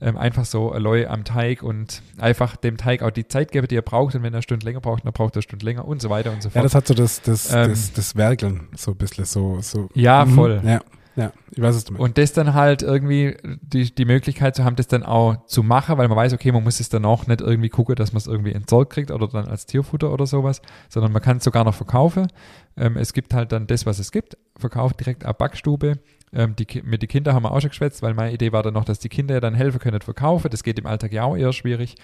ähm, 0.00 0.16
einfach 0.16 0.44
so 0.44 0.72
Alloy 0.72 1.06
am 1.06 1.24
Teig 1.24 1.62
und 1.62 2.02
einfach 2.18 2.56
dem 2.56 2.76
Teig 2.76 3.02
auch 3.02 3.10
die 3.10 3.26
Zeit 3.26 3.52
geben, 3.52 3.68
die 3.68 3.76
er 3.76 3.82
braucht. 3.82 4.14
Und 4.14 4.22
wenn 4.22 4.32
er 4.32 4.38
eine 4.38 4.42
Stunde 4.42 4.66
länger 4.66 4.80
braucht, 4.80 5.04
dann 5.04 5.12
braucht 5.12 5.34
er 5.34 5.36
eine 5.36 5.42
Stunde 5.42 5.64
länger 5.64 5.86
und 5.86 6.02
so 6.02 6.10
weiter 6.10 6.32
und 6.32 6.42
so 6.42 6.50
fort. 6.50 6.56
Ja, 6.56 6.62
das 6.62 6.74
hat 6.74 6.86
so 6.86 6.94
das, 6.94 7.22
das, 7.22 7.52
ähm, 7.52 7.70
das, 7.70 7.92
das 7.92 8.16
Werkeln 8.16 8.68
so 8.76 8.90
ein 8.90 8.96
bisschen 8.96 9.24
so. 9.24 9.58
so 9.60 9.88
ja, 9.94 10.24
mhm. 10.24 10.34
voll. 10.34 10.60
Ja. 10.64 10.80
Ja, 11.14 11.32
ich 11.50 11.60
weiß 11.60 11.76
es 11.76 11.84
damit. 11.84 12.00
Und 12.00 12.16
das 12.16 12.32
dann 12.32 12.54
halt 12.54 12.82
irgendwie 12.82 13.36
die, 13.42 13.94
die 13.94 14.04
Möglichkeit 14.04 14.56
zu 14.56 14.64
haben, 14.64 14.76
das 14.76 14.86
dann 14.86 15.02
auch 15.02 15.46
zu 15.46 15.62
machen, 15.62 15.98
weil 15.98 16.08
man 16.08 16.16
weiß, 16.16 16.32
okay, 16.32 16.52
man 16.52 16.64
muss 16.64 16.80
es 16.80 16.88
dann 16.88 17.04
auch 17.04 17.26
nicht 17.26 17.40
irgendwie 17.40 17.68
gucken, 17.68 17.96
dass 17.96 18.12
man 18.12 18.18
es 18.18 18.26
irgendwie 18.26 18.52
entsorgt 18.52 18.92
kriegt 18.92 19.10
oder 19.10 19.28
dann 19.28 19.46
als 19.48 19.66
Tierfutter 19.66 20.12
oder 20.12 20.26
sowas, 20.26 20.62
sondern 20.88 21.12
man 21.12 21.20
kann 21.20 21.36
es 21.36 21.44
sogar 21.44 21.64
noch 21.64 21.74
verkaufen. 21.74 22.28
Ähm, 22.76 22.96
es 22.96 23.12
gibt 23.12 23.34
halt 23.34 23.52
dann 23.52 23.66
das, 23.66 23.84
was 23.84 23.98
es 23.98 24.10
gibt, 24.10 24.38
verkauft 24.56 25.00
direkt 25.00 25.24
ab 25.26 25.38
Backstube. 25.38 25.98
Ähm, 26.32 26.56
die, 26.56 26.66
mit 26.82 27.02
den 27.02 27.08
Kindern 27.08 27.34
haben 27.34 27.42
wir 27.42 27.52
auch 27.52 27.60
schon 27.60 27.70
geschwätzt, 27.70 28.02
weil 28.02 28.14
meine 28.14 28.32
Idee 28.32 28.52
war 28.52 28.62
dann 28.62 28.74
noch, 28.74 28.86
dass 28.86 28.98
die 28.98 29.10
Kinder 29.10 29.40
dann 29.40 29.54
helfen 29.54 29.80
können, 29.80 30.00
verkaufen. 30.00 30.50
Das 30.50 30.62
geht 30.62 30.78
im 30.78 30.86
Alltag 30.86 31.12
ja 31.12 31.24
auch 31.24 31.36
eher 31.36 31.52
schwierig. 31.52 31.96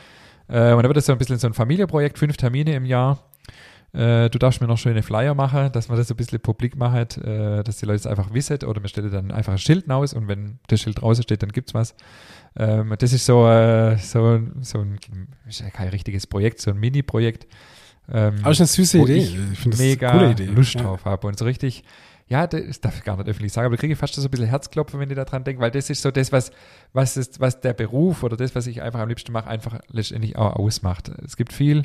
Äh, 0.49 0.73
und 0.73 0.83
da 0.83 0.88
wird 0.88 0.99
das 0.99 1.07
so 1.07 1.12
ein 1.12 1.18
bisschen 1.18 1.38
so 1.38 1.47
ein 1.47 1.55
Familienprojekt, 1.55 2.18
fünf 2.18 2.37
Termine 2.37 2.75
im 2.75 2.85
Jahr. 2.85 3.27
Äh, 3.92 4.29
du 4.29 4.38
darfst 4.38 4.61
mir 4.61 4.66
noch 4.66 4.77
schöne 4.77 5.03
Flyer 5.03 5.35
machen, 5.35 5.72
dass 5.72 5.88
man 5.88 5.96
das 5.96 6.09
so 6.09 6.14
ein 6.14 6.18
bisschen 6.18 6.40
publik 6.40 6.77
macht, 6.77 7.16
äh, 7.18 7.62
dass 7.62 7.79
die 7.79 7.87
Leute 7.87 7.96
es 7.96 8.07
einfach 8.07 8.33
wissen 8.35 8.62
oder 8.64 8.81
man 8.81 8.88
stellt 8.88 9.12
dann 9.12 9.31
einfach 9.31 9.53
ein 9.53 9.59
Schild 9.59 9.88
raus 9.88 10.12
und 10.12 10.29
wenn 10.29 10.59
das 10.68 10.81
Schild 10.81 11.01
draußen 11.01 11.22
steht, 11.22 11.42
dann 11.42 11.53
gibt 11.53 11.68
es 11.70 11.74
was. 11.74 11.94
Ähm, 12.57 12.94
das 12.98 13.12
ist 13.14 13.24
so, 13.24 13.48
äh, 13.48 13.96
so, 13.96 14.40
so 14.61 14.81
ein, 14.81 14.98
ist 15.48 15.61
ja 15.61 15.70
kein 15.70 15.88
richtiges 15.88 16.27
Projekt, 16.27 16.61
so 16.61 16.70
ein 16.70 16.79
Mini-Projekt. 16.79 17.46
Ähm, 18.11 18.37
Aber 18.42 18.51
ist 18.51 18.61
eine 18.61 18.66
süße 18.66 18.98
Idee. 18.98 19.18
Ich, 19.18 19.38
ich 19.53 19.79
mega 19.79 20.11
eine 20.11 20.18
coole 20.18 20.31
Idee. 20.33 20.44
Lust 20.46 20.74
ja. 20.74 20.83
drauf 20.83 21.05
habe 21.05 21.27
und 21.27 21.38
so 21.38 21.46
richtig 21.46 21.83
ja, 22.28 22.46
das 22.46 22.80
darf 22.80 22.98
ich 22.98 23.04
gar 23.04 23.16
nicht 23.16 23.28
öffentlich 23.28 23.52
sagen, 23.52 23.66
aber 23.66 23.76
da 23.76 23.80
kriege 23.80 23.94
ich 23.94 23.98
fast 23.98 24.14
so 24.14 24.22
ein 24.22 24.30
bisschen 24.30 24.46
Herzklopfen, 24.46 25.00
wenn 25.00 25.08
ich 25.10 25.16
daran 25.16 25.44
denke, 25.44 25.62
weil 25.62 25.70
das 25.70 25.88
ist 25.88 26.02
so 26.02 26.10
das, 26.10 26.30
was, 26.30 26.50
was, 26.92 27.16
ist, 27.16 27.40
was 27.40 27.60
der 27.60 27.72
Beruf 27.72 28.22
oder 28.22 28.36
das, 28.36 28.54
was 28.54 28.66
ich 28.66 28.82
einfach 28.82 29.00
am 29.00 29.08
liebsten 29.08 29.32
mache, 29.32 29.48
einfach 29.48 29.80
letztendlich 29.88 30.36
auch 30.36 30.56
ausmacht. 30.56 31.10
Es 31.24 31.36
gibt 31.36 31.52
viel 31.52 31.82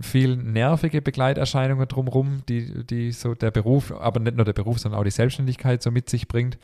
viel 0.00 0.36
nervige 0.36 1.02
Begleiterscheinungen 1.02 1.88
drumherum, 1.88 2.42
die, 2.48 2.86
die 2.86 3.10
so 3.10 3.34
der 3.34 3.50
Beruf, 3.50 3.92
aber 3.92 4.20
nicht 4.20 4.36
nur 4.36 4.44
der 4.44 4.52
Beruf, 4.52 4.78
sondern 4.78 5.00
auch 5.00 5.04
die 5.04 5.10
Selbstständigkeit 5.10 5.82
so 5.82 5.90
mit 5.90 6.08
sich 6.08 6.28
bringt. 6.28 6.58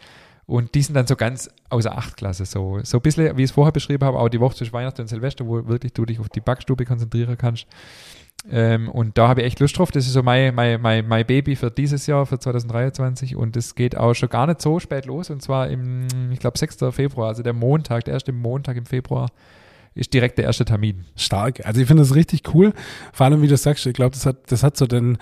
Und 0.46 0.74
die 0.74 0.83
sind 0.83 0.94
dann 0.94 1.07
so 1.07 1.16
ganz 1.16 1.48
außer 1.70 1.96
Achtklasse. 1.96 2.44
So, 2.44 2.80
so 2.83 2.98
ein 2.98 3.02
bisschen, 3.02 3.37
wie 3.37 3.42
ich 3.42 3.50
es 3.50 3.54
vorher 3.54 3.72
beschrieben 3.72 4.04
habe, 4.04 4.18
auch 4.18 4.28
die 4.28 4.40
Woche 4.40 4.57
zwischen 4.57 4.72
Weihnachten 4.72 5.00
und 5.00 5.09
Silvester, 5.09 5.46
wo 5.46 5.66
wirklich 5.66 5.92
du 5.92 6.04
dich 6.04 6.20
auf 6.20 6.28
die 6.28 6.40
Backstube 6.40 6.85
konzentrieren 6.85 7.38
kannst. 7.38 7.66
Ähm, 8.50 8.90
und 8.90 9.16
da 9.16 9.28
habe 9.28 9.40
ich 9.40 9.46
echt 9.46 9.61
Lust 9.61 9.78
drauf. 9.78 9.90
Das 9.90 10.07
ist 10.07 10.12
so 10.12 10.22
mein, 10.22 10.54
mein, 10.54 10.80
mein, 10.80 11.09
mein 11.09 11.26
Baby 11.26 11.57
für 11.57 11.70
dieses 11.70 12.07
Jahr, 12.07 12.26
für 12.26 12.38
2023. 12.38 13.37
Und 13.37 13.57
das 13.57 13.74
geht 13.74 13.96
auch 13.96 14.14
schon 14.14 14.28
gar 14.28 14.46
nicht 14.46 14.61
so 14.61 14.78
spät 14.80 15.07
los. 15.07 15.30
Und 15.30 15.40
zwar 15.40 15.68
im, 15.68 16.07
ich 16.30 16.40
glaube, 16.40 16.59
6. 16.59 16.76
Februar, 16.90 17.28
also 17.28 17.42
der 17.42 17.54
Montag, 17.54 18.04
der 18.04 18.14
erste 18.14 18.33
Montag 18.33 18.76
im 18.76 18.87
Februar 18.87 19.30
ist 19.94 20.12
direkt 20.12 20.38
der 20.38 20.46
erste 20.46 20.64
Termin. 20.64 21.04
Stark. 21.16 21.64
Also 21.64 21.80
ich 21.80 21.87
finde 21.87 22.02
das 22.02 22.14
richtig 22.14 22.42
cool. 22.52 22.72
Vor 23.12 23.26
allem, 23.26 23.42
wie 23.42 23.46
du 23.46 23.57
sagst, 23.57 23.87
ich 23.87 23.94
glaube, 23.94 24.11
das 24.11 24.26
hat, 24.26 24.50
das 24.50 24.62
hat 24.62 24.76
so 24.76 24.87
den, 24.87 25.18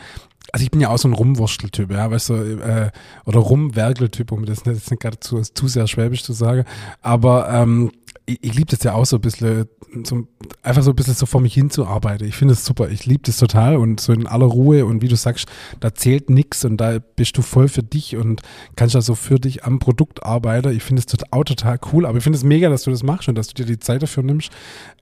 also 0.52 0.64
ich 0.64 0.70
bin 0.70 0.82
ja 0.82 0.90
auch 0.90 0.98
so 0.98 1.08
ein 1.08 1.14
Rumwursteltyp, 1.14 1.90
ja, 1.90 2.10
weißt 2.10 2.28
du, 2.28 2.34
äh, 2.34 2.90
oder 3.24 3.40
Rumwerkeltyp, 3.40 4.32
um 4.32 4.44
das 4.44 4.66
nicht, 4.66 4.90
nicht 4.90 5.00
gerade 5.00 5.18
zu, 5.18 5.40
zu 5.40 5.66
sehr 5.66 5.86
schwäbisch 5.86 6.22
zu 6.22 6.34
sagen. 6.34 6.64
Aber 7.00 7.48
ähm, 7.50 7.90
ich, 8.26 8.38
ich 8.42 8.54
liebe 8.54 8.70
das 8.70 8.82
ja 8.82 8.92
auch 8.92 9.06
so 9.06 9.16
ein 9.16 9.22
bisschen, 9.22 9.66
so, 10.04 10.26
einfach 10.62 10.82
so 10.82 10.90
ein 10.90 10.96
bisschen 10.96 11.14
so 11.14 11.24
vor 11.24 11.40
mich 11.40 11.54
hinzuarbeiten. 11.54 12.28
Ich 12.28 12.36
finde 12.36 12.52
es 12.52 12.66
super. 12.66 12.90
Ich 12.90 13.06
liebe 13.06 13.22
das 13.24 13.38
total 13.38 13.76
und 13.76 13.98
so 14.00 14.12
in 14.12 14.26
aller 14.26 14.44
Ruhe 14.44 14.84
und 14.84 15.00
wie 15.00 15.08
du 15.08 15.16
sagst, 15.16 15.48
da 15.80 15.94
zählt 15.94 16.28
nichts 16.28 16.66
und 16.66 16.76
da 16.76 16.98
bist 16.98 17.38
du 17.38 17.42
voll 17.42 17.68
für 17.68 17.82
dich 17.82 18.16
und 18.16 18.42
kannst 18.76 18.94
also 18.94 19.14
für 19.14 19.40
dich 19.40 19.64
am 19.64 19.78
Produkt 19.78 20.22
arbeiten. 20.22 20.76
Ich 20.76 20.82
finde 20.82 21.02
es 21.06 21.16
auch 21.30 21.44
total 21.44 21.78
cool, 21.92 22.04
aber 22.04 22.18
ich 22.18 22.24
finde 22.24 22.36
es 22.36 22.44
mega, 22.44 22.68
dass 22.68 22.82
du 22.82 22.90
das 22.90 23.02
machst 23.02 23.26
und 23.26 23.36
dass 23.36 23.48
du 23.48 23.54
dir 23.54 23.66
die 23.66 23.78
Zeit 23.78 24.02
dafür 24.02 24.22
nimmst. 24.22 24.50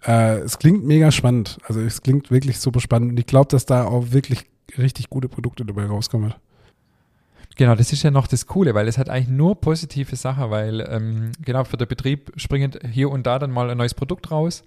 Äh, 0.07 0.39
es 0.39 0.59
klingt 0.59 0.85
mega 0.85 1.11
spannend. 1.11 1.59
Also 1.65 1.81
es 1.81 2.03
klingt 2.03 2.31
wirklich 2.31 2.61
super 2.61 2.79
spannend 2.79 3.13
und 3.13 3.19
ich 3.19 3.27
glaube, 3.27 3.49
dass 3.49 3.67
da 3.67 3.85
auch 3.85 4.13
wirklich 4.13 4.47
richtig 4.79 5.11
gute 5.11 5.29
Produkte 5.29 5.65
dabei 5.65 5.87
rauskommen. 5.87 6.35
Genau, 7.57 7.75
das 7.75 7.93
ist 7.93 8.03
ja 8.03 8.11
noch 8.11 8.27
das 8.27 8.47
Coole, 8.47 8.75
weil 8.75 8.89
es 8.89 8.97
hat 8.97 9.11
eigentlich 9.11 9.29
nur 9.29 9.61
positive 9.61 10.17
Sachen, 10.17 10.51
weil 10.51 10.81
ähm, 10.89 11.33
genau 11.45 11.65
für 11.65 11.77
den 11.77 11.89
Betrieb 11.89 12.33
springt 12.37 12.79
hier 12.91 13.11
und 13.11 13.27
da 13.27 13.39
dann 13.39 13.51
mal 13.51 13.69
ein 13.71 13.77
neues 13.77 13.95
Produkt 13.95 14.31
raus. 14.31 14.63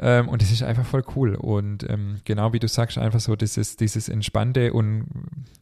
Ähm, 0.00 0.28
und 0.28 0.42
das 0.42 0.50
ist 0.50 0.62
einfach 0.62 0.86
voll 0.86 1.04
cool. 1.16 1.34
Und 1.34 1.88
ähm, 1.88 2.18
genau 2.24 2.52
wie 2.52 2.58
du 2.58 2.68
sagst, 2.68 2.98
einfach 2.98 3.20
so 3.20 3.36
dieses, 3.36 3.76
dieses 3.76 4.08
Entspannte 4.08 4.72
und 4.72 5.06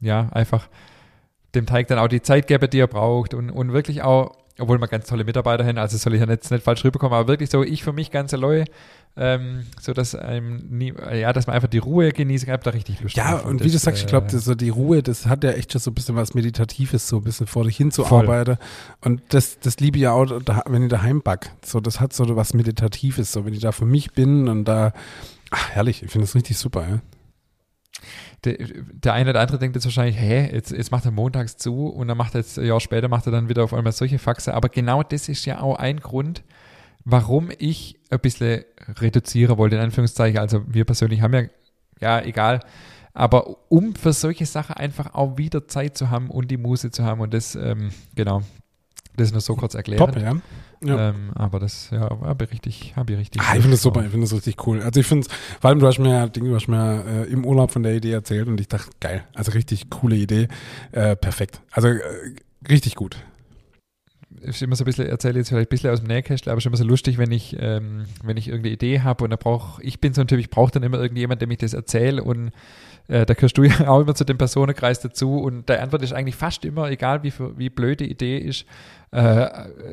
ja, 0.00 0.29
einfach 0.31 0.68
dem 1.55 1.66
Teig 1.66 1.88
dann 1.88 1.98
auch 1.98 2.09
die 2.09 2.22
Zeit 2.22 2.46
geben, 2.46 2.70
die 2.70 2.79
er 2.79 2.87
braucht 2.87 3.35
und, 3.35 3.50
und 3.50 3.72
wirklich 3.72 4.02
auch 4.02 4.37
obwohl 4.58 4.78
wir 4.78 4.88
ganz 4.88 5.06
tolle 5.06 5.24
Mitarbeiter 5.24 5.64
haben, 5.64 5.78
also 5.78 5.96
soll 5.96 6.14
ich 6.14 6.20
ja 6.20 6.28
jetzt 6.28 6.50
nicht 6.50 6.64
falsch 6.64 6.84
rüberkommen, 6.84 7.16
aber 7.16 7.28
wirklich 7.28 7.50
so, 7.50 7.62
ich 7.62 7.82
für 7.82 7.92
mich 7.92 8.10
ganz 8.10 8.32
allein, 8.32 8.64
ähm, 9.16 9.64
so 9.80 9.92
dass 9.92 10.14
einem 10.14 10.58
nie, 10.68 10.92
ja, 11.14 11.32
dass 11.32 11.46
man 11.46 11.56
einfach 11.56 11.68
die 11.68 11.78
Ruhe 11.78 12.12
genießen 12.12 12.48
kann, 12.48 12.60
da 12.62 12.70
richtig 12.70 13.00
Lust 13.00 13.16
Ja, 13.16 13.36
und, 13.36 13.60
wie 13.60 13.64
das, 13.64 13.72
du 13.72 13.78
sagst, 13.78 14.02
ich 14.02 14.06
glaube, 14.06 14.26
äh, 14.28 14.38
so 14.38 14.54
die 14.54 14.68
Ruhe, 14.70 15.02
das 15.02 15.26
hat 15.26 15.44
ja 15.44 15.50
echt 15.50 15.72
schon 15.72 15.80
so 15.80 15.90
ein 15.90 15.94
bisschen 15.94 16.16
was 16.16 16.34
Meditatives, 16.34 17.08
so 17.08 17.18
ein 17.18 17.24
bisschen 17.24 17.46
vor 17.46 17.64
dich 17.64 17.76
hinzuarbeiten. 17.76 18.56
Und 19.00 19.22
das, 19.28 19.58
das 19.58 19.78
liebe 19.78 19.98
ich 19.98 20.02
ja 20.02 20.12
auch, 20.12 20.26
wenn 20.66 20.84
ich 20.84 20.90
daheim 20.90 21.22
back. 21.22 21.52
So, 21.64 21.80
das 21.80 22.00
hat 22.00 22.12
so 22.12 22.36
was 22.36 22.54
Meditatives, 22.54 23.32
so 23.32 23.44
wenn 23.44 23.54
ich 23.54 23.60
da 23.60 23.72
für 23.72 23.86
mich 23.86 24.12
bin 24.12 24.48
und 24.48 24.64
da, 24.64 24.92
ach, 25.50 25.70
herrlich, 25.70 26.02
ich 26.02 26.10
finde 26.10 26.26
das 26.26 26.34
richtig 26.34 26.58
super, 26.58 26.86
ja 26.88 27.00
der, 28.46 28.56
der 28.92 29.12
eine 29.12 29.30
oder 29.30 29.40
andere 29.40 29.59
denkt 29.59 29.76
jetzt 29.76 29.85
wahrscheinlich, 29.85 30.18
hä, 30.18 30.50
jetzt, 30.52 30.70
jetzt 30.70 30.90
macht 30.90 31.04
er 31.04 31.11
montags 31.11 31.56
zu 31.56 31.88
und 31.88 32.09
dann 32.09 32.16
macht 32.16 32.35
er 32.35 32.40
jetzt 32.40 32.59
ein 32.59 32.66
Jahr 32.66 32.80
später 32.80 33.09
macht 33.09 33.26
er 33.26 33.32
dann 33.32 33.48
wieder 33.48 33.64
auf 33.64 33.74
einmal 33.74 33.92
solche 33.92 34.18
Faxe. 34.18 34.54
Aber 34.54 34.68
genau 34.68 35.02
das 35.02 35.28
ist 35.28 35.44
ja 35.44 35.61
auch 35.61 35.76
ein 35.76 36.00
Grund, 36.00 36.42
warum 37.04 37.50
ich 37.59 37.98
ein 38.11 38.20
bisschen 38.20 38.64
reduzieren 39.00 39.59
wollte, 39.59 39.76
in 39.76 39.82
Anführungszeichen. 39.82 40.38
Also 40.38 40.62
wir 40.66 40.85
persönlich 40.85 41.20
haben 41.20 41.35
ja, 41.35 41.42
ja, 42.00 42.20
egal, 42.22 42.61
aber 43.14 43.56
um 43.70 43.94
für 43.94 44.12
solche 44.12 44.44
Sachen 44.44 44.74
einfach 44.74 45.14
auch 45.14 45.38
wieder 45.38 45.66
Zeit 45.66 45.96
zu 45.96 46.11
haben 46.11 46.30
und 46.30 46.50
die 46.50 46.59
Muße 46.59 46.90
zu 46.90 47.02
haben 47.02 47.20
und 47.20 47.32
das, 47.32 47.54
ähm, 47.54 47.90
genau, 48.14 48.42
das 49.16 49.33
nur 49.33 49.40
so 49.40 49.55
kurz 49.57 49.74
erklären. 49.74 49.98
Top, 49.98 50.16
ja. 50.16 50.37
Ja. 50.85 51.11
Ähm, 51.11 51.31
aber 51.35 51.59
das, 51.59 51.90
ja, 51.90 52.00
habe 52.00 52.44
ich 52.44 52.52
richtig, 52.52 52.92
habe 52.96 53.12
ich 53.12 53.18
richtig. 53.18 53.42
Ah, 53.42 53.55
ich 53.55 53.62
finde 53.62 53.72
das 53.72 53.83
super, 53.83 54.02
ich 54.05 54.11
finde 54.11 54.26
das 54.26 54.35
richtig 54.35 54.66
cool. 54.66 54.83
Also 54.83 55.00
ich 55.00 55.07
finde 55.07 55.26
vor 55.61 55.70
allem 55.70 55.79
du 55.79 55.87
hast 55.87 55.98
mir, 55.98 56.29
Ding, 56.29 56.44
du 56.44 56.55
hast 56.55 56.68
mir 56.68 57.05
äh, 57.07 57.33
im 57.33 57.44
Urlaub 57.44 57.70
von 57.70 57.83
der 57.83 57.94
Idee 57.94 58.12
erzählt 58.12 58.46
und 58.46 58.61
ich 58.61 58.68
dachte, 58.68 58.90
geil, 59.00 59.24
also 59.35 59.52
richtig 59.52 59.88
coole 59.90 60.16
Idee, 60.16 60.48
äh, 60.92 61.16
perfekt. 61.16 61.61
Also 61.70 61.88
äh, 61.88 62.00
richtig 62.68 62.94
gut. 62.94 63.16
Ist 64.42 64.61
immer 64.61 64.76
so 64.76 64.85
ein 64.85 64.87
bisschen, 64.87 65.07
erzähle 65.07 65.38
jetzt 65.38 65.48
vielleicht 65.48 65.68
ein 65.68 65.70
bisschen 65.70 65.90
aus 65.90 66.00
dem 66.00 66.09
Nähkästchen, 66.09 66.50
aber 66.50 66.59
ist 66.59 66.66
immer 66.66 66.76
so 66.76 66.85
lustig, 66.85 67.16
wenn 67.16 67.33
ich, 67.33 67.57
ähm, 67.59 68.05
wenn 68.22 68.37
ich 68.37 68.48
irgendeine 68.48 68.74
Idee 68.74 69.00
habe 69.00 69.24
und 69.24 69.31
da 69.31 69.37
brauche, 69.37 69.83
ich 69.83 69.98
bin 69.98 70.12
so 70.12 70.20
ein 70.20 70.26
Typ, 70.26 70.38
ich 70.38 70.50
brauche 70.50 70.72
dann 70.72 70.83
immer 70.83 70.98
irgendjemand, 70.98 71.40
der 71.40 71.48
mich 71.48 71.59
das 71.59 71.72
erzählt 71.72 72.20
und 72.20 72.52
äh, 73.09 73.24
da 73.24 73.35
gehörst 73.35 73.57
du 73.57 73.62
ja 73.62 73.72
auch 73.88 74.00
immer 74.00 74.14
zu 74.14 74.24
dem 74.24 74.37
Personenkreis 74.37 75.00
dazu 75.00 75.38
und 75.38 75.68
der 75.68 75.83
Antwort 75.83 76.02
ist 76.02 76.12
eigentlich 76.12 76.37
fast 76.37 76.64
immer, 76.64 76.90
egal 76.90 77.22
wie, 77.22 77.33
wie 77.57 77.70
blöd 77.70 78.00
die 78.00 78.11
Idee 78.11 78.38
ist, 78.38 78.66
äh, 79.12 79.48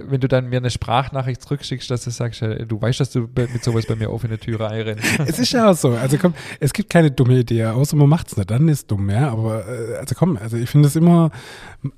wenn 0.07 0.19
du 0.19 0.27
dann 0.27 0.49
mir 0.49 0.57
eine 0.57 0.69
Sprachnachricht 0.69 1.41
zurückschickst, 1.41 1.89
dass 1.89 2.03
du 2.03 2.09
sagst, 2.09 2.41
äh, 2.41 2.65
du 2.65 2.81
weißt, 2.81 2.99
dass 2.99 3.11
du 3.11 3.29
mit 3.35 3.63
sowas 3.63 3.85
bei 3.85 3.95
mir 3.95 4.11
offene 4.11 4.39
Türe 4.39 4.69
einrennst. 4.69 5.19
es 5.25 5.39
ist 5.39 5.53
ja 5.53 5.69
auch 5.69 5.75
so. 5.75 5.91
Also 5.91 6.17
komm, 6.17 6.33
es 6.59 6.73
gibt 6.73 6.89
keine 6.89 7.11
dumme 7.11 7.39
Idee, 7.39 7.65
außer 7.65 7.95
man 7.95 8.09
macht 8.09 8.27
es 8.27 8.37
nicht. 8.37 8.49
Dann 8.49 8.67
ist 8.67 8.77
es 8.79 8.87
dumm, 8.87 9.09
ja. 9.09 9.29
Aber 9.29 9.67
äh, 9.67 9.97
also 9.97 10.15
komm, 10.15 10.37
also 10.37 10.57
ich 10.57 10.69
finde 10.69 10.87
es 10.87 10.95
immer 10.95 11.29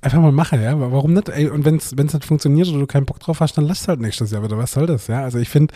einfach 0.02 0.20
mal 0.20 0.32
machen, 0.32 0.62
ja. 0.62 0.78
Warum 0.78 1.14
nicht? 1.14 1.28
Ey, 1.30 1.48
und 1.48 1.64
wenn 1.64 1.76
es 1.76 1.92
nicht 1.94 2.24
funktioniert 2.24 2.68
oder 2.68 2.80
du 2.80 2.86
keinen 2.86 3.06
Bock 3.06 3.18
drauf 3.18 3.40
hast, 3.40 3.56
dann 3.56 3.66
lass 3.66 3.88
halt 3.88 4.00
nächstes 4.00 4.30
Jahr 4.30 4.44
wieder. 4.44 4.58
Was 4.58 4.72
soll 4.72 4.86
das, 4.86 5.06
ja? 5.06 5.22
Also 5.22 5.38
ich 5.38 5.48
finde, 5.48 5.72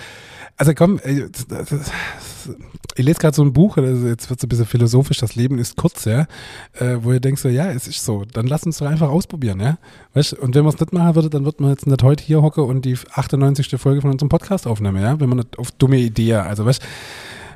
also 0.56 0.74
komm, 0.74 1.00
das, 1.48 1.90
ich 2.96 3.04
lese 3.04 3.18
gerade 3.18 3.34
so 3.34 3.42
ein 3.42 3.52
Buch, 3.52 3.76
also 3.76 4.06
jetzt 4.06 4.28
wird 4.30 4.40
es 4.40 4.44
ein 4.44 4.48
bisschen 4.48 4.66
philosophisch, 4.66 5.18
das 5.18 5.34
Leben 5.34 5.58
ist 5.58 5.76
kurz, 5.76 6.04
ja, 6.04 6.26
äh, 6.74 6.96
wo 7.00 7.12
ihr 7.12 7.20
denkt 7.20 7.40
so, 7.40 7.48
ja, 7.48 7.70
es 7.70 7.86
ist 7.88 8.04
so, 8.04 8.24
dann 8.24 8.46
lass 8.46 8.64
uns 8.64 8.78
doch 8.78 8.86
einfach 8.86 9.08
ausprobieren, 9.08 9.60
ja. 9.60 9.78
Weißt, 10.14 10.34
und 10.34 10.54
wenn 10.54 10.64
man 10.64 10.74
es 10.74 10.80
nicht 10.80 10.92
machen 10.92 11.14
würde, 11.14 11.30
dann 11.30 11.44
wird 11.44 11.60
man 11.60 11.70
jetzt 11.70 11.86
nicht 11.86 12.02
heute 12.02 12.24
hier 12.24 12.42
hocken 12.42 12.64
und 12.64 12.84
die 12.84 12.96
98. 13.12 13.80
Folge 13.80 14.00
von 14.00 14.10
unserem 14.10 14.28
Podcast 14.28 14.66
aufnehmen, 14.66 15.02
ja, 15.02 15.18
wenn 15.20 15.28
man 15.28 15.38
nicht 15.38 15.58
auf 15.58 15.70
dumme 15.72 15.98
Ideen, 15.98 16.40
also 16.40 16.66
weißt 16.66 16.82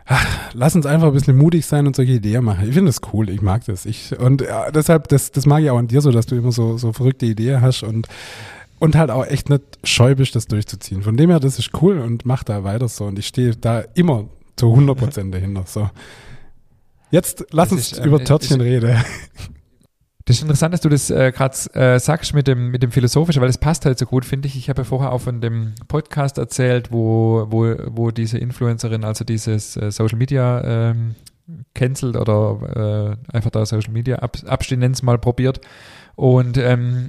Ach, 0.06 0.26
lass 0.52 0.76
uns 0.76 0.84
einfach 0.84 1.06
ein 1.06 1.12
bisschen 1.14 1.36
mutig 1.36 1.64
sein 1.64 1.86
und 1.86 1.96
solche 1.96 2.12
Ideen 2.12 2.44
machen. 2.44 2.68
Ich 2.68 2.74
finde 2.74 2.90
das 2.90 3.00
cool, 3.14 3.30
ich 3.30 3.40
mag 3.40 3.64
das. 3.64 3.86
Ich, 3.86 4.18
und 4.18 4.42
ja, 4.42 4.70
deshalb, 4.70 5.08
das, 5.08 5.30
das 5.30 5.46
mag 5.46 5.62
ich 5.62 5.70
auch 5.70 5.78
an 5.78 5.88
dir 5.88 6.02
so, 6.02 6.10
dass 6.10 6.26
du 6.26 6.36
immer 6.36 6.52
so, 6.52 6.76
so 6.76 6.92
verrückte 6.92 7.24
Ideen 7.24 7.62
hast 7.62 7.82
und 7.84 8.06
und 8.78 8.96
halt 8.96 9.10
auch 9.10 9.26
echt 9.26 9.50
nicht 9.50 9.62
scheu 9.84 10.14
bist, 10.14 10.34
das 10.34 10.46
durchzuziehen. 10.46 11.02
Von 11.02 11.16
dem 11.16 11.30
her, 11.30 11.40
das 11.40 11.58
ist 11.58 11.70
cool 11.80 11.98
und 11.98 12.26
mach 12.26 12.44
da 12.44 12.64
weiter 12.64 12.88
so. 12.88 13.04
Und 13.04 13.18
ich 13.18 13.26
stehe 13.26 13.56
da 13.56 13.80
immer 13.94 14.28
zu 14.56 14.70
100 14.70 14.96
Prozent 14.96 15.34
dahinter. 15.34 15.64
So. 15.66 15.90
Jetzt 17.10 17.46
lass 17.50 17.70
das 17.70 17.78
uns 17.78 17.92
ist, 17.92 18.04
über 18.04 18.18
ähm, 18.18 18.24
Törtchen 18.24 18.60
reden. 18.60 18.96
Das 20.26 20.36
ist 20.36 20.42
interessant, 20.42 20.72
dass 20.72 20.80
du 20.80 20.88
das 20.88 21.10
äh, 21.10 21.32
gerade 21.32 21.54
äh, 21.74 21.98
sagst 22.00 22.32
mit 22.32 22.48
dem, 22.48 22.70
mit 22.70 22.82
dem 22.82 22.90
Philosophischen, 22.90 23.42
weil 23.42 23.48
das 23.48 23.58
passt 23.58 23.84
halt 23.84 23.98
so 23.98 24.06
gut, 24.06 24.24
finde 24.24 24.48
ich. 24.48 24.56
Ich 24.56 24.70
habe 24.70 24.80
ja 24.80 24.84
vorher 24.84 25.12
auch 25.12 25.20
von 25.20 25.42
dem 25.42 25.74
Podcast 25.86 26.38
erzählt, 26.38 26.90
wo, 26.90 27.46
wo, 27.50 27.74
wo 27.88 28.10
diese 28.10 28.38
Influencerin, 28.38 29.04
also 29.04 29.22
dieses 29.24 29.76
äh, 29.76 29.90
Social 29.90 30.16
Media 30.16 30.64
ähm, 30.64 31.14
cancelt 31.74 32.16
oder 32.16 33.18
äh, 33.30 33.36
einfach 33.36 33.50
da 33.50 33.66
Social 33.66 33.92
Media 33.92 34.16
Ab 34.16 34.38
Abstinenz 34.46 35.02
mal 35.02 35.18
probiert. 35.18 35.60
Und 36.16 36.56
ähm, 36.56 37.06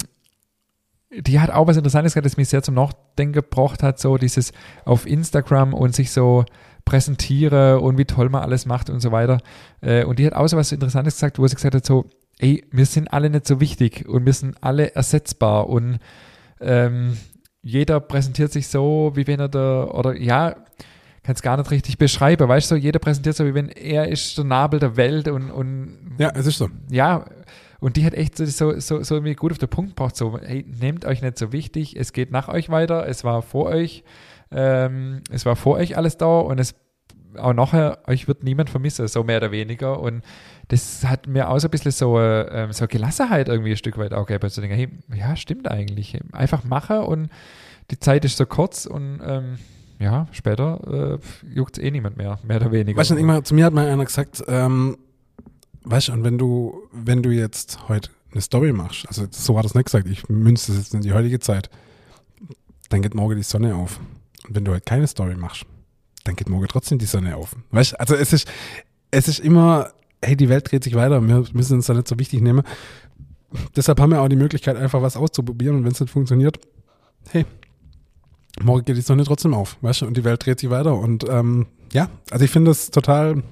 die 1.20 1.40
hat 1.40 1.50
auch 1.50 1.68
was 1.68 1.78
Interessantes 1.78 2.14
gehabt, 2.14 2.26
das 2.26 2.38
mich 2.38 2.50
sehr 2.50 2.64
zum 2.64 2.76
Nachdenken 2.76 3.34
gebracht 3.34 3.84
hat, 3.84 4.00
so 4.00 4.18
dieses 4.18 4.52
auf 4.86 5.06
Instagram 5.06 5.74
und 5.74 5.96
sich 5.96 6.12
so 6.12 6.46
präsentiere 6.84 7.80
und 7.80 7.98
wie 7.98 8.06
toll 8.06 8.30
man 8.30 8.44
alles 8.44 8.66
macht 8.66 8.90
und 8.90 9.00
so 9.00 9.12
weiter. 9.12 9.40
Äh, 9.82 10.06
und 10.06 10.20
die 10.20 10.26
hat 10.26 10.34
auch 10.34 10.48
so 10.48 10.58
was 10.58 10.72
Interessantes 10.72 11.16
gesagt, 11.16 11.40
wo 11.40 11.48
sie 11.48 11.56
gesagt 11.56 11.76
hat, 11.76 11.86
so, 11.86 12.06
ey, 12.40 12.64
wir 12.72 12.86
sind 12.86 13.12
alle 13.12 13.30
nicht 13.30 13.48
so 13.48 13.60
wichtig 13.60 14.08
und 14.08 14.26
wir 14.26 14.34
sind 14.34 14.58
alle 14.62 14.96
ersetzbar 14.96 15.68
und 15.70 16.00
ähm, 16.62 17.18
jeder 17.62 18.00
präsentiert 18.00 18.52
sich 18.52 18.68
so, 18.68 19.14
wie 19.16 19.26
wenn 19.26 19.40
er 19.40 19.50
da, 19.50 19.86
oder 19.86 20.16
ja, 20.16 20.56
kann 21.24 21.34
es 21.34 21.42
gar 21.42 21.58
nicht 21.58 21.72
richtig 21.72 21.98
beschreiben, 21.98 22.48
weißt 22.48 22.70
du, 22.70 22.76
jeder 22.76 23.00
präsentiert 23.00 23.36
so, 23.36 23.46
wie 23.46 23.56
wenn 23.56 23.70
er 23.70 24.08
ist 24.10 24.38
der 24.38 24.46
Nabel 24.46 24.80
der 24.80 24.96
Welt 24.96 25.28
und, 25.28 25.50
und 25.50 26.16
ja, 26.20 26.32
es 26.36 26.46
ist 26.46 26.60
so. 26.60 26.70
Ja, 26.92 27.26
und 27.80 27.98
die 27.98 28.06
hat 28.06 28.14
echt 28.14 28.38
so, 28.38 28.46
so, 28.46 28.80
so, 28.80 29.04
so 29.04 29.16
irgendwie 29.16 29.36
gut 29.36 29.52
auf 29.52 29.58
den 29.58 29.70
Punkt 29.70 29.96
gebracht, 29.96 30.16
so, 30.16 30.40
hey, 30.40 30.66
nehmt 30.80 31.06
euch 31.06 31.22
nicht 31.22 31.38
so 31.38 31.52
wichtig, 31.52 31.96
es 31.98 32.14
geht 32.14 32.32
nach 32.32 32.48
euch 32.48 32.70
weiter, 32.70 33.08
es 33.08 33.24
war 33.24 33.42
vor 33.42 33.66
euch, 33.66 34.04
ähm, 34.52 35.22
es 35.32 35.46
war 35.46 35.56
vor 35.56 35.76
euch 35.76 35.98
alles 35.98 36.18
da 36.18 36.40
und 36.40 36.60
es 36.60 36.76
auch 37.38 37.54
nachher, 37.54 38.00
euch 38.08 38.28
wird 38.28 38.44
niemand 38.44 38.70
vermissen, 38.70 39.08
so 39.08 39.24
mehr 39.24 39.38
oder 39.38 39.52
weniger. 39.52 40.00
Und 40.00 40.24
das 40.70 41.04
hat 41.06 41.28
mir 41.28 41.50
auch 41.50 41.60
so 41.60 41.68
ein 41.68 41.72
bisschen 41.72 41.92
so, 41.92 42.20
äh, 42.20 42.68
so 42.72 42.88
Gelassenheit 42.88 43.48
irgendwie 43.48 43.72
ein 43.72 43.78
Stück 43.78 43.98
weit 43.98 44.14
auch 44.14 44.26
gegeben. 44.26 44.50
So 44.50 44.62
denke, 44.62 44.76
hey, 44.76 44.90
ja, 45.14 45.36
stimmt 45.36 45.70
eigentlich. 45.70 46.18
Einfach 46.32 46.64
machen 46.64 47.00
und 47.00 47.30
die 47.92 48.00
Zeit 48.00 48.26
ist 48.26 48.38
so 48.38 48.46
kurz 48.46 48.86
und 48.86 49.20
ähm, 49.24 49.58
ja, 50.00 50.28
später 50.32 51.20
äh, 51.22 51.54
juckt 51.54 51.78
eh 51.78 51.92
niemand 51.92 52.18
mehr, 52.18 52.40
mehr 52.44 52.58
oder 52.58 52.72
weniger. 52.72 52.98
Weißt 52.98 53.12
du, 53.12 53.44
zu 53.44 53.56
mir 53.56 53.66
hat 53.66 53.74
mal 53.74 53.88
einer 53.88 54.06
gesagt, 54.06 54.44
ähm, 54.48 54.98
Weißt 55.86 56.08
du, 56.08 56.14
und 56.14 56.24
wenn 56.24 56.38
du, 56.38 56.88
wenn 56.92 57.22
du 57.22 57.30
jetzt 57.30 57.88
heute 57.88 58.10
eine 58.32 58.42
Story 58.42 58.74
machst, 58.74 59.08
also 59.08 59.28
so 59.30 59.58
hat 59.58 59.66
es 59.66 59.76
nicht 59.76 59.86
gesagt, 59.86 60.08
ich 60.08 60.28
münze 60.28 60.72
das 60.72 60.82
jetzt 60.82 60.94
in 60.96 61.02
die 61.02 61.14
heutige 61.14 61.40
Zeit, 61.40 61.70
dann 62.90 63.04
geht 63.04 63.14
morgen 63.14 63.36
die 63.36 63.44
Sonne 63.44 63.76
auf. 63.76 64.00
Und 64.48 64.56
wenn 64.56 64.66
du 64.66 64.72
heute 64.72 64.82
keine 64.82 65.08
Story 65.08 65.36
machst, 65.36 65.66
dann 66.24 66.36
geht 66.36 66.50
morgen 66.50 66.68
trotzdem 66.68 66.98
die 66.98 67.06
Sonne 67.06 67.38
auf. 67.38 67.56
Weißt 67.70 67.94
du, 67.94 68.00
also 68.00 68.16
es 68.16 68.34
ist, 68.34 68.52
es 69.12 69.28
ist 69.28 69.40
immer, 69.40 69.92
hey, 70.24 70.36
die 70.36 70.50
Welt 70.50 70.72
dreht 70.72 70.84
sich 70.84 70.96
weiter, 70.96 71.22
wir 71.26 71.46
müssen 71.54 71.76
uns 71.76 71.86
da 71.86 71.94
nicht 71.94 72.08
so 72.08 72.18
wichtig 72.18 72.42
nehmen. 72.42 72.64
Deshalb 73.76 74.00
haben 74.00 74.10
wir 74.10 74.22
auch 74.22 74.28
die 74.28 74.36
Möglichkeit, 74.36 74.76
einfach 74.78 75.04
was 75.04 75.16
auszuprobieren 75.16 75.78
und 75.78 75.84
wenn 75.86 75.92
es 75.92 76.00
nicht 76.00 76.12
funktioniert, 76.12 76.60
hey, 77.30 77.46
morgen 78.62 78.86
geht 78.86 78.98
die 78.98 79.02
Sonne 79.02 79.24
trotzdem 79.24 79.54
auf, 79.54 79.78
weißt 79.82 80.02
du, 80.02 80.08
und 80.08 80.18
die 80.18 80.24
Welt 80.24 80.44
dreht 80.44 80.60
sich 80.60 80.72
weiter 80.72 80.96
und 80.96 81.30
ähm, 81.30 81.68
ja, 81.94 82.10
also 82.32 82.44
ich 82.44 82.52
finde 82.52 82.72
es 82.72 82.90
total 82.90 83.44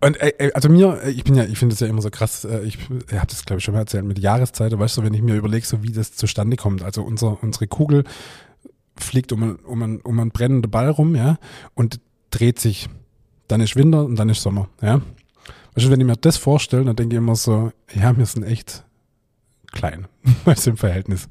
und 0.00 0.20
äh, 0.20 0.50
also 0.54 0.68
mir, 0.68 1.00
äh, 1.02 1.10
ich 1.10 1.24
bin 1.24 1.34
ja, 1.34 1.44
ich 1.44 1.58
finde 1.58 1.72
es 1.74 1.80
ja 1.80 1.86
immer 1.86 2.02
so 2.02 2.10
krass, 2.10 2.44
äh, 2.44 2.62
ich, 2.62 2.78
ich 3.08 3.14
habe 3.14 3.26
das 3.26 3.44
glaube 3.44 3.58
ich 3.58 3.64
schon 3.64 3.74
mal 3.74 3.80
erzählt, 3.80 4.04
mit 4.04 4.18
Jahreszeiten, 4.18 4.78
weißt 4.78 4.98
du, 4.98 5.02
wenn 5.02 5.14
ich 5.14 5.22
mir 5.22 5.34
überlege, 5.34 5.66
so 5.66 5.82
wie 5.82 5.92
das 5.92 6.14
zustande 6.14 6.56
kommt. 6.56 6.82
Also 6.82 7.02
unser, 7.02 7.42
unsere 7.42 7.66
Kugel 7.66 8.04
fliegt 8.96 9.32
um, 9.32 9.58
um, 9.64 9.82
ein, 9.82 10.00
um 10.00 10.20
einen 10.20 10.30
brennenden 10.30 10.70
Ball 10.70 10.90
rum, 10.90 11.14
ja, 11.14 11.38
und 11.74 12.00
dreht 12.30 12.60
sich. 12.60 12.88
Dann 13.48 13.60
ist 13.60 13.76
Winter 13.76 14.04
und 14.04 14.16
dann 14.16 14.28
ist 14.28 14.42
Sommer, 14.42 14.68
ja. 14.80 15.00
Weißt 15.74 15.86
du, 15.86 15.90
wenn 15.90 16.00
ich 16.00 16.06
mir 16.06 16.16
das 16.16 16.36
vorstelle, 16.36 16.84
dann 16.84 16.96
denke 16.96 17.16
ich 17.16 17.18
immer 17.18 17.36
so, 17.36 17.72
ja, 17.94 18.16
wir 18.16 18.26
sind 18.26 18.44
echt 18.44 18.84
klein, 19.72 20.06
weißt 20.44 20.66
du, 20.66 20.70
im 20.70 20.76
Verhältnis. 20.76 21.28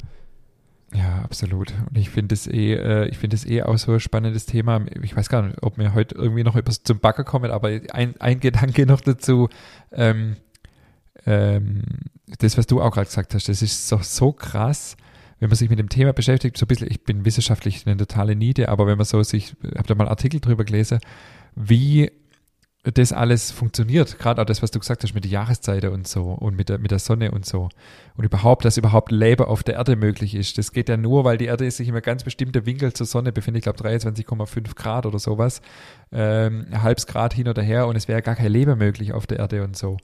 Ja, 0.93 1.21
absolut. 1.23 1.73
Und 1.89 1.97
ich 1.97 2.09
finde 2.09 2.35
es 2.35 2.47
eh, 2.47 2.73
äh, 2.73 3.07
ich 3.07 3.17
finde 3.17 3.35
es 3.35 3.45
eh 3.45 3.63
auch 3.63 3.77
so 3.77 3.93
ein 3.93 3.99
spannendes 3.99 4.45
Thema. 4.45 4.85
Ich 5.01 5.15
weiß 5.15 5.27
gar 5.27 5.41
nicht, 5.41 5.63
ob 5.63 5.77
wir 5.77 5.93
heute 5.93 6.15
irgendwie 6.15 6.43
noch 6.43 6.55
etwas 6.55 6.83
zum 6.83 6.99
Backer 6.99 7.23
kommen, 7.23 7.51
aber 7.51 7.69
ein, 7.91 8.15
ein 8.19 8.39
Gedanke 8.39 8.85
noch 8.87 9.01
dazu. 9.01 9.49
Ähm, 9.91 10.35
ähm, 11.25 11.83
das, 12.39 12.57
was 12.57 12.67
du 12.67 12.81
auch 12.81 12.91
gerade 12.91 13.07
gesagt 13.07 13.33
hast, 13.33 13.49
das 13.49 13.61
ist 13.61 13.87
so, 13.87 13.99
so 14.01 14.31
krass, 14.31 14.95
wenn 15.39 15.49
man 15.49 15.55
sich 15.55 15.69
mit 15.69 15.79
dem 15.79 15.89
Thema 15.89 16.13
beschäftigt, 16.13 16.57
so 16.57 16.65
ein 16.65 16.67
bisschen, 16.67 16.89
ich 16.89 17.03
bin 17.03 17.25
wissenschaftlich 17.25 17.85
eine 17.85 17.97
totale 17.97 18.35
Niete, 18.35 18.69
aber 18.69 18.87
wenn 18.87 18.97
man 18.97 19.05
so 19.05 19.21
sich, 19.23 19.55
ich 19.63 19.77
habe 19.77 19.87
da 19.87 19.95
mal 19.95 20.07
Artikel 20.07 20.39
drüber 20.39 20.63
gelesen, 20.63 20.99
wie 21.55 22.11
das 22.83 23.13
alles 23.13 23.51
funktioniert, 23.51 24.19
gerade 24.19 24.41
auch 24.41 24.45
das, 24.45 24.61
was 24.61 24.71
du 24.71 24.79
gesagt 24.79 25.03
hast 25.03 25.13
mit 25.13 25.23
der 25.23 25.31
Jahreszeit 25.31 25.85
und 25.85 26.05
so 26.05 26.23
und 26.23 26.57
mit 26.57 26.67
der, 26.67 26.79
mit 26.79 26.91
der 26.91 26.99
Sonne 26.99 27.31
und 27.31 27.45
so. 27.45 27.69
Und 28.15 28.25
überhaupt, 28.25 28.65
dass 28.65 28.77
überhaupt 28.77 29.09
Leben 29.11 29.45
auf 29.45 29.63
der 29.63 29.75
Erde 29.75 29.95
möglich 29.95 30.35
ist. 30.35 30.57
Das 30.57 30.73
geht 30.73 30.89
ja 30.89 30.97
nur, 30.97 31.23
weil 31.23 31.37
die 31.37 31.45
Erde 31.45 31.69
sich 31.71 31.87
einem 31.87 32.01
ganz 32.01 32.25
bestimmten 32.25 32.65
Winkel 32.65 32.91
zur 32.91 33.07
Sonne 33.07 33.31
befindet, 33.31 33.59
ich 33.59 33.63
glaube 33.63 33.79
23,5 33.79 34.75
Grad 34.75 35.05
oder 35.05 35.17
sowas, 35.17 35.61
ähm, 36.13 36.67
halbes 36.81 37.07
Grad 37.07 37.33
hin 37.33 37.47
oder 37.47 37.61
her 37.61 37.87
und 37.87 37.95
es 37.95 38.07
wäre 38.07 38.21
gar 38.21 38.35
kein 38.35 38.51
Leben 38.51 38.77
möglich 38.77 39.13
auf 39.13 39.27
der 39.27 39.39
Erde 39.39 39.63
und 39.63 39.75
so. 39.75 39.97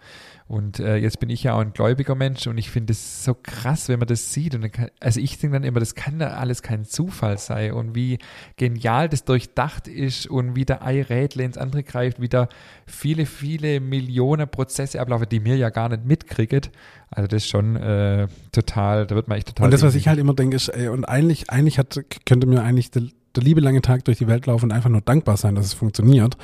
Und 0.50 0.80
äh, 0.80 0.96
jetzt 0.96 1.20
bin 1.20 1.30
ich 1.30 1.44
ja 1.44 1.54
auch 1.54 1.60
ein 1.60 1.74
gläubiger 1.74 2.16
Mensch 2.16 2.48
und 2.48 2.58
ich 2.58 2.72
finde 2.72 2.94
es 2.94 3.24
so 3.24 3.36
krass, 3.36 3.88
wenn 3.88 4.00
man 4.00 4.08
das 4.08 4.34
sieht. 4.34 4.56
Und 4.56 4.72
kann, 4.72 4.88
also 5.00 5.20
ich 5.20 5.38
denke 5.38 5.54
dann 5.54 5.64
immer, 5.64 5.80
das 5.80 5.94
kann 5.94 6.18
da 6.18 6.30
alles 6.30 6.64
kein 6.64 6.86
Zufall 6.86 7.38
sein 7.38 7.74
und 7.74 7.94
wie 7.94 8.18
genial 8.58 9.10
das 9.10 9.24
durchdacht 9.26 9.88
ist 9.88 10.26
und 10.26 10.56
wie 10.56 10.66
der 10.66 10.84
Ei 10.84 11.04
Rädle 11.04 11.44
ins 11.44 11.60
andere 11.60 11.84
greift, 11.84 12.20
wie 12.20 12.30
da 12.30 12.50
viele, 12.88 13.28
viele 13.28 13.80
Millionen 13.80 14.50
Prozesse 14.50 15.00
ablaufen, 15.00 15.30
die 15.30 15.40
mir 15.40 15.56
ja 15.56 15.70
gar 15.70 15.88
nicht 15.90 16.06
mitkriegt. 16.06 16.72
Also 17.12 17.28
das 17.28 17.44
ist 17.44 17.50
schon 17.50 17.76
äh, 17.76 18.28
total, 18.52 19.06
da 19.06 19.14
wird 19.14 19.28
man 19.28 19.38
echt 19.38 19.50
total. 19.50 19.66
Und 19.66 19.72
das, 19.72 19.84
was 19.84 19.94
ich 19.94 20.08
halt 20.08 20.18
immer 20.18 20.34
denke, 20.34 20.56
ist, 20.56 20.70
ey, 20.70 20.88
und 20.88 21.06
eigentlich, 21.06 21.52
eigentlich 21.52 21.78
hat, 21.78 22.00
könnte 22.26 22.48
mir 22.48 22.64
eigentlich 22.64 22.90
der, 22.90 23.04
der 23.40 23.46
liebe 23.46 23.62
lange 23.62 23.82
Tag 23.82 24.06
durch 24.06 24.18
die 24.18 24.28
Welt 24.28 24.46
laufen 24.46 24.66
und 24.66 24.72
einfach 24.72 24.90
nur 24.90 25.02
dankbar 25.02 25.38
sein, 25.38 25.56
dass 25.56 25.66
es 25.66 25.74
funktioniert, 25.74 26.38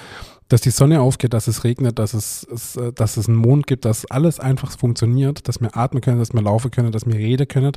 dass 0.48 0.62
die 0.62 0.70
Sonne 0.70 1.02
aufgeht, 1.02 1.34
dass 1.34 1.48
es 1.48 1.64
regnet, 1.64 2.00
dass 2.00 2.14
es, 2.14 2.48
es 2.52 2.76
äh, 2.76 2.94
dass 2.94 3.18
es 3.18 3.28
einen 3.28 3.38
Mond 3.38 3.68
gibt, 3.68 3.86
dass 3.86 4.10
alles 4.10 4.40
einfach 4.40 4.72
funktioniert, 4.78 5.48
dass 5.48 5.60
wir 5.62 5.76
atmen 5.76 6.02
können, 6.02 6.20
dass 6.20 6.34
wir 6.34 6.42
laufen 6.42 6.72
können, 6.72 6.92
dass 6.92 7.06
wir 7.06 7.16
reden 7.16 7.48
können. 7.48 7.74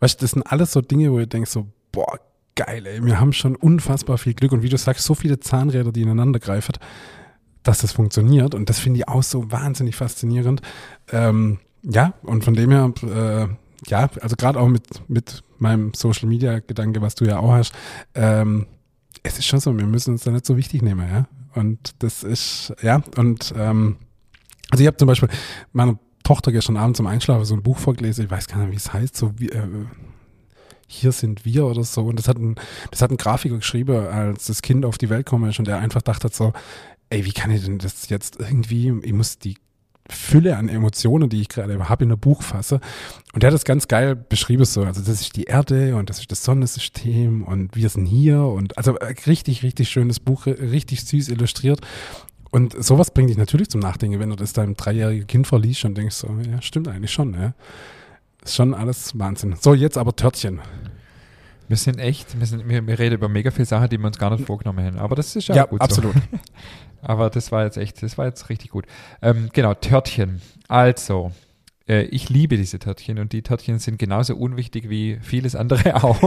Weißt 0.00 0.20
du, 0.20 0.24
das 0.24 0.32
sind 0.32 0.42
alles 0.42 0.72
so 0.72 0.80
Dinge, 0.80 1.12
wo 1.12 1.18
ihr 1.18 1.26
denkt 1.26 1.48
so, 1.48 1.66
boah, 1.92 2.18
geil, 2.54 2.86
ey, 2.86 3.04
wir 3.04 3.20
haben 3.20 3.32
schon 3.32 3.56
unfassbar 3.56 4.18
viel 4.18 4.34
Glück 4.34 4.52
und 4.52 4.62
wie 4.62 4.68
du 4.68 4.76
sagst, 4.76 5.04
so 5.04 5.14
viele 5.14 5.40
Zahnräder, 5.40 5.92
die 5.92 6.02
ineinander 6.02 6.38
greifen, 6.38 6.74
dass 7.62 7.78
das 7.78 7.92
funktioniert 7.92 8.54
und 8.54 8.68
das 8.68 8.78
finde 8.78 9.00
ich 9.00 9.08
auch 9.08 9.22
so 9.22 9.50
wahnsinnig 9.50 9.96
faszinierend. 9.96 10.60
Ähm, 11.10 11.58
ja, 11.82 12.14
und 12.22 12.44
von 12.44 12.54
dem 12.54 12.70
her, 12.70 12.92
äh, 13.02 13.48
ja, 13.86 14.08
also 14.20 14.36
gerade 14.36 14.60
auch 14.60 14.68
mit, 14.68 15.08
mit 15.08 15.42
meinem 15.58 15.92
Social 15.94 16.28
Media 16.28 16.60
Gedanke, 16.60 17.00
was 17.02 17.14
du 17.14 17.24
ja 17.24 17.38
auch 17.38 17.52
hast, 17.52 17.72
ähm, 18.14 18.66
es 19.22 19.38
ist 19.38 19.46
schon 19.46 19.60
so, 19.60 19.76
wir 19.76 19.86
müssen 19.86 20.12
uns 20.12 20.24
da 20.24 20.30
nicht 20.30 20.46
so 20.46 20.56
wichtig 20.56 20.82
nehmen, 20.82 21.08
ja. 21.08 21.26
Und 21.54 21.94
das 22.00 22.24
ist, 22.24 22.74
ja, 22.82 23.02
und 23.16 23.54
ähm, 23.56 23.96
also 24.70 24.82
ich 24.82 24.86
habe 24.86 24.96
zum 24.96 25.06
Beispiel 25.06 25.28
meiner 25.72 25.98
Tochter 26.24 26.50
gestern 26.52 26.76
Abend 26.76 26.96
zum 26.96 27.06
Einschlafen 27.06 27.44
so 27.44 27.54
ein 27.54 27.62
Buch 27.62 27.78
vorgelesen, 27.78 28.24
ich 28.24 28.30
weiß 28.30 28.48
gar 28.48 28.58
nicht, 28.58 28.72
wie 28.72 28.76
es 28.76 28.92
heißt, 28.92 29.16
so 29.16 29.32
wie, 29.38 29.50
äh, 29.50 29.68
hier 30.86 31.12
sind 31.12 31.44
wir 31.44 31.66
oder 31.66 31.84
so. 31.84 32.02
Und 32.02 32.18
das 32.18 32.28
hat 32.28 32.38
ein, 32.38 32.56
das 32.90 33.02
hat 33.02 33.10
ein 33.10 33.16
Grafiker 33.16 33.56
geschrieben, 33.56 34.06
als 34.06 34.46
das 34.46 34.62
Kind 34.62 34.84
auf 34.84 34.98
die 34.98 35.10
Welt 35.10 35.26
gekommen 35.26 35.50
ist 35.50 35.58
und 35.58 35.68
der 35.68 35.78
einfach 35.78 36.02
dachte 36.02 36.28
so, 36.32 36.52
ey, 37.10 37.24
wie 37.24 37.32
kann 37.32 37.50
ich 37.50 37.64
denn 37.64 37.78
das 37.78 38.08
jetzt 38.08 38.40
irgendwie, 38.40 38.92
ich 39.02 39.12
muss 39.12 39.38
die 39.38 39.56
Fülle 40.10 40.56
an 40.56 40.68
Emotionen, 40.68 41.30
die 41.30 41.40
ich 41.40 41.48
gerade 41.48 41.88
habe, 41.88 42.04
in 42.04 42.12
ein 42.12 42.18
Buch 42.18 42.42
fasse. 42.42 42.80
Und 43.32 43.42
der 43.42 43.48
hat 43.48 43.54
das 43.54 43.64
ganz 43.64 43.88
geil 43.88 44.14
beschrieben 44.14 44.64
so. 44.64 44.82
Also 44.82 45.00
das 45.00 45.20
ist 45.20 45.36
die 45.36 45.44
Erde 45.44 45.96
und 45.96 46.10
das 46.10 46.18
ist 46.18 46.30
das 46.30 46.44
Sonnensystem 46.44 47.42
und 47.42 47.74
wir 47.74 47.88
sind 47.88 48.06
hier 48.06 48.40
und 48.42 48.76
also 48.76 48.96
äh, 48.96 49.14
richtig, 49.26 49.62
richtig 49.62 49.88
schönes 49.88 50.20
Buch, 50.20 50.46
richtig 50.46 51.04
süß 51.04 51.28
illustriert. 51.30 51.80
Und 52.50 52.84
sowas 52.84 53.10
bringt 53.10 53.30
dich 53.30 53.38
natürlich 53.38 53.68
zum 53.68 53.80
Nachdenken, 53.80 54.20
wenn 54.20 54.30
du 54.30 54.36
das 54.36 54.52
deinem 54.52 54.76
dreijährigen 54.76 55.26
Kind 55.26 55.46
verliest 55.46 55.84
und 55.86 55.96
denkst 55.96 56.14
so, 56.14 56.28
ja, 56.48 56.62
stimmt 56.62 56.86
eigentlich 56.86 57.10
schon, 57.10 57.34
ja. 57.34 57.54
Ist 58.44 58.54
schon 58.56 58.74
alles 58.74 59.18
Wahnsinn. 59.18 59.56
So, 59.58 59.74
jetzt 59.74 59.96
aber 59.96 60.14
Törtchen. 60.14 60.60
Wir 61.68 61.76
sind 61.76 61.98
echt, 61.98 62.38
wir, 62.38 62.46
sind, 62.46 62.68
wir, 62.68 62.86
wir 62.86 62.98
reden 62.98 63.14
über 63.14 63.28
mega 63.28 63.50
viele 63.50 63.66
Sachen, 63.66 63.88
die 63.88 63.98
wir 63.98 64.06
uns 64.06 64.18
gar 64.18 64.30
nicht 64.30 64.44
vorgenommen 64.44 64.84
haben. 64.84 64.98
Aber 64.98 65.16
das 65.16 65.34
ist 65.34 65.48
ja, 65.48 65.54
ja 65.56 65.64
gut 65.64 65.80
absolut. 65.80 66.14
so. 66.14 66.20
Aber 67.02 67.30
das 67.30 67.52
war 67.52 67.64
jetzt 67.64 67.76
echt, 67.76 68.02
das 68.02 68.16
war 68.18 68.26
jetzt 68.26 68.48
richtig 68.48 68.70
gut. 68.70 68.86
Ähm, 69.20 69.50
genau, 69.52 69.74
Törtchen. 69.74 70.40
Also, 70.68 71.32
äh, 71.86 72.02
ich 72.04 72.28
liebe 72.30 72.56
diese 72.56 72.78
Törtchen 72.78 73.18
und 73.18 73.32
die 73.32 73.42
Törtchen 73.42 73.78
sind 73.78 73.98
genauso 73.98 74.36
unwichtig 74.36 74.88
wie 74.88 75.18
vieles 75.20 75.54
andere 75.54 75.96
auch 76.02 76.22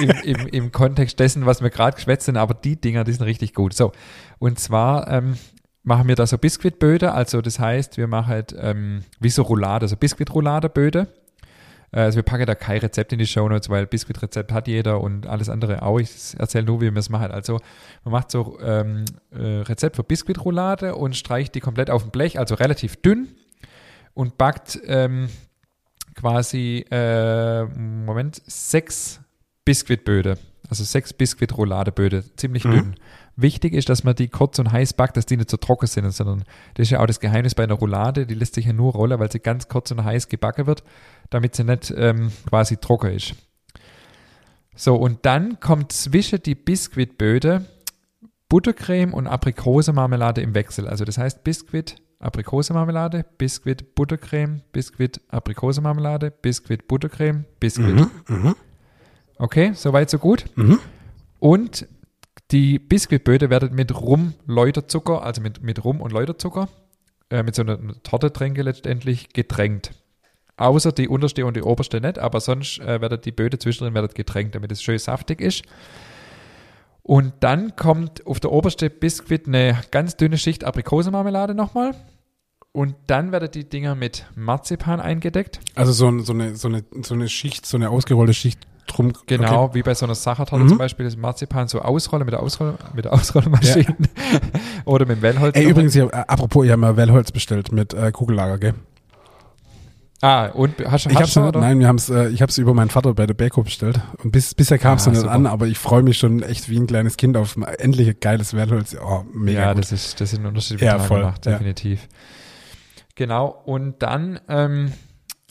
im, 0.00 0.10
im, 0.24 0.46
im 0.48 0.72
Kontext 0.72 1.18
dessen, 1.20 1.46
was 1.46 1.62
wir 1.62 1.70
gerade 1.70 1.96
geschwätzt 1.96 2.26
sind. 2.26 2.36
Aber 2.36 2.54
die 2.54 2.80
Dinger, 2.80 3.04
die 3.04 3.12
sind 3.12 3.22
richtig 3.22 3.54
gut. 3.54 3.74
So, 3.74 3.92
und 4.38 4.58
zwar 4.58 5.08
ähm, 5.08 5.36
machen 5.82 6.08
wir 6.08 6.16
da 6.16 6.26
so 6.26 6.38
Biskuitböde. 6.38 7.12
Also 7.12 7.40
das 7.40 7.58
heißt, 7.58 7.96
wir 7.96 8.06
machen 8.06 8.26
halt, 8.26 8.54
ähm, 8.58 9.02
wie 9.20 9.30
so 9.30 9.42
Roulade, 9.42 9.88
so 9.88 9.96
Biskuitroulade-Böde. 9.96 11.08
Äh, 11.92 12.00
also 12.00 12.16
wir 12.16 12.22
packen 12.22 12.46
da 12.46 12.54
kein 12.54 12.78
Rezept 12.78 13.12
in 13.12 13.18
die 13.18 13.26
Show 13.26 13.48
Notes, 13.48 13.68
weil 13.68 13.86
Biskuitrezept 13.86 14.52
hat 14.52 14.68
jeder 14.68 15.00
und 15.00 15.26
alles 15.26 15.48
andere 15.48 15.82
auch. 15.82 15.98
Ich 15.98 16.34
erzähle 16.38 16.66
nur, 16.66 16.80
wie 16.80 16.90
wir 16.90 16.96
es 16.96 17.08
machen. 17.08 17.30
Also 17.30 17.60
man 18.04 18.12
macht 18.12 18.30
so 18.30 18.58
ähm, 18.60 19.04
äh, 19.30 19.62
Rezept 19.62 19.96
für 19.96 20.04
Biskuitroulade 20.04 20.94
und 20.94 21.16
streicht 21.16 21.54
die 21.54 21.60
komplett 21.60 21.90
auf 21.90 22.02
dem 22.02 22.10
Blech, 22.10 22.38
also 22.38 22.54
relativ 22.54 22.96
dünn 22.96 23.28
und 24.14 24.38
backt 24.38 24.78
ähm, 24.86 25.28
quasi, 26.14 26.84
äh, 26.90 27.64
Moment, 27.64 28.42
sechs 28.46 29.20
Biskuitböde. 29.64 30.38
Also 30.68 30.84
sechs 30.84 31.12
Biskuitroulade-Böde, 31.12 32.24
ziemlich 32.36 32.64
mhm. 32.64 32.70
dünn. 32.70 32.94
Wichtig 33.36 33.72
ist, 33.72 33.88
dass 33.88 34.04
man 34.04 34.14
die 34.14 34.28
kurz 34.28 34.58
und 34.58 34.72
heiß 34.72 34.92
backt, 34.94 35.16
dass 35.16 35.26
die 35.26 35.36
nicht 35.36 35.50
so 35.50 35.56
trocken 35.56 35.86
sind, 35.86 36.10
sondern 36.12 36.44
das 36.74 36.84
ist 36.84 36.90
ja 36.90 37.00
auch 37.00 37.06
das 37.06 37.20
Geheimnis 37.20 37.54
bei 37.54 37.64
einer 37.64 37.74
Roulade. 37.74 38.26
Die 38.26 38.34
lässt 38.34 38.54
sich 38.54 38.66
ja 38.66 38.72
nur 38.72 38.92
rollen, 38.92 39.18
weil 39.18 39.30
sie 39.30 39.40
ganz 39.40 39.68
kurz 39.68 39.90
und 39.90 40.04
heiß 40.04 40.28
gebacken 40.28 40.66
wird, 40.66 40.82
damit 41.30 41.54
sie 41.54 41.64
nicht 41.64 41.92
ähm, 41.96 42.32
quasi 42.48 42.76
trocken 42.76 43.12
ist. 43.12 43.34
So, 44.74 44.96
und 44.96 45.26
dann 45.26 45.60
kommt 45.60 45.92
zwischen 45.92 46.42
die 46.42 46.54
Biskuitböde 46.54 47.66
Buttercreme 48.48 49.14
und 49.14 49.26
Aprikosenmarmelade 49.26 50.40
im 50.40 50.54
Wechsel. 50.54 50.88
Also 50.88 51.04
das 51.04 51.18
heißt 51.18 51.44
Biskuit, 51.44 51.96
Aprikosenmarmelade, 52.18 53.24
Biskuit, 53.38 53.94
Buttercreme, 53.94 54.62
Biskuit, 54.72 55.20
Aprikosenmarmelade, 55.28 56.30
Biskuit, 56.30 56.86
Buttercreme, 56.88 57.44
Biskuit. 57.60 57.94
Mhm, 57.94 58.10
mh. 58.26 58.54
Okay, 59.38 59.72
soweit 59.74 60.10
so 60.10 60.18
gut. 60.18 60.44
Mhm. 60.56 60.80
Und 61.38 61.86
die 62.50 62.78
Biskuitböde 62.78 63.50
werden 63.50 63.74
mit 63.74 63.94
Rum-Läuterzucker, 63.94 65.22
also 65.22 65.40
mit, 65.40 65.62
mit 65.62 65.84
Rum 65.84 66.00
und 66.00 66.12
Läuterzucker, 66.12 66.68
äh, 67.30 67.42
mit 67.42 67.54
so 67.54 67.62
einer 67.62 67.78
Tortetränke 68.02 68.62
letztendlich 68.62 69.32
getränkt. 69.32 69.92
Außer 70.56 70.92
die 70.92 71.08
unterste 71.08 71.46
und 71.46 71.56
die 71.56 71.62
oberste 71.62 72.00
nicht, 72.00 72.18
aber 72.18 72.40
sonst 72.40 72.80
äh, 72.80 73.00
werden 73.00 73.20
die 73.24 73.32
Böde 73.32 73.58
zwischendrin 73.58 73.94
werden 73.94 74.10
getränkt, 74.12 74.54
damit 74.54 74.72
es 74.72 74.82
schön 74.82 74.98
saftig 74.98 75.40
ist. 75.40 75.62
Und 77.02 77.32
dann 77.40 77.76
kommt 77.76 78.26
auf 78.26 78.40
der 78.40 78.52
oberste 78.52 78.90
Biskuit 78.90 79.46
eine 79.46 79.80
ganz 79.90 80.16
dünne 80.16 80.36
Schicht 80.36 80.64
Aprikosenmarmelade 80.64 81.54
nochmal. 81.54 81.94
Und 82.72 82.94
dann 83.06 83.32
werden 83.32 83.50
die 83.50 83.68
Dinger 83.68 83.94
mit 83.94 84.26
Marzipan 84.36 85.00
eingedeckt. 85.00 85.60
Also 85.74 85.92
so, 85.92 86.18
so, 86.20 86.32
eine, 86.32 86.54
so, 86.54 86.68
eine, 86.68 86.84
so 87.02 87.14
eine 87.14 87.28
Schicht, 87.28 87.66
so 87.66 87.76
eine 87.76 87.90
ausgerollte 87.90 88.34
Schicht 88.34 88.60
drum. 89.00 89.12
Genau, 89.26 89.64
okay. 89.64 89.74
wie 89.74 89.82
bei 89.82 89.94
so 89.94 90.06
einer 90.06 90.14
Sachertorte 90.14 90.64
mhm. 90.64 90.68
zum 90.68 90.78
Beispiel, 90.78 91.04
das 91.04 91.16
Marzipan 91.16 91.68
so 91.68 91.80
ausrollen 91.80 92.24
mit 92.24 92.32
der, 92.32 92.42
Ausroll 92.42 92.74
mit 92.94 93.04
der 93.04 93.12
Ausrollmaschine 93.12 93.84
ja. 93.98 94.40
oder 94.84 95.06
mit 95.06 95.18
dem 95.18 95.22
Wellholz. 95.22 95.56
Ey, 95.56 95.68
übrigens, 95.68 95.96
hab, 95.96 96.12
äh, 96.12 96.24
apropos, 96.26 96.64
ich 96.64 96.70
habe 96.70 96.80
mal 96.80 96.96
Wellholz 96.96 97.32
bestellt 97.32 97.72
mit 97.72 97.94
äh, 97.94 98.12
Kugellager, 98.12 98.58
gell? 98.58 98.74
Ah, 100.22 100.48
und 100.48 100.74
hast, 100.84 101.06
du 101.06 101.10
ich 101.10 101.16
hab's 101.16 101.32
schon, 101.32 101.50
Nein, 101.50 101.78
wir 101.78 101.88
haben's, 101.88 102.10
äh, 102.10 102.28
ich 102.28 102.42
habe 102.42 102.50
es 102.50 102.58
über 102.58 102.74
meinen 102.74 102.90
Vater 102.90 103.14
bei 103.14 103.26
der 103.26 103.32
Beko 103.32 103.62
bestellt. 103.62 104.00
Und 104.22 104.32
bis, 104.32 104.54
bisher 104.54 104.78
kam 104.78 104.98
es 104.98 105.08
ah, 105.08 105.12
nicht 105.12 105.24
an, 105.24 105.46
aber 105.46 105.66
ich 105.66 105.78
freue 105.78 106.02
mich 106.02 106.18
schon 106.18 106.42
echt 106.42 106.68
wie 106.68 106.78
ein 106.78 106.86
kleines 106.86 107.16
Kind 107.16 107.38
auf 107.38 107.56
ein 107.56 107.62
endlich 107.62 108.20
geiles 108.20 108.52
Wellholz. 108.54 108.94
Oh, 109.02 109.24
mega 109.32 109.60
Ja, 109.60 109.72
gut. 109.72 109.82
das 109.82 109.92
ist, 109.92 110.20
das 110.20 110.34
ist 110.34 110.38
ein 110.38 110.46
Unterschied 110.46 110.80
ja, 110.82 110.98
voll, 110.98 111.20
gemacht, 111.20 111.46
definitiv. 111.46 112.02
Ja. 112.02 112.08
Genau, 113.14 113.62
und 113.64 114.02
dann 114.02 114.40
ähm, 114.48 114.92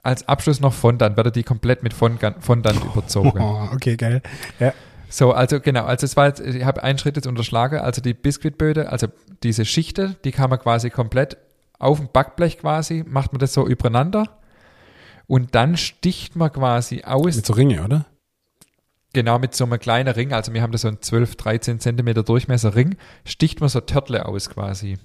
als 0.04 0.28
Abschluss 0.28 0.60
noch 0.60 0.74
Fondant, 0.74 1.18
wird 1.18 1.36
die 1.36 1.44
komplett 1.44 1.84
mit 1.84 1.94
Fondant, 1.94 2.44
Fondant 2.44 2.84
überzogen. 2.84 3.40
Oh, 3.42 3.70
okay, 3.74 3.96
geil. 3.96 4.22
Ja. 4.60 4.74
So, 5.10 5.32
also 5.32 5.60
genau, 5.60 5.86
also 5.86 6.06
es 6.06 6.16
war 6.16 6.28
jetzt, 6.28 6.40
ich 6.40 6.64
habe 6.64 6.84
einen 6.84 7.00
Schritt 7.00 7.16
jetzt 7.16 7.26
unterschlagen, 7.26 7.80
also 7.80 8.00
die 8.02 8.14
Biskuitböde, 8.14 8.90
also 8.90 9.08
diese 9.42 9.66
Schichte, 9.66 10.16
die 10.24 10.32
kann 10.32 10.50
man 10.52 10.60
quasi 10.60 10.92
komplett 10.92 11.38
auf 11.80 11.98
dem 11.98 12.10
Backblech 12.12 12.60
quasi, 12.60 13.04
macht 13.08 13.34
man 13.34 13.40
das 13.40 13.54
so 13.54 13.68
übereinander 13.68 14.38
und 15.26 15.56
dann 15.56 15.78
sticht 15.78 16.36
man 16.36 16.52
quasi 16.52 17.04
aus. 17.04 17.36
Mit 17.36 17.46
so 17.46 17.54
Ringe, 17.54 17.84
oder? 17.84 18.06
Genau, 19.14 19.40
mit 19.40 19.56
so 19.56 19.66
einem 19.66 19.80
kleinen 19.80 20.14
Ring, 20.14 20.32
also 20.34 20.54
wir 20.54 20.62
haben 20.62 20.72
da 20.72 20.78
so 20.78 20.88
einen 20.88 21.02
12, 21.02 21.36
13 21.36 21.80
Zentimeter 21.80 22.22
Durchmesser 22.22 22.76
Ring, 22.76 22.96
sticht 23.26 23.60
man 23.62 23.70
so 23.70 23.82
Törtle 23.82 24.28
aus 24.28 24.52
quasi. 24.52 25.00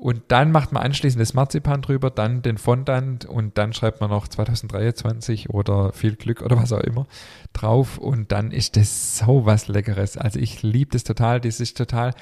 Und 0.00 0.22
dann 0.28 0.52
macht 0.52 0.70
man 0.70 0.84
anschließend 0.84 1.20
das 1.20 1.34
Marzipan 1.34 1.82
drüber, 1.82 2.10
dann 2.10 2.40
den 2.40 2.56
Fondant 2.56 3.24
und 3.24 3.58
dann 3.58 3.72
schreibt 3.72 4.00
man 4.00 4.10
noch 4.10 4.28
2023 4.28 5.50
oder 5.50 5.92
viel 5.92 6.14
Glück 6.14 6.40
oder 6.40 6.56
was 6.56 6.72
auch 6.72 6.82
immer 6.82 7.08
drauf 7.52 7.98
und 7.98 8.30
dann 8.30 8.52
ist 8.52 8.76
das 8.76 9.18
so 9.18 9.44
was 9.44 9.66
Leckeres. 9.66 10.16
Also 10.16 10.38
ich 10.38 10.62
liebe 10.62 10.92
das 10.92 11.02
total, 11.02 11.40
das 11.40 11.58
ist 11.58 11.76
total, 11.76 12.14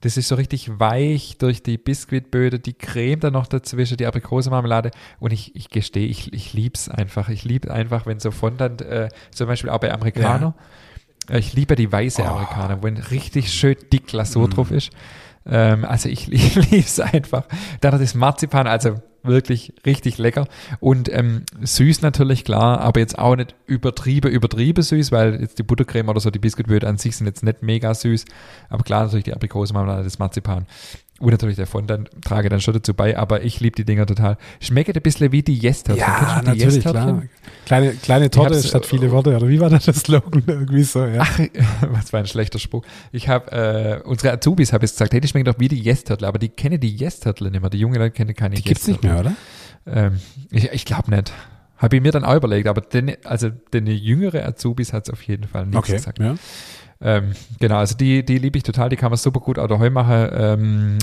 das 0.00 0.16
ist 0.16 0.28
so 0.28 0.34
richtig 0.34 0.80
weich 0.80 1.36
durch 1.36 1.62
die 1.62 1.76
Biskuitböde, 1.76 2.58
die 2.58 2.72
Creme 2.72 3.20
dann 3.20 3.34
noch 3.34 3.46
dazwischen, 3.46 3.98
die 3.98 4.06
Aprikosenmarmelade 4.06 4.90
und 5.18 5.34
ich, 5.34 5.54
ich 5.54 5.68
gestehe, 5.68 6.06
ich, 6.06 6.32
ich 6.32 6.54
liebe 6.54 6.74
es 6.74 6.88
einfach. 6.88 7.28
Ich 7.28 7.44
liebe 7.44 7.70
einfach, 7.70 8.06
wenn 8.06 8.18
so 8.18 8.30
Fondant, 8.30 8.80
äh, 8.80 9.10
zum 9.30 9.46
Beispiel 9.46 9.68
auch 9.68 9.80
bei 9.80 9.92
Amerikaner, 9.92 10.54
ja. 11.28 11.36
ich 11.36 11.52
liebe 11.52 11.76
die 11.76 11.92
weiße 11.92 12.22
oh. 12.22 12.28
Amerikaner, 12.28 12.82
wenn 12.82 12.96
richtig 12.96 13.52
schön 13.52 13.76
dick 13.92 14.06
Glasur 14.06 14.48
mm. 14.48 14.50
drauf 14.52 14.70
ist. 14.70 14.90
Ähm, 15.46 15.84
also 15.84 16.08
ich, 16.08 16.26
liebe 16.28 16.76
es 16.76 17.00
einfach. 17.00 17.44
Dann 17.80 17.92
hat 17.92 18.00
das 18.00 18.14
Marzipan, 18.14 18.66
also 18.66 18.96
wirklich 19.22 19.74
richtig 19.84 20.18
lecker 20.18 20.46
und 20.80 21.12
ähm, 21.12 21.44
süß 21.60 22.02
natürlich 22.02 22.44
klar, 22.44 22.80
aber 22.80 23.00
jetzt 23.00 23.18
auch 23.18 23.36
nicht 23.36 23.54
übertrieben, 23.66 24.30
übertrieben 24.30 24.82
süß, 24.82 25.12
weil 25.12 25.40
jetzt 25.40 25.58
die 25.58 25.62
Buttercreme 25.62 26.08
oder 26.08 26.20
so, 26.20 26.30
die 26.30 26.38
Biskuitböde 26.38 26.88
an 26.88 26.96
sich 26.96 27.16
sind 27.16 27.26
jetzt 27.26 27.42
nicht 27.42 27.62
mega 27.62 27.92
süß, 27.92 28.24
aber 28.68 28.82
klar 28.82 29.04
natürlich 29.04 29.24
die 29.24 29.34
Aprikosenmarmelade, 29.34 30.04
das 30.04 30.18
Marzipan. 30.18 30.66
Und 31.20 31.32
natürlich 31.32 31.56
der 31.56 31.66
Fondant 31.66 32.08
trage 32.24 32.48
dann 32.48 32.62
schon 32.62 32.72
dazu 32.72 32.94
bei, 32.94 33.14
aber 33.14 33.42
ich 33.44 33.60
liebe 33.60 33.76
die 33.76 33.84
Dinger 33.84 34.06
total. 34.06 34.38
Schmeckt 34.58 34.96
ein 34.96 35.02
bisschen 35.02 35.30
wie 35.32 35.42
die 35.42 35.54
Yes-Törtchen. 35.54 36.00
Ja, 36.00 36.40
natürlich, 36.42 36.82
klar. 36.82 37.22
Kleine, 37.66 37.92
kleine 37.92 38.30
Torte 38.30 38.62
statt 38.62 38.86
viele 38.86 39.10
Worte, 39.10 39.36
oder 39.36 39.46
wie 39.46 39.60
war 39.60 39.68
das, 39.68 39.84
das 39.84 40.00
Slogan? 40.00 40.42
Irgendwie 40.46 40.82
so, 40.82 41.04
ja. 41.04 41.20
Ach, 41.20 41.38
was 41.90 42.10
war 42.14 42.20
ein 42.20 42.26
schlechter 42.26 42.58
Spruch. 42.58 42.86
Ich 43.12 43.28
habe, 43.28 43.52
äh, 43.52 44.08
unsere 44.08 44.32
Azubis 44.32 44.72
habe 44.72 44.86
ich 44.86 44.92
gesagt, 44.92 45.12
hey, 45.12 45.20
die 45.20 45.28
schmecken 45.28 45.52
doch 45.52 45.60
wie 45.60 45.68
die 45.68 45.78
Yes-Törtle, 45.78 46.26
aber 46.26 46.38
die 46.38 46.48
kennen 46.48 46.80
die 46.80 46.96
Yes-Törtle 46.96 47.50
nicht 47.50 47.60
mehr. 47.60 47.68
Die 47.68 47.78
jungen 47.78 47.96
Leute 47.96 48.12
kennen 48.12 48.34
keine 48.34 48.54
Die 48.54 48.62
gibt's 48.62 48.86
nicht 48.86 49.04
mehr, 49.04 49.20
oder? 49.20 49.34
Ähm, 49.86 50.20
ich 50.50 50.72
ich 50.72 50.84
glaube 50.86 51.10
nicht. 51.10 51.32
Habe 51.76 51.96
ich 51.96 52.02
mir 52.02 52.12
dann 52.12 52.24
auch 52.24 52.36
überlegt, 52.36 52.66
aber 52.66 52.80
den, 52.80 53.16
also 53.24 53.50
den 53.72 53.86
jüngere 53.86 54.46
Azubis 54.46 54.94
hat 54.94 55.08
es 55.08 55.12
auf 55.12 55.22
jeden 55.22 55.44
Fall 55.44 55.66
nicht 55.66 55.76
okay, 55.76 55.92
gesagt. 55.92 56.18
Ja. 56.18 56.34
Ähm, 57.02 57.32
genau, 57.58 57.76
also 57.76 57.96
die, 57.96 58.24
die 58.24 58.36
liebe 58.36 58.58
ich 58.58 58.62
total, 58.62 58.90
die 58.90 58.96
kann 58.96 59.10
man 59.10 59.16
super 59.16 59.40
gut 59.40 59.58
auch 59.58 59.68
daheim 59.68 59.94
machen, 59.94 60.28
ähm, 60.32 60.98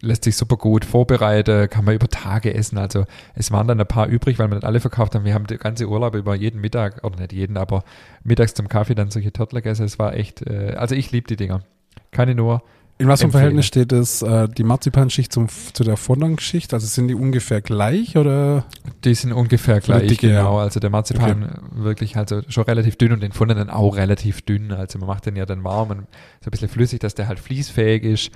lässt 0.00 0.24
sich 0.24 0.36
super 0.36 0.56
gut 0.56 0.84
vorbereiten, 0.84 1.70
kann 1.70 1.84
man 1.84 1.94
über 1.94 2.08
Tage 2.08 2.52
essen. 2.52 2.76
Also 2.76 3.04
es 3.34 3.52
waren 3.52 3.68
dann 3.68 3.80
ein 3.80 3.86
paar 3.86 4.08
übrig, 4.08 4.38
weil 4.40 4.48
wir 4.48 4.56
nicht 4.56 4.64
alle 4.64 4.80
verkauft 4.80 5.14
haben. 5.14 5.24
Wir 5.24 5.34
haben 5.34 5.46
die 5.46 5.56
ganze 5.56 5.88
Urlaub 5.88 6.16
über 6.16 6.34
jeden 6.34 6.60
Mittag, 6.60 7.04
oder 7.04 7.20
nicht 7.20 7.32
jeden, 7.32 7.56
aber 7.56 7.84
mittags 8.24 8.54
zum 8.54 8.68
Kaffee 8.68 8.96
dann 8.96 9.12
solche 9.12 9.32
Turtle 9.32 9.62
gegessen. 9.62 9.84
Es 9.84 10.00
war 10.00 10.14
echt, 10.14 10.42
äh, 10.42 10.74
also 10.76 10.96
ich 10.96 11.12
liebe 11.12 11.28
die 11.28 11.36
Dinger. 11.36 11.62
Ich 12.10 12.34
nur 12.34 12.62
In 12.98 13.06
was 13.06 13.20
für 13.20 13.24
einem. 13.24 13.32
Verhältnis 13.32 13.66
steht 13.66 13.92
es, 13.92 14.22
äh, 14.22 14.48
die 14.48 14.64
Marzipanschicht 14.64 15.32
zum, 15.32 15.48
zu 15.48 15.84
der 15.84 15.96
Fondant-Schicht? 15.96 16.74
Also 16.74 16.86
sind 16.86 17.08
die 17.08 17.14
ungefähr 17.14 17.60
gleich 17.60 18.16
oder? 18.16 18.64
Die 19.04 19.14
sind 19.14 19.32
ungefähr 19.32 19.80
gleich, 19.80 20.08
Dicke, 20.08 20.28
genau. 20.28 20.58
Also 20.58 20.80
der 20.80 20.90
Marzipan 20.90 21.60
wirklich 21.70 22.16
also 22.16 22.42
schon 22.48 22.64
relativ 22.64 22.96
dünn 22.96 23.12
und 23.12 23.22
den 23.22 23.30
Fondant 23.30 23.60
dann 23.60 23.70
auch 23.70 23.96
relativ 23.96 24.42
dünn. 24.42 24.72
Also 24.72 24.98
man 24.98 25.06
macht 25.06 25.26
den 25.26 25.36
ja 25.36 25.46
dann 25.46 25.62
warm 25.62 25.90
und 25.90 26.00
so 26.40 26.48
ein 26.48 26.50
bisschen 26.50 26.68
flüssig, 26.68 26.98
dass 26.98 27.14
der 27.14 27.28
halt 27.28 27.38
fließfähig 27.38 28.02
ist. 28.02 28.30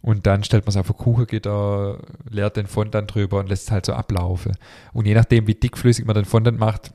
Und 0.00 0.26
dann 0.26 0.42
stellt 0.42 0.64
man 0.64 0.70
es 0.70 0.76
auf 0.76 0.88
ein 0.88 0.96
Kuchengitter, 0.96 1.98
leert 2.30 2.56
den 2.56 2.66
Fondant 2.66 3.12
drüber 3.12 3.40
und 3.40 3.48
lässt 3.48 3.64
es 3.64 3.70
halt 3.70 3.84
so 3.84 3.92
ablaufen. 3.92 4.56
Und 4.92 5.06
je 5.06 5.14
nachdem, 5.14 5.46
wie 5.46 5.54
dickflüssig 5.54 6.06
man 6.06 6.14
den 6.14 6.24
Fondant 6.24 6.58
macht, 6.58 6.92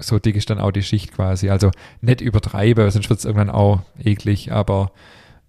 so 0.00 0.18
dick 0.18 0.36
ist 0.36 0.50
dann 0.50 0.58
auch 0.58 0.72
die 0.72 0.82
Schicht 0.82 1.12
quasi. 1.12 1.48
Also 1.48 1.70
nicht 2.00 2.20
übertreiben, 2.20 2.90
sonst 2.90 3.08
wird 3.08 3.20
es 3.20 3.24
irgendwann 3.24 3.50
auch 3.50 3.80
eklig, 4.02 4.52
aber 4.52 4.92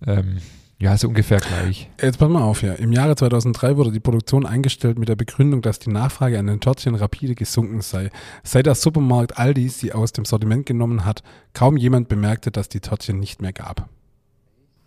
ähm, 0.08 0.38
ja, 0.80 0.98
so 0.98 1.08
ungefähr 1.08 1.40
gleich. 1.40 1.90
Jetzt 2.02 2.18
pass 2.18 2.30
mal 2.30 2.42
auf 2.42 2.60
hier. 2.60 2.78
Im 2.80 2.92
Jahre 2.92 3.16
2003 3.16 3.78
wurde 3.78 3.92
die 3.92 4.02
Produktion 4.02 4.46
eingestellt 4.46 5.00
mit 5.00 5.08
der 5.08 5.16
Begründung, 5.16 5.62
dass 5.62 5.80
die 5.80 5.90
Nachfrage 5.92 6.38
an 6.38 6.48
den 6.48 6.60
Törtchen 6.60 6.96
rapide 6.96 7.36
gesunken 7.36 7.80
sei. 7.82 8.10
Seit 8.44 8.66
der 8.66 8.76
Supermarkt 8.76 9.38
Aldi 9.38 9.70
sie 9.70 9.94
aus 9.94 10.12
dem 10.12 10.26
Sortiment 10.26 10.66
genommen 10.66 11.06
hat, 11.06 11.24
kaum 11.54 11.78
jemand 11.78 12.10
bemerkte, 12.10 12.52
dass 12.52 12.68
die 12.68 12.82
Törtchen 12.82 13.20
nicht 13.20 13.42
mehr 13.42 13.54
gab. 13.54 13.88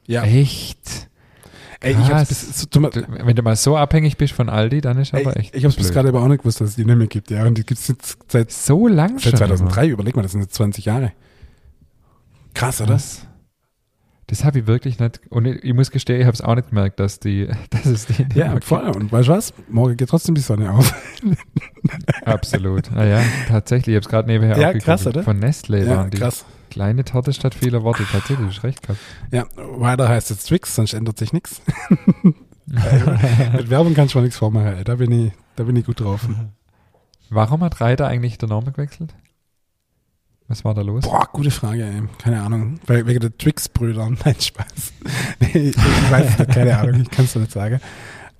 Ja, 0.07 0.23
Echt? 0.25 1.09
ey, 1.81 1.93
ich 1.93 1.99
hab's 1.99 2.09
krass. 2.11 2.29
bis, 2.29 2.61
so, 2.61 2.83
Wenn 2.83 3.35
du 3.35 3.43
mal 3.43 3.57
so 3.57 3.77
abhängig 3.77 4.19
bist 4.19 4.35
von 4.35 4.49
Aldi, 4.51 4.83
dann 4.83 4.99
ist 4.99 5.15
aber 5.15 5.35
ey, 5.37 5.43
echt. 5.45 5.57
ich 5.57 5.65
hab's 5.65 5.77
bis 5.77 5.87
blöd. 5.87 5.95
gerade 5.95 6.09
aber 6.11 6.23
auch 6.23 6.29
nicht 6.29 6.41
gewusst, 6.43 6.61
dass 6.61 6.71
es 6.71 6.77
die 6.77 6.85
nicht 6.85 6.97
mehr 6.97 7.07
gibt. 7.07 7.31
Ja, 7.31 7.45
und 7.47 7.57
die 7.57 7.65
gibt's 7.65 7.89
jetzt 7.89 8.19
seit, 8.29 8.53
So 8.53 8.87
lang 8.87 9.19
seit 9.19 9.31
schon. 9.31 9.39
2003. 9.39 9.89
Überleg 9.89 10.15
mal, 10.15 10.23
das 10.23 10.33
sind 10.33 10.43
jetzt 10.43 10.55
20 10.55 10.85
Jahre. 10.85 11.13
Krass, 12.55 12.81
oder? 12.81 12.93
Das, 12.95 13.27
das 14.29 14.45
habe 14.45 14.59
ich 14.61 14.67
wirklich 14.67 14.99
nicht. 14.99 15.21
Und 15.31 15.45
ich, 15.47 15.63
ich 15.65 15.73
muss 15.75 15.91
gestehen, 15.91 16.21
ich 16.21 16.27
habe 16.27 16.35
es 16.35 16.41
auch 16.43 16.55
nicht 16.55 16.69
gemerkt, 16.71 16.99
dass 17.01 17.21
die, 17.21 17.49
dass 17.71 17.87
es 17.87 18.07
die. 18.07 18.25
nicht 18.25 18.35
Ja, 18.37 18.59
voll. 18.61 18.83
Und 18.89 19.13
weißt 19.13 19.29
du 19.29 19.33
was? 19.33 19.53
Morgen 19.69 19.97
geht 19.97 20.09
trotzdem 20.09 20.35
die 20.35 20.41
Sonne 20.41 20.73
auf. 20.73 20.93
Absolut. 22.25 22.91
Naja, 22.93 23.21
tatsächlich. 23.49 23.95
Ich 23.95 23.97
habe 23.97 24.05
es 24.05 24.09
gerade 24.09 24.29
nebenher 24.29 24.59
Ja, 24.59 24.71
auch 24.71 24.75
krass, 24.79 25.07
oder? 25.07 25.23
Von 25.23 25.39
Nestle 25.39 25.85
Ja, 25.85 25.97
waren 25.97 26.11
die. 26.11 26.19
krass. 26.19 26.45
Kleine 26.71 27.05
Torte 27.05 27.33
statt 27.33 27.55
vieler 27.55 27.83
Worte. 27.85 28.05
Tatsächlich, 28.11 28.49
ist 28.51 28.63
recht 28.65 28.83
gehabt. 28.83 28.99
Ja, 29.31 29.47
weiter 29.57 30.09
heißt 30.09 30.31
jetzt 30.31 30.47
Twix, 30.49 30.75
sonst 30.75 30.93
ändert 30.95 31.19
sich 31.19 31.33
nichts. 31.33 31.63
Mit 32.67 33.71
Werbung 33.71 33.95
kannst 33.95 34.15
du 34.15 34.19
mal 34.19 34.25
nichts 34.25 34.37
vormachen. 34.39 34.83
Da 34.85 34.97
bin 34.97 35.13
ich, 35.13 35.33
da 35.55 35.63
bin 35.63 35.77
ich 35.77 35.87
gut 35.87 36.01
drauf. 36.01 36.27
Warum 37.31 37.63
hat 37.63 37.81
Reiter 37.81 38.09
eigentlich 38.09 38.39
den 38.39 38.49
Namen 38.49 38.73
gewechselt? 38.73 39.15
Was 40.49 40.65
war 40.65 40.75
da 40.75 40.83
los? 40.83 41.05
Boah, 41.05 41.29
gute 41.33 41.51
Frage, 41.51 41.85
ey. 41.85 42.03
Keine 42.19 42.41
Ahnung. 42.41 42.79
Wegen 42.87 43.21
der 43.21 43.37
Twix-Brüder. 43.37 44.09
Nein, 44.25 44.37
Spaß. 44.39 44.93
Ich, 45.41 45.55
ich 45.55 46.11
weiß 46.11 46.39
nicht, 46.39 46.51
keine 46.51 46.79
Ahnung, 46.79 47.01
ich 47.03 47.11
kann 47.11 47.25
es 47.25 47.35
nicht 47.35 47.51
sagen. 47.51 47.81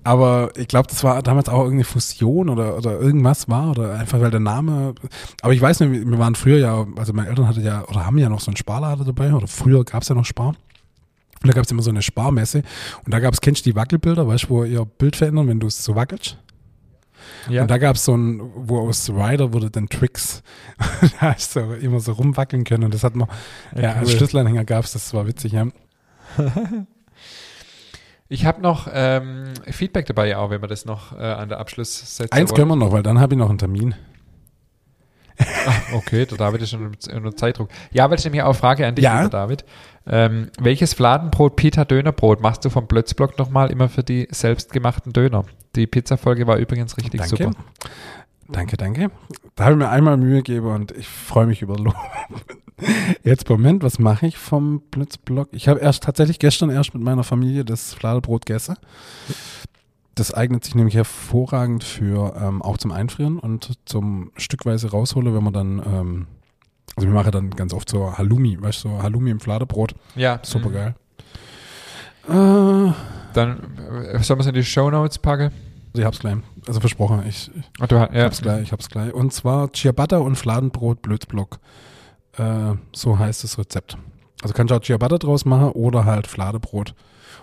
Aber 0.03 0.51
ich 0.55 0.69
glaube, 0.69 0.87
das 0.87 1.03
war 1.03 1.21
damals 1.21 1.49
auch 1.49 1.63
irgendeine 1.63 1.83
Fusion 1.83 2.47
oder, 2.47 2.77
oder 2.77 2.97
irgendwas 2.97 3.49
war 3.49 3.71
oder 3.71 3.95
einfach 3.99 4.21
weil 4.21 4.31
der 4.31 4.39
Name. 4.39 4.95
Aber 5.41 5.53
ich 5.53 5.59
weiß 5.59 5.81
nicht, 5.81 6.09
wir 6.09 6.17
waren 6.17 6.35
früher 6.35 6.59
ja, 6.59 6.87
also 6.95 7.11
meine 7.11 7.27
Eltern 7.27 7.45
hatten 7.45 7.61
ja 7.61 7.83
oder 7.89 8.05
haben 8.05 8.17
ja 8.17 8.29
noch 8.29 8.39
so 8.39 8.49
einen 8.49 8.55
Sparlader 8.55 9.03
dabei 9.03 9.33
oder 9.33 9.47
früher 9.47 9.83
gab 9.83 10.03
es 10.03 10.07
ja 10.07 10.15
noch 10.15 10.23
Spar. 10.23 10.55
Und 11.43 11.47
da 11.49 11.51
gab 11.51 11.65
es 11.65 11.71
immer 11.71 11.83
so 11.83 11.89
eine 11.89 12.01
Sparmesse 12.01 12.63
und 13.03 13.13
da 13.13 13.19
gab 13.19 13.33
es, 13.33 13.41
kennst 13.41 13.65
du 13.65 13.71
die 13.71 13.75
Wackelbilder, 13.75 14.25
weißt 14.25 14.45
du, 14.45 14.49
wo 14.49 14.63
ihr 14.63 14.85
Bild 14.85 15.17
verändern, 15.17 15.49
wenn 15.49 15.59
du 15.59 15.67
es 15.67 15.83
so 15.83 15.95
wackelst? 15.95 16.37
Ja. 17.49 17.63
Und 17.63 17.71
da 17.71 17.77
gab 17.77 17.95
es 17.95 18.05
so 18.05 18.15
ein, 18.15 18.41
wo 18.55 18.79
aus 18.87 19.09
Rider 19.09 19.53
wurde 19.53 19.69
dann 19.69 19.89
Tricks. 19.89 20.43
da 21.19 21.33
hast 21.33 21.55
du 21.55 21.59
immer 21.59 21.99
so 21.99 22.13
rumwackeln 22.13 22.63
können 22.63 22.83
und 22.83 22.93
das 22.93 23.03
hat 23.03 23.15
man, 23.15 23.27
ja, 23.75 23.93
als 23.93 24.09
cool. 24.09 24.17
Schlüsselanhänger 24.17 24.65
gab 24.65 24.85
es, 24.85 24.93
das 24.93 25.13
war 25.13 25.27
witzig, 25.27 25.53
ja. 25.53 25.67
Ich 28.29 28.45
habe 28.45 28.61
noch 28.61 28.89
ähm, 28.91 29.53
Feedback 29.71 30.05
dabei, 30.05 30.35
auch 30.35 30.49
wenn 30.49 30.61
wir 30.61 30.67
das 30.67 30.83
noch 30.83 31.17
äh, 31.17 31.21
an 31.21 31.47
der 31.47 31.59
Abschlusssätze 31.59 32.33
Eins 32.33 32.53
können 32.53 32.67
wir 32.67 32.75
noch, 32.75 32.91
weil 32.91 33.03
dann 33.03 33.21
habe 33.21 33.35
ich 33.35 33.39
noch 33.39 33.49
einen 33.49 33.57
Termin. 33.57 33.95
Okay, 35.93 36.25
der 36.25 36.37
David 36.37 36.61
ist 36.61 36.71
schon 36.71 36.85
unter 37.13 37.35
Zeitdruck. 37.35 37.69
Ja, 37.91 38.09
weil 38.09 38.17
ich 38.17 38.25
nämlich 38.25 38.41
auch 38.43 38.55
Frage 38.55 38.87
an 38.87 38.95
dich, 38.95 39.03
Ja. 39.03 39.17
lieber 39.19 39.29
David. 39.29 39.65
Ähm, 40.07 40.49
welches 40.59 40.93
Fladenbrot, 40.93 41.55
Pita 41.57 41.85
Dönerbrot 41.85 42.41
machst 42.41 42.63
du 42.65 42.69
vom 42.69 42.87
Plötzblock 42.87 43.37
nochmal 43.37 43.69
immer 43.71 43.89
für 43.89 44.03
die 44.03 44.27
selbstgemachten 44.31 45.13
Döner? 45.13 45.43
Die 45.75 45.85
Pizzafolge 45.85 46.47
war 46.47 46.57
übrigens 46.57 46.97
richtig 46.97 47.21
Danke. 47.21 47.35
super. 47.35 47.51
Danke, 48.49 48.77
danke. 48.77 49.11
Da 49.55 49.65
habe 49.65 49.73
ich 49.73 49.79
mir 49.79 49.89
einmal 49.89 50.15
Mühe 50.15 50.37
gegeben 50.37 50.67
und 50.67 50.91
ich 50.93 51.07
freue 51.07 51.45
mich 51.45 51.61
über 51.61 51.75
Lob. 51.77 51.95
Jetzt, 53.23 53.49
Moment, 53.49 53.83
was 53.83 53.99
mache 53.99 54.27
ich 54.27 54.37
vom 54.37 54.81
Blitzblock? 54.91 55.49
Ich 55.51 55.67
habe 55.67 55.79
erst 55.81 56.03
tatsächlich 56.03 56.39
gestern 56.39 56.69
erst 56.69 56.93
mit 56.93 57.03
meiner 57.03 57.23
Familie 57.23 57.65
das 57.65 57.93
Fladenbrot 57.93 58.45
gegessen. 58.45 58.77
Das 60.17 60.33
eignet 60.33 60.63
sich 60.63 60.73
nämlich 60.75 60.95
hervorragend 60.95 61.83
für 61.83 62.33
ähm, 62.41 62.61
auch 62.63 62.77
zum 62.77 62.91
Einfrieren 62.91 63.37
und 63.39 63.77
zum 63.85 64.31
stückweise 64.35 64.89
rausholen, 64.91 65.33
wenn 65.35 65.43
man 65.43 65.53
dann, 65.53 65.79
ähm, 65.85 66.27
also 66.95 67.07
wir 67.07 67.13
machen 67.13 67.31
dann 67.31 67.49
ganz 67.51 67.71
oft 67.73 67.87
so 67.87 68.17
Halloumi, 68.17 68.57
weißt 68.59 68.83
du, 68.83 68.89
so 68.89 69.03
Halloumi 69.03 69.29
im 69.29 69.39
Fladenbrot. 69.39 69.93
Ja, 70.15 70.39
Super 70.43 70.69
mhm. 70.69 70.73
geil. 70.73 70.95
Äh, 72.27 72.93
Dann 73.33 73.59
äh, 74.11 74.19
sollen 74.23 74.39
wir 74.39 74.41
es 74.41 74.47
in 74.47 74.53
die 74.55 74.63
Show 74.63 74.89
Notes 74.89 75.19
packen? 75.19 75.51
ich 75.93 76.03
hab's 76.03 76.19
gleich. 76.19 76.35
Also 76.67 76.79
versprochen, 76.79 77.23
ich, 77.27 77.49
Ach, 77.79 77.87
du, 77.87 77.99
ha- 77.99 78.09
Ich 78.11 78.17
ja. 78.17 78.25
hab's 78.25 78.41
gleich, 78.41 78.61
ich 78.63 78.71
hab's 78.71 78.89
gleich. 78.89 79.13
Und 79.13 79.33
zwar 79.33 79.71
Ciabatta 79.73 80.17
und 80.17 80.35
Fladenbrot 80.35 81.01
Blödsblock. 81.01 81.59
Äh, 82.37 82.73
so 82.93 83.17
heißt 83.17 83.43
das 83.43 83.57
Rezept. 83.57 83.97
Also 84.43 84.53
kannst 84.53 84.71
du 84.71 84.75
auch 84.75 84.81
Ciabatta 84.81 85.17
draus 85.17 85.45
machen 85.45 85.69
oder 85.71 86.05
halt 86.05 86.27
Fladenbrot. 86.27 86.93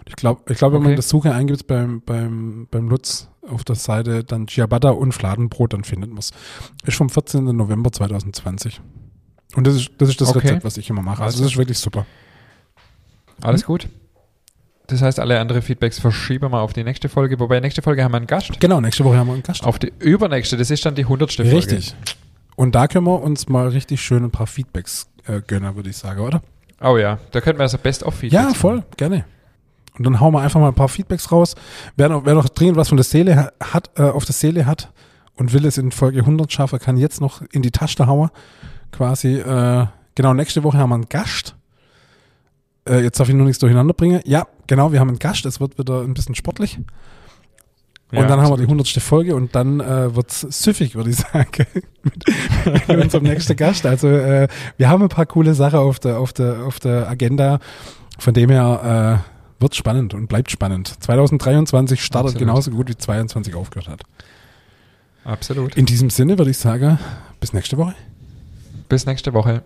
Ich 0.07 0.17
glaube, 0.17 0.43
ich 0.53 0.59
glaub, 0.59 0.73
wenn 0.73 0.81
man 0.81 0.89
Okay. 0.93 0.97
das 0.97 1.09
Suche 1.09 1.33
eingibt 1.35 1.67
beim, 1.67 2.03
beim, 2.03 2.69
beim 2.71 2.89
Lutz 2.89 3.29
auf 3.49 3.65
der 3.65 3.75
Seite, 3.77 4.25
dann 4.25 4.47
Ciabatta 4.49 4.91
und 4.91 5.13
Fladenbrot, 5.13 5.73
dann 5.73 5.85
findet 5.85 6.11
man 6.11 6.19
es. 6.19 6.31
Ist 6.85 6.97
vom 6.97 7.09
14. 7.11 7.45
November 7.57 7.91
2020. 7.91 8.81
Und 9.57 9.67
das 9.67 9.77
ist 9.77 9.91
das, 9.99 10.09
ist 10.11 10.21
das 10.21 10.29
Okay. 10.31 10.41
Rezept, 10.49 10.65
was 10.65 10.77
ich 10.77 10.91
immer 10.91 11.03
mache. 11.03 11.23
Also 11.23 11.43
das 11.43 11.53
ist 11.53 11.57
wirklich 11.57 11.79
super. 11.79 12.07
Alles 13.41 13.65
gut. 13.65 13.89
Das 14.87 15.01
heißt, 15.01 15.19
alle 15.19 15.41
andere 15.41 15.63
Feedbacks 15.63 15.99
verschieben 15.99 16.51
wir 16.53 16.61
auf 16.61 16.75
die 16.75 16.85
nächste 16.85 17.09
Folge. 17.09 17.39
Wobei, 17.41 17.61
nächste 17.61 17.81
Folge 17.81 18.05
haben 18.05 18.13
wir 18.13 18.19
einen 18.19 18.27
Gast. 18.27 18.61
Genau, 18.61 18.81
nächste 18.81 19.05
Woche 19.05 19.17
haben 19.17 19.29
wir 19.29 19.33
einen 19.35 19.43
Gast. 19.43 19.65
Auf 19.65 19.79
die 19.79 19.93
übernächste, 19.99 20.57
das 20.59 20.71
ist 20.71 20.85
dann 20.85 20.95
die 20.95 21.07
hundertste 21.07 21.45
Folge. 21.45 21.57
Richtig. 21.57 21.95
Und 22.57 22.75
da 22.75 22.87
können 22.87 23.07
wir 23.07 23.23
uns 23.23 23.49
mal 23.49 23.69
richtig 23.69 24.03
schön 24.03 24.25
ein 24.25 24.31
paar 24.31 24.47
Feedbacks 24.47 25.09
äh, 25.27 25.41
gönnen, 25.41 25.75
würde 25.75 25.89
ich 25.91 25.97
sagen, 25.97 26.21
oder? 26.21 26.43
Oh 26.83 26.99
ja, 26.99 27.19
da 27.31 27.41
könnten 27.41 27.59
wir 27.61 27.63
also 27.65 27.79
Best-of-Feedbacks 27.79 28.33
Ja, 28.45 28.55
voll, 28.55 28.85
gerne. 28.99 29.25
Und 29.97 30.05
dann 30.05 30.19
hauen 30.21 30.33
wir 30.33 30.41
einfach 30.41 30.61
mal 30.61 30.69
ein 30.69 30.75
paar 30.75 30.89
Feedbacks 30.89 31.31
raus. 31.31 31.55
Wer 31.97 32.09
noch, 32.09 32.25
wer 32.25 32.35
noch 32.35 32.49
dringend 32.49 32.77
was 32.77 32.89
von 32.89 32.97
der 32.97 33.05
Seele 33.05 33.37
ha- 33.37 33.53
hat, 33.73 33.91
äh, 33.97 34.03
auf 34.03 34.25
der 34.25 34.35
Seele 34.35 34.67
hat 34.67 34.93
und 35.37 35.53
will 35.53 35.65
es 35.67 35.79
in 35.79 35.93
Folge 35.93 36.21
100 36.21 36.53
schaffen, 36.53 36.79
kann 36.79 36.97
jetzt 36.97 37.21
noch 37.21 37.43
in 37.53 37.63
die 37.63 37.71
Tasche 37.71 38.07
hauen. 38.07 38.31
Quasi, 38.93 39.37
äh, 39.39 39.87
genau, 40.15 40.35
nächste 40.35 40.63
Woche 40.65 40.79
haben 40.79 40.91
wir 40.91 40.95
einen 40.97 41.09
Gast. 41.09 41.55
Äh, 42.89 43.03
jetzt 43.03 43.19
darf 43.21 43.29
ich 43.29 43.35
nur 43.35 43.47
nichts 43.47 43.59
durcheinander 43.61 43.95
bringen. 43.95 44.21
Ja, 44.25 44.47
genau, 44.67 44.93
wir 44.93 45.01
haben 45.01 45.09
einen 45.09 45.19
Gast. 45.19 45.47
Es 45.47 45.61
wird 45.61 45.79
wieder 45.79 46.01
ein 46.03 46.15
bisschen 46.15 46.35
sportlich. 46.35 46.79
Und 48.13 48.19
Ja, 48.19 48.27
dann 48.27 48.41
haben 48.41 48.51
wir 48.51 48.57
die. 48.59 48.65
100. 48.65 48.87
Folge 49.01 49.35
und 49.35 49.55
dann 49.55 49.81
äh, 49.81 50.15
wird's 50.15 50.41
süffig, 50.43 50.95
würde 50.95 51.11
ich 51.11 51.17
sagen, 51.33 51.67
mit, 52.03 52.89
mit 52.89 53.03
unserem 53.03 53.25
nächsten 53.25 53.57
Gast. 53.57 53.87
Also 53.87 54.09
äh, 54.09 54.49
wir 54.77 54.89
haben 54.89 55.03
ein 55.03 55.09
paar 55.09 55.27
coole 55.27 55.55
Sachen 55.55 55.79
auf 55.79 55.99
der, 55.99 56.19
auf 56.19 56.33
der, 56.33 56.65
auf 56.65 56.79
der 56.81 57.09
Agenda. 57.09 57.59
Von 58.19 58.35
dem 58.35 58.51
her 58.51 59.23
äh, 59.25 59.34
wird 59.65 59.75
spannend 59.75 60.15
und 60.15 60.29
bleibt 60.29 60.51
spannend. 60.51 60.95
2023 61.03 62.05
startet 62.05 62.35
Absolut. 62.35 62.39
genauso 62.39 62.71
gut 62.71 62.89
wie 62.91 62.97
22 62.97 63.55
aufgehört 63.55 63.89
hat. 63.89 64.03
Absolut. 65.25 65.75
In 65.75 65.87
diesem 65.87 66.11
Sinne 66.11 66.39
würde 66.39 66.51
ich 66.51 66.59
sagen, 66.59 66.99
bis 67.41 67.53
nächste 67.55 67.79
Woche. 67.79 67.95
Bis 68.89 69.07
nächste 69.07 69.33
Woche. 69.33 69.63